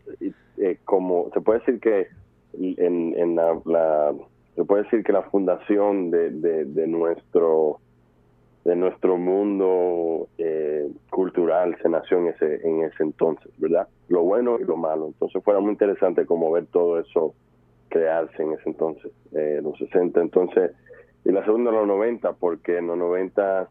eh, 0.58 0.78
como 0.86 1.30
se 1.34 1.42
puede 1.42 1.60
decir 1.60 1.80
que 1.80 2.08
en, 2.54 3.14
en 3.18 3.36
la, 3.36 4.14
se 4.56 4.64
puede 4.64 4.84
decir 4.84 5.04
que 5.04 5.14
la 5.14 5.24
fundación 5.24 6.12
de, 6.12 6.30
de, 6.32 6.88
nuestro 6.88 7.80
de 8.64 8.76
nuestro 8.76 9.18
mundo 9.18 10.28
eh, 10.38 10.90
cultural 11.10 11.78
se 11.82 11.90
nació 11.90 12.20
en 12.20 12.28
ese 12.28 12.68
en 12.68 12.84
ese 12.84 13.04
entonces 13.04 13.52
verdad 13.58 13.88
lo 14.08 14.24
bueno 14.24 14.58
y 14.60 14.64
lo 14.64 14.78
malo. 14.78 15.08
Entonces 15.08 15.44
fue 15.44 15.60
muy 15.60 15.72
interesante 15.72 16.26
como 16.26 16.52
ver 16.52 16.66
todo 16.68 17.00
eso 17.00 17.34
crearse 17.92 18.42
en 18.42 18.54
ese 18.54 18.70
entonces, 18.70 19.12
eh, 19.34 19.60
los 19.62 19.78
60. 19.78 20.20
Entonces, 20.20 20.72
y 21.24 21.32
la 21.32 21.44
segunda 21.46 21.72
los 21.72 21.86
90, 21.86 22.34
porque 22.34 22.78
en 22.78 22.88
los 22.88 22.98
90 22.98 23.70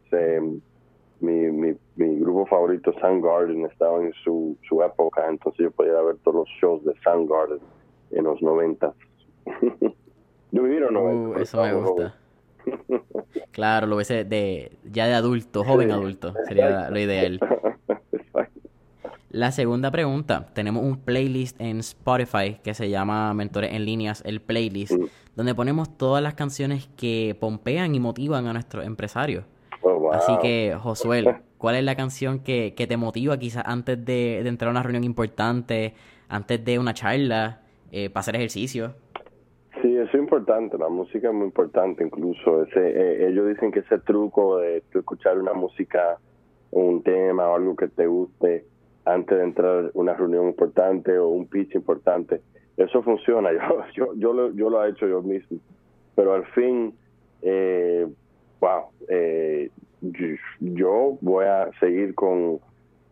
mi, 1.19 1.51
mi, 1.51 1.75
mi, 1.97 2.19
grupo 2.19 2.45
favorito, 2.45 2.93
Soundgarden, 2.99 3.65
estaba 3.65 4.01
en 4.01 4.13
su, 4.23 4.57
su 4.67 4.81
época, 4.81 5.27
entonces 5.27 5.65
yo 5.65 5.71
podía 5.71 6.01
ver 6.01 6.15
todos 6.23 6.37
los 6.37 6.49
shows 6.59 6.83
de 6.85 6.93
Soundgarden 7.03 7.59
en 8.11 8.23
los 8.23 8.41
90. 8.41 8.93
yo 10.51 10.63
viví 10.63 10.79
los 10.79 10.91
90. 10.91 11.37
Uh, 11.37 11.41
eso 11.41 11.61
me 11.63 11.73
gusta. 11.73 12.15
claro, 13.51 13.87
lo 13.87 13.97
ves 13.97 14.07
de, 14.07 14.71
ya 14.83 15.07
de 15.07 15.13
adulto, 15.13 15.63
joven 15.63 15.91
adulto, 15.91 16.33
sería 16.47 16.89
lo 16.89 16.99
ideal. 16.99 17.39
La 19.33 19.53
segunda 19.53 19.91
pregunta, 19.91 20.47
tenemos 20.53 20.83
un 20.83 20.97
playlist 20.97 21.59
en 21.61 21.79
Spotify 21.79 22.57
que 22.61 22.73
se 22.73 22.89
llama 22.89 23.33
Mentores 23.33 23.73
en 23.73 23.85
Líneas, 23.85 24.21
el 24.25 24.41
playlist, 24.41 24.91
mm. 24.91 25.05
donde 25.37 25.55
ponemos 25.55 25.97
todas 25.97 26.21
las 26.21 26.33
canciones 26.33 26.89
que 26.97 27.33
pompean 27.39 27.95
y 27.95 28.01
motivan 28.01 28.47
a 28.47 28.51
nuestros 28.51 28.85
empresarios. 28.85 29.45
Oh, 29.83 30.11
Así 30.11 30.33
que, 30.41 30.75
Josué, 30.77 31.23
¿cuál 31.57 31.75
es 31.75 31.83
la 31.85 31.95
canción 31.95 32.39
que, 32.39 32.73
que 32.75 32.87
te 32.87 32.97
motiva 32.97 33.37
quizás 33.37 33.63
antes 33.65 34.03
de, 34.03 34.39
entrar 34.39 34.67
a 34.67 34.71
una 34.71 34.83
reunión 34.83 35.05
importante, 35.05 35.93
antes 36.27 36.65
de 36.65 36.77
una 36.77 36.93
charla, 36.93 37.61
eh, 37.93 38.09
para 38.09 38.19
hacer 38.19 38.35
ejercicio? 38.35 38.95
Sí, 39.81 39.95
eso 39.95 40.09
es 40.09 40.15
importante, 40.15 40.77
la 40.77 40.89
música 40.89 41.29
es 41.29 41.33
muy 41.33 41.45
importante 41.45 42.03
incluso. 42.03 42.63
Ese, 42.63 42.79
eh, 42.81 43.29
ellos 43.29 43.47
dicen 43.47 43.71
que 43.71 43.79
ese 43.79 43.97
truco 43.99 44.57
de 44.57 44.83
escuchar 44.93 45.39
una 45.39 45.53
música, 45.53 46.17
un 46.71 47.01
tema 47.01 47.47
o 47.47 47.55
algo 47.55 47.77
que 47.77 47.87
te 47.87 48.07
guste, 48.07 48.65
antes 49.05 49.37
de 49.37 49.43
entrar 49.43 49.91
una 49.93 50.13
reunión 50.13 50.47
importante 50.47 51.17
o 51.17 51.29
un 51.29 51.47
pitch 51.47 51.75
importante. 51.75 52.41
Eso 52.77 53.01
funciona, 53.03 53.49
yo, 53.93 54.13
lo, 54.33 54.51
yo 54.53 54.69
lo 54.69 54.83
he 54.83 54.89
hecho 54.89 55.07
yo 55.07 55.21
mismo. 55.21 55.59
Pero 56.15 56.33
al 56.33 56.45
fin, 56.47 56.93
eh, 57.41 58.07
wow, 58.59 58.85
eh, 59.07 59.69
yo, 60.59 61.17
voy 61.21 61.45
a 61.45 61.69
seguir 61.79 62.15
con, 62.15 62.59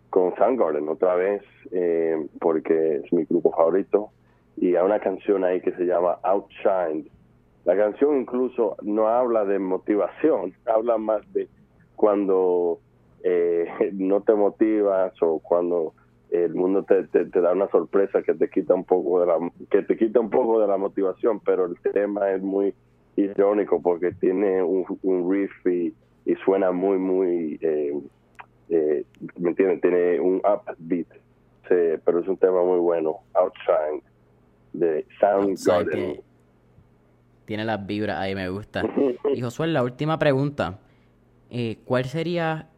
con 0.09 0.35
Soundgarden 0.35 0.87
otra 0.89 1.15
vez, 1.15 1.43
eh, 1.71 2.27
porque 2.39 2.97
es 2.97 3.13
mi 3.13 3.25
grupo 3.25 3.51
favorito. 3.51 4.09
Y 4.57 4.75
hay 4.75 4.83
una 4.83 4.99
canción 4.99 5.43
ahí 5.43 5.61
que 5.61 5.71
se 5.73 5.85
llama 5.85 6.17
Outshine. 6.23 7.09
La 7.65 7.77
canción 7.77 8.19
incluso 8.19 8.75
no 8.81 9.07
habla 9.07 9.45
de 9.45 9.59
motivación, 9.59 10.53
habla 10.65 10.97
más 10.97 11.21
de 11.33 11.47
cuando 11.95 12.79
eh, 13.23 13.67
no 13.93 14.21
te 14.21 14.33
motivas 14.33 15.13
o 15.21 15.39
cuando 15.39 15.93
el 16.29 16.53
mundo 16.53 16.83
te, 16.83 17.03
te, 17.05 17.41
da 17.41 17.53
una 17.53 17.67
sorpresa 17.69 18.21
que 18.21 18.35
te 18.35 18.49
quita 18.49 18.75
un 18.75 18.83
poco 18.83 19.21
de 19.21 19.25
la 19.25 19.51
que 19.71 19.81
te 19.81 19.97
quita 19.97 20.19
un 20.19 20.29
poco 20.29 20.61
de 20.61 20.67
la 20.67 20.77
motivación 20.77 21.39
pero 21.39 21.65
el 21.65 21.75
tema 21.91 22.31
es 22.31 22.41
muy 22.41 22.73
irónico 23.15 23.81
porque 23.81 24.11
tiene 24.11 24.61
un, 24.61 24.85
riff 25.29 25.51
y, 25.65 25.93
suena 26.45 26.71
muy 26.71 26.99
muy 26.99 27.57
eh, 27.61 27.99
eh, 28.69 29.03
me 29.39 29.49
entiendes 29.49 29.81
tiene 29.81 30.19
un 30.19 30.37
upbeat 30.37 31.07
pero 32.05 32.19
es 32.19 32.27
un 32.27 32.37
tema 32.37 32.63
muy 32.63 32.79
bueno 32.79 33.17
Outshine 33.33 34.01
de 34.73 35.05
Soundgarden. 35.19 35.91
Tiene, 35.91 36.23
tiene 37.45 37.65
las 37.65 37.85
vibras 37.85 38.17
ahí 38.19 38.35
me 38.35 38.49
gusta. 38.49 38.83
Y 39.35 39.41
Josué 39.41 39.67
la 39.67 39.83
última 39.83 40.17
pregunta 40.17 40.79
eh, 41.51 41.79
¿cuál 41.85 42.05
sería 42.05 42.69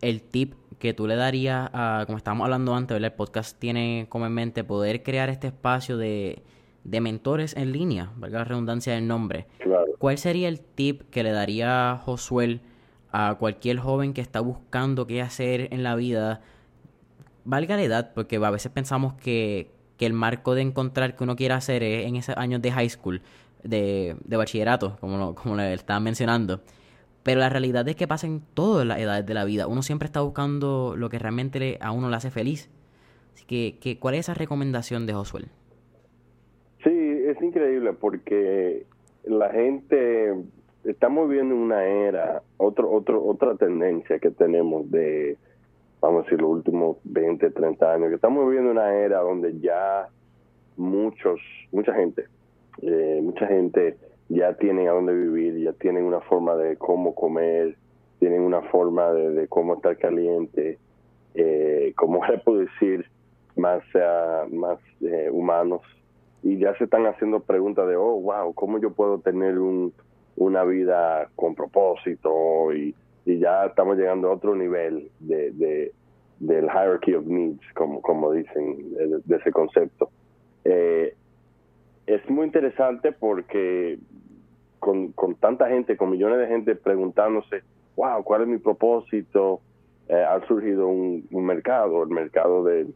el 0.00 0.22
tip 0.22 0.54
que 0.78 0.94
tú 0.94 1.06
le 1.06 1.16
darías 1.16 1.68
a, 1.72 2.04
como 2.06 2.18
estábamos 2.18 2.44
hablando 2.44 2.74
antes, 2.74 2.96
el 2.96 3.12
podcast 3.12 3.58
tiene 3.58 4.06
como 4.08 4.26
en 4.26 4.32
mente 4.32 4.64
poder 4.64 5.02
crear 5.02 5.28
este 5.28 5.48
espacio 5.48 5.96
de, 5.96 6.42
de 6.84 7.00
mentores 7.00 7.54
en 7.56 7.72
línea, 7.72 8.12
valga 8.16 8.38
la 8.38 8.44
redundancia 8.44 8.94
del 8.94 9.06
nombre. 9.06 9.46
¿Cuál 9.98 10.18
sería 10.18 10.48
el 10.48 10.60
tip 10.60 11.02
que 11.10 11.22
le 11.22 11.32
daría 11.32 12.00
Josuel 12.04 12.62
a 13.12 13.36
cualquier 13.38 13.78
joven 13.78 14.14
que 14.14 14.20
está 14.20 14.40
buscando 14.40 15.06
qué 15.06 15.20
hacer 15.20 15.68
en 15.72 15.82
la 15.82 15.94
vida? 15.94 16.40
Valga 17.44 17.76
la 17.76 17.82
edad, 17.82 18.12
porque 18.14 18.36
a 18.36 18.50
veces 18.50 18.72
pensamos 18.72 19.14
que, 19.14 19.70
que 19.98 20.06
el 20.06 20.14
marco 20.14 20.54
de 20.54 20.62
encontrar 20.62 21.16
que 21.16 21.24
uno 21.24 21.36
quiere 21.36 21.54
hacer 21.54 21.82
es 21.82 22.06
en 22.06 22.16
esos 22.16 22.36
años 22.38 22.62
de 22.62 22.72
high 22.72 22.88
school, 22.88 23.20
de, 23.62 24.16
de 24.24 24.36
bachillerato, 24.36 24.96
como, 25.00 25.34
como 25.34 25.56
le 25.56 25.74
estaban 25.74 26.02
mencionando. 26.02 26.62
Pero 27.22 27.40
la 27.40 27.48
realidad 27.48 27.86
es 27.88 27.96
que 27.96 28.08
pasa 28.08 28.26
en 28.26 28.42
todas 28.54 28.86
las 28.86 28.98
edades 28.98 29.26
de 29.26 29.34
la 29.34 29.44
vida. 29.44 29.66
Uno 29.66 29.82
siempre 29.82 30.06
está 30.06 30.20
buscando 30.20 30.94
lo 30.96 31.10
que 31.10 31.18
realmente 31.18 31.78
a 31.80 31.92
uno 31.92 32.08
le 32.08 32.16
hace 32.16 32.30
feliz. 32.30 32.70
Así 33.34 33.44
que, 33.44 33.78
que 33.80 33.98
¿cuál 33.98 34.14
es 34.14 34.20
esa 34.20 34.34
recomendación 34.34 35.06
de 35.06 35.12
Josuel? 35.12 35.48
Sí, 36.82 36.90
es 36.90 37.40
increíble 37.42 37.92
porque 37.92 38.86
la 39.24 39.50
gente 39.50 40.34
estamos 40.84 41.28
viendo 41.28 41.54
una 41.54 41.84
era, 41.84 42.42
otro, 42.56 42.90
otro, 42.90 43.24
otra 43.24 43.54
tendencia 43.56 44.18
que 44.18 44.30
tenemos 44.30 44.90
de, 44.90 45.36
vamos 46.00 46.20
a 46.20 46.24
decir, 46.24 46.40
los 46.40 46.50
últimos 46.50 46.96
20, 47.04 47.50
30 47.50 47.92
años, 47.92 48.08
que 48.08 48.14
estamos 48.14 48.46
viviendo 48.46 48.70
una 48.70 48.94
era 48.94 49.20
donde 49.20 49.58
ya 49.60 50.08
muchos, 50.76 51.40
mucha 51.72 51.94
gente, 51.94 52.24
eh, 52.82 53.20
mucha 53.22 53.46
gente 53.46 53.96
ya 54.30 54.54
tienen 54.54 54.88
a 54.88 54.92
dónde 54.92 55.12
vivir, 55.12 55.58
ya 55.58 55.72
tienen 55.74 56.04
una 56.04 56.20
forma 56.20 56.56
de 56.56 56.76
cómo 56.76 57.14
comer, 57.14 57.76
tienen 58.18 58.40
una 58.40 58.62
forma 58.62 59.12
de, 59.12 59.46
cómo 59.48 59.74
estar 59.74 59.98
caliente, 59.98 60.78
eh, 61.34 61.92
como 61.96 62.24
le 62.26 62.38
puedo 62.38 62.60
decir, 62.60 63.04
más, 63.56 63.82
más 64.50 64.78
eh, 65.02 65.28
humanos. 65.30 65.82
Y 66.42 66.58
ya 66.58 66.74
se 66.78 66.84
están 66.84 67.06
haciendo 67.06 67.40
preguntas 67.40 67.86
de, 67.86 67.96
oh, 67.96 68.20
wow, 68.20 68.54
¿cómo 68.54 68.78
yo 68.78 68.92
puedo 68.92 69.18
tener 69.18 69.58
un, 69.58 69.92
una 70.36 70.64
vida 70.64 71.28
con 71.36 71.54
propósito? 71.54 72.72
Y, 72.72 72.94
y 73.26 73.38
ya 73.38 73.66
estamos 73.66 73.98
llegando 73.98 74.28
a 74.30 74.34
otro 74.34 74.54
nivel 74.54 75.10
de, 75.18 75.50
de 75.50 75.92
del 76.40 76.64
hierarchy 76.64 77.14
of 77.14 77.26
needs, 77.26 77.60
como, 77.74 78.00
como 78.00 78.32
dicen, 78.32 78.94
de, 79.24 79.36
ese 79.36 79.52
concepto. 79.52 80.10
Eh, 80.64 81.14
es 82.06 82.28
muy 82.28 82.46
interesante 82.46 83.12
porque 83.12 83.98
con, 84.80 85.12
con 85.12 85.36
tanta 85.36 85.68
gente, 85.68 85.96
con 85.96 86.10
millones 86.10 86.38
de 86.38 86.46
gente 86.48 86.74
preguntándose, 86.74 87.62
wow, 87.96 88.24
¿cuál 88.24 88.42
es 88.42 88.48
mi 88.48 88.58
propósito? 88.58 89.60
Eh, 90.08 90.24
ha 90.24 90.44
surgido 90.46 90.88
un, 90.88 91.24
mercado, 91.30 92.02
el 92.02 92.08
mercado 92.08 92.64
de, 92.64 92.88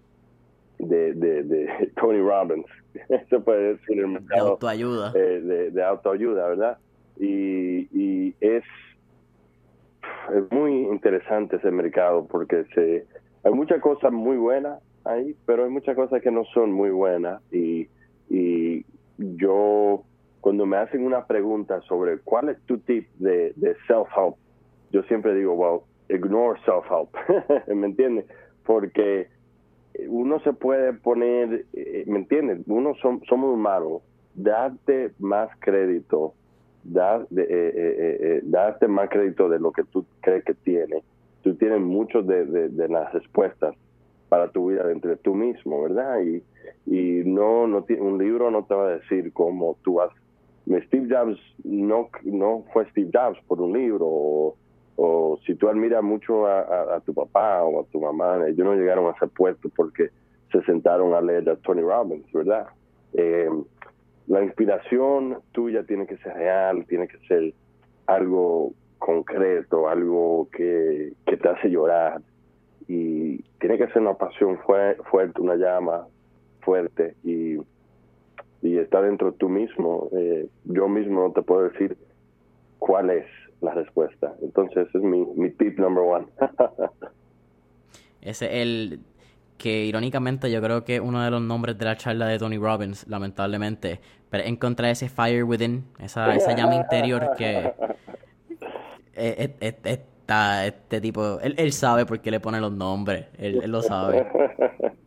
de, 0.79 1.15
de, 1.15 1.93
Tony 2.01 2.19
Robbins, 2.19 2.67
se 3.31 3.39
puede 3.39 3.75
decir 3.75 4.01
el 4.01 4.09
mercado 4.09 4.45
de 4.45 4.51
autoayuda, 4.51 5.13
eh, 5.15 5.71
de, 5.73 5.85
autoayuda, 5.85 6.49
¿verdad? 6.49 6.79
Y, 7.21 7.87
y 7.97 8.35
es, 8.41 8.65
es 10.35 10.51
muy 10.51 10.73
interesante 10.87 11.57
ese 11.57 11.71
mercado 11.71 12.27
porque 12.27 12.65
se, 12.75 13.07
hay 13.45 13.53
muchas 13.53 13.81
cosas 13.81 14.11
muy 14.11 14.37
buenas 14.37 14.81
ahí, 15.05 15.37
pero 15.47 15.65
hay 15.65 15.71
muchas 15.71 15.95
cosas 15.95 16.21
que 16.23 16.31
no 16.31 16.45
son 16.47 16.73
muy 16.73 16.91
buenas 16.91 17.41
y, 17.53 17.89
y 18.29 18.85
yo 19.19 20.03
cuando 20.45 20.67
me 20.67 20.77
hacen 20.77 21.07
una 21.07 21.25
pregunta 21.25 21.81
sobre 21.89 22.19
cuál 22.19 22.51
es 22.51 22.61
tu 22.67 22.77
tip 22.77 23.09
de, 23.15 23.55
self-help, 23.89 24.37
yo 24.91 25.03
siempre 25.05 25.35
digo, 25.35 25.55
well, 25.55 25.81
ignore 26.11 26.61
self-help, 26.67 27.09
¿me 27.75 27.87
entiendes? 27.87 28.27
Porque 28.67 29.29
uno 30.07 30.39
se 30.41 30.53
puede 30.53 30.93
poner, 30.93 31.65
eh, 31.73 32.05
¿me 32.07 32.19
entiendes? 32.19 32.59
Uno 32.67 32.93
somos 33.01 33.55
humanos, 33.55 34.03
darte 34.35 35.13
más 35.19 35.49
crédito, 35.61 36.35
dar, 36.83 37.23
eh, 37.35 37.47
eh, 37.49 38.41
darte 38.43 38.87
más 38.87 39.09
crédito 39.09 39.49
de 39.49 39.59
lo 39.59 39.73
que 39.73 39.85
tú 39.85 40.05
crees 40.21 40.45
que 40.45 40.53
tienes. 40.53 41.05
Tú 41.41 41.55
tienes 41.55 41.81
muchas 41.81 42.27
de, 42.27 42.69
de, 42.69 42.89
las 42.91 43.11
respuestas 43.15 43.75
para 44.29 44.51
tu 44.51 44.69
vida 44.69 44.93
entre 44.93 45.17
tú 45.17 45.35
mismo, 45.35 45.85
¿verdad? 45.85 46.21
Y, 46.21 46.43
y 46.85 47.25
no, 47.25 47.67
no 47.67 47.87
un 47.99 48.19
libro 48.19 48.51
no 48.51 48.67
te 48.67 48.75
va 48.75 48.89
a 48.89 48.97
decir 48.97 49.33
cómo 49.33 49.79
tú 49.83 49.95
vas 49.95 50.11
Steve 50.67 51.09
Jobs 51.15 51.39
no, 51.63 52.09
no 52.25 52.65
fue 52.73 52.89
Steve 52.91 53.11
Jobs 53.13 53.39
por 53.47 53.61
un 53.61 53.73
libro, 53.73 54.57
o, 54.97 55.39
si 55.45 55.55
tú 55.57 55.69
admiras 55.69 56.03
mucho 56.03 56.47
a, 56.47 57.01
tu 57.05 57.13
papá 57.13 57.65
o 57.65 57.81
a 57.81 57.85
tu 57.85 58.01
mamá, 58.01 58.47
ellos 58.47 58.65
no 58.65 58.75
llegaron 58.75 59.07
a 59.07 59.17
ese 59.17 59.27
puesto 59.27 59.69
porque 59.75 60.11
se 60.53 60.63
sentaron 60.63 61.15
a 61.15 61.21
leer 61.21 61.49
a 61.51 61.57
Tony 61.57 61.83
Robbins, 61.83 62.31
¿verdad? 62.33 62.69
Eh, 63.13 63.51
la 64.29 64.43
inspiración 64.43 65.39
tuya 65.53 65.83
tiene 65.85 66.07
que 66.07 66.17
ser 66.19 66.35
real, 66.35 66.87
tiene 66.87 67.09
que 67.09 67.19
ser 67.27 67.53
algo 68.07 68.73
concreto, 68.99 69.89
algo 69.89 70.49
que, 70.51 71.13
que 71.27 71.37
te 71.37 71.49
hace 71.49 71.69
llorar 71.69 72.23
y 72.89 73.39
tiene 73.59 73.79
que 73.79 73.89
ser 73.89 74.03
una 74.03 74.15
pasión 74.15 74.59
fuerte, 74.59 75.41
una 75.41 75.57
llama 75.57 76.07
fuerte 76.61 77.15
y 77.25 77.57
y 78.65 78.79
está 78.79 79.03
dentro 79.03 79.31
de 79.31 79.37
tú 79.37 79.49
mismo. 79.49 80.09
Eh, 80.13 80.49
yo 80.65 80.89
mismo 80.89 81.29
no 81.29 81.33
te 81.33 81.43
puedo 81.43 81.69
decir 81.69 81.97
cuál 82.79 83.11
es 83.11 83.27
la 83.61 83.75
respuesta. 83.75 84.35
Entonces, 84.43 84.89
ese 84.89 84.99
es 84.99 85.05
mi, 85.05 85.25
mi 85.37 85.51
tip 85.51 85.79
number 85.79 86.03
one. 86.03 86.27
ese 88.23 88.47
es 88.47 88.53
el 88.63 89.01
que 89.59 89.85
irónicamente 89.85 90.51
yo 90.51 90.61
creo 90.63 90.85
que 90.85 90.99
uno 90.99 91.23
de 91.23 91.31
los 91.31 91.43
nombres 91.43 91.79
de 91.79 91.85
la 91.85 91.97
charla 91.97 92.27
de 92.27 92.39
Tony 92.39 92.57
Robbins, 92.57 93.07
lamentablemente, 93.07 94.01
pero 94.31 94.45
encontrar 94.45 94.91
ese 94.91 95.09
fire 95.09 95.45
within, 95.45 95.85
esa, 96.01 96.35
esa 96.35 96.57
llama 96.57 96.77
interior 96.77 97.31
que 97.37 97.73
está 99.15 100.67
este 100.67 101.01
tipo, 101.01 101.39
él, 101.41 101.55
él 101.59 101.73
sabe 101.73 102.07
por 102.07 102.21
qué 102.21 102.31
le 102.31 102.41
pone 102.41 102.61
los 102.61 102.73
nombres, 102.73 103.27
él, 103.39 103.61
él 103.63 103.71
lo 103.71 103.83
sabe. 103.83 104.27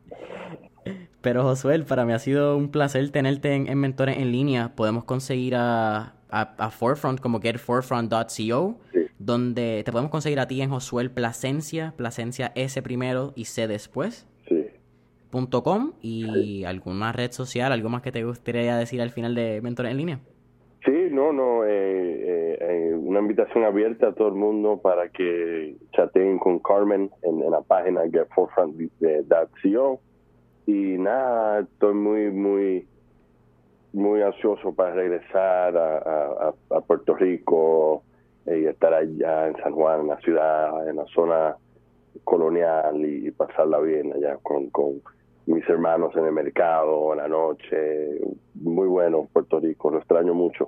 Pero 1.22 1.44
Josué, 1.44 1.80
para 1.84 2.06
mí 2.06 2.14
ha 2.14 2.20
sido 2.20 2.56
un 2.58 2.70
placer 2.70 3.10
tenerte 3.10 3.54
en, 3.54 3.78
Mentores 3.78 4.18
en 4.18 4.32
Línea. 4.32 4.74
Podemos 4.76 5.04
conseguir 5.04 5.56
a, 5.56 6.14
a, 6.30 6.70
Forefront 6.70 7.20
como 7.20 7.42
getforefront.co, 7.42 8.78
donde 9.20 9.82
te 9.84 9.92
podemos 9.92 10.12
conseguir 10.12 10.40
a 10.40 10.48
ti 10.48 10.62
en 10.62 10.70
Josué 10.70 11.10
Plasencia, 11.10 11.94
Plasencia 11.98 12.52
S 12.56 12.82
primero 12.82 13.34
y 13.36 13.46
C 13.46 13.68
después. 13.68 14.28
Sí. 14.48 14.68
.com 15.64 15.94
y 16.02 16.64
alguna 16.64 17.12
red 17.12 17.32
social, 17.32 17.72
algo 17.72 17.90
más 17.90 18.02
que 18.02 18.12
te 18.12 18.24
gustaría 18.24 18.78
decir 18.78 19.02
al 19.02 19.10
final 19.12 19.36
de 19.36 19.62
Mentores 19.62 19.92
en 19.92 19.98
Línea. 19.98 20.20
Sí, 20.86 21.10
no, 21.12 21.34
no, 21.34 21.66
eh, 21.66 21.70
eh, 21.70 22.58
eh, 22.62 22.94
una 22.96 23.20
invitación 23.20 23.66
abierta 23.66 24.08
a 24.08 24.14
todo 24.14 24.30
el 24.30 24.36
mundo 24.36 24.80
para 24.82 25.10
que 25.10 25.76
chateen 25.92 26.40
con 26.40 26.60
Carmen 26.60 27.12
en, 27.24 27.44
en 27.44 27.52
la 27.52 27.62
página 27.62 28.04
getforefront.co 28.10 30.00
y 30.68 30.98
nada, 30.98 31.62
estoy 31.62 31.94
muy, 31.94 32.30
muy, 32.30 32.88
muy 33.94 34.22
ansioso 34.22 34.74
para 34.74 34.94
regresar 34.94 35.78
a, 35.78 36.54
a, 36.70 36.82
Puerto 36.82 37.16
Rico 37.16 38.04
y 38.46 38.66
estar 38.66 38.94
allá 38.94 39.48
en 39.48 39.56
San 39.64 39.72
Juan, 39.72 40.02
en 40.02 40.08
la 40.08 40.20
ciudad, 40.20 40.90
en 40.90 40.98
la 40.98 41.06
zona 41.06 41.56
colonial 42.26 43.04
y, 43.06 43.32
pasarla 43.32 43.80
bien 43.80 44.12
allá 44.14 44.38
con, 44.44 44.70
con 44.70 45.02
mis 45.46 45.68
hermanos 45.70 46.14
en 46.18 46.26
el 46.26 46.34
mercado, 46.34 47.14
en 47.14 47.20
la 47.20 47.30
noche. 47.30 48.20
Muy 48.56 48.88
bueno 48.88 49.28
Puerto 49.32 49.62
Rico, 49.62 49.90
lo 49.90 50.00
extraño 50.00 50.34
mucho. 50.34 50.68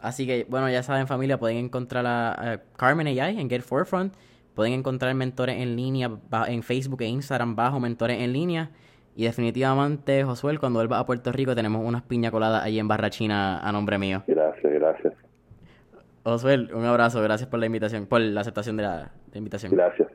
Así 0.00 0.26
que, 0.26 0.46
bueno, 0.48 0.70
ya 0.70 0.82
saben 0.82 1.06
familia, 1.06 1.38
pueden 1.38 1.58
encontrar 1.58 2.06
a, 2.06 2.62
Carmen 2.76 3.06
AI 3.06 3.38
en 3.38 3.50
Get 3.50 3.62
Forefront 3.62 4.14
Pueden 4.58 4.72
encontrar 4.72 5.14
mentores 5.14 5.60
en 5.60 5.76
línea 5.76 6.10
en 6.48 6.64
Facebook 6.64 7.00
e 7.02 7.06
Instagram 7.06 7.54
bajo 7.54 7.78
mentores 7.78 8.20
en 8.20 8.32
línea. 8.32 8.70
Y 9.14 9.22
definitivamente, 9.22 10.24
Josué, 10.24 10.58
cuando 10.58 10.80
vuelva 10.80 10.98
a 10.98 11.06
Puerto 11.06 11.30
Rico 11.30 11.54
tenemos 11.54 11.80
unas 11.86 12.02
piña 12.02 12.32
coladas 12.32 12.64
ahí 12.64 12.80
en 12.80 12.88
Barra 12.88 13.08
China 13.08 13.60
a 13.60 13.70
nombre 13.70 13.98
mío. 13.98 14.24
Gracias, 14.26 14.72
gracias. 14.72 15.14
Josué, 16.24 16.56
un 16.74 16.84
abrazo, 16.84 17.22
gracias 17.22 17.48
por 17.48 17.60
la 17.60 17.66
invitación, 17.66 18.06
por 18.06 18.20
la 18.20 18.40
aceptación 18.40 18.76
de 18.76 18.82
la 18.82 19.12
invitación. 19.32 19.70
Gracias. 19.70 20.08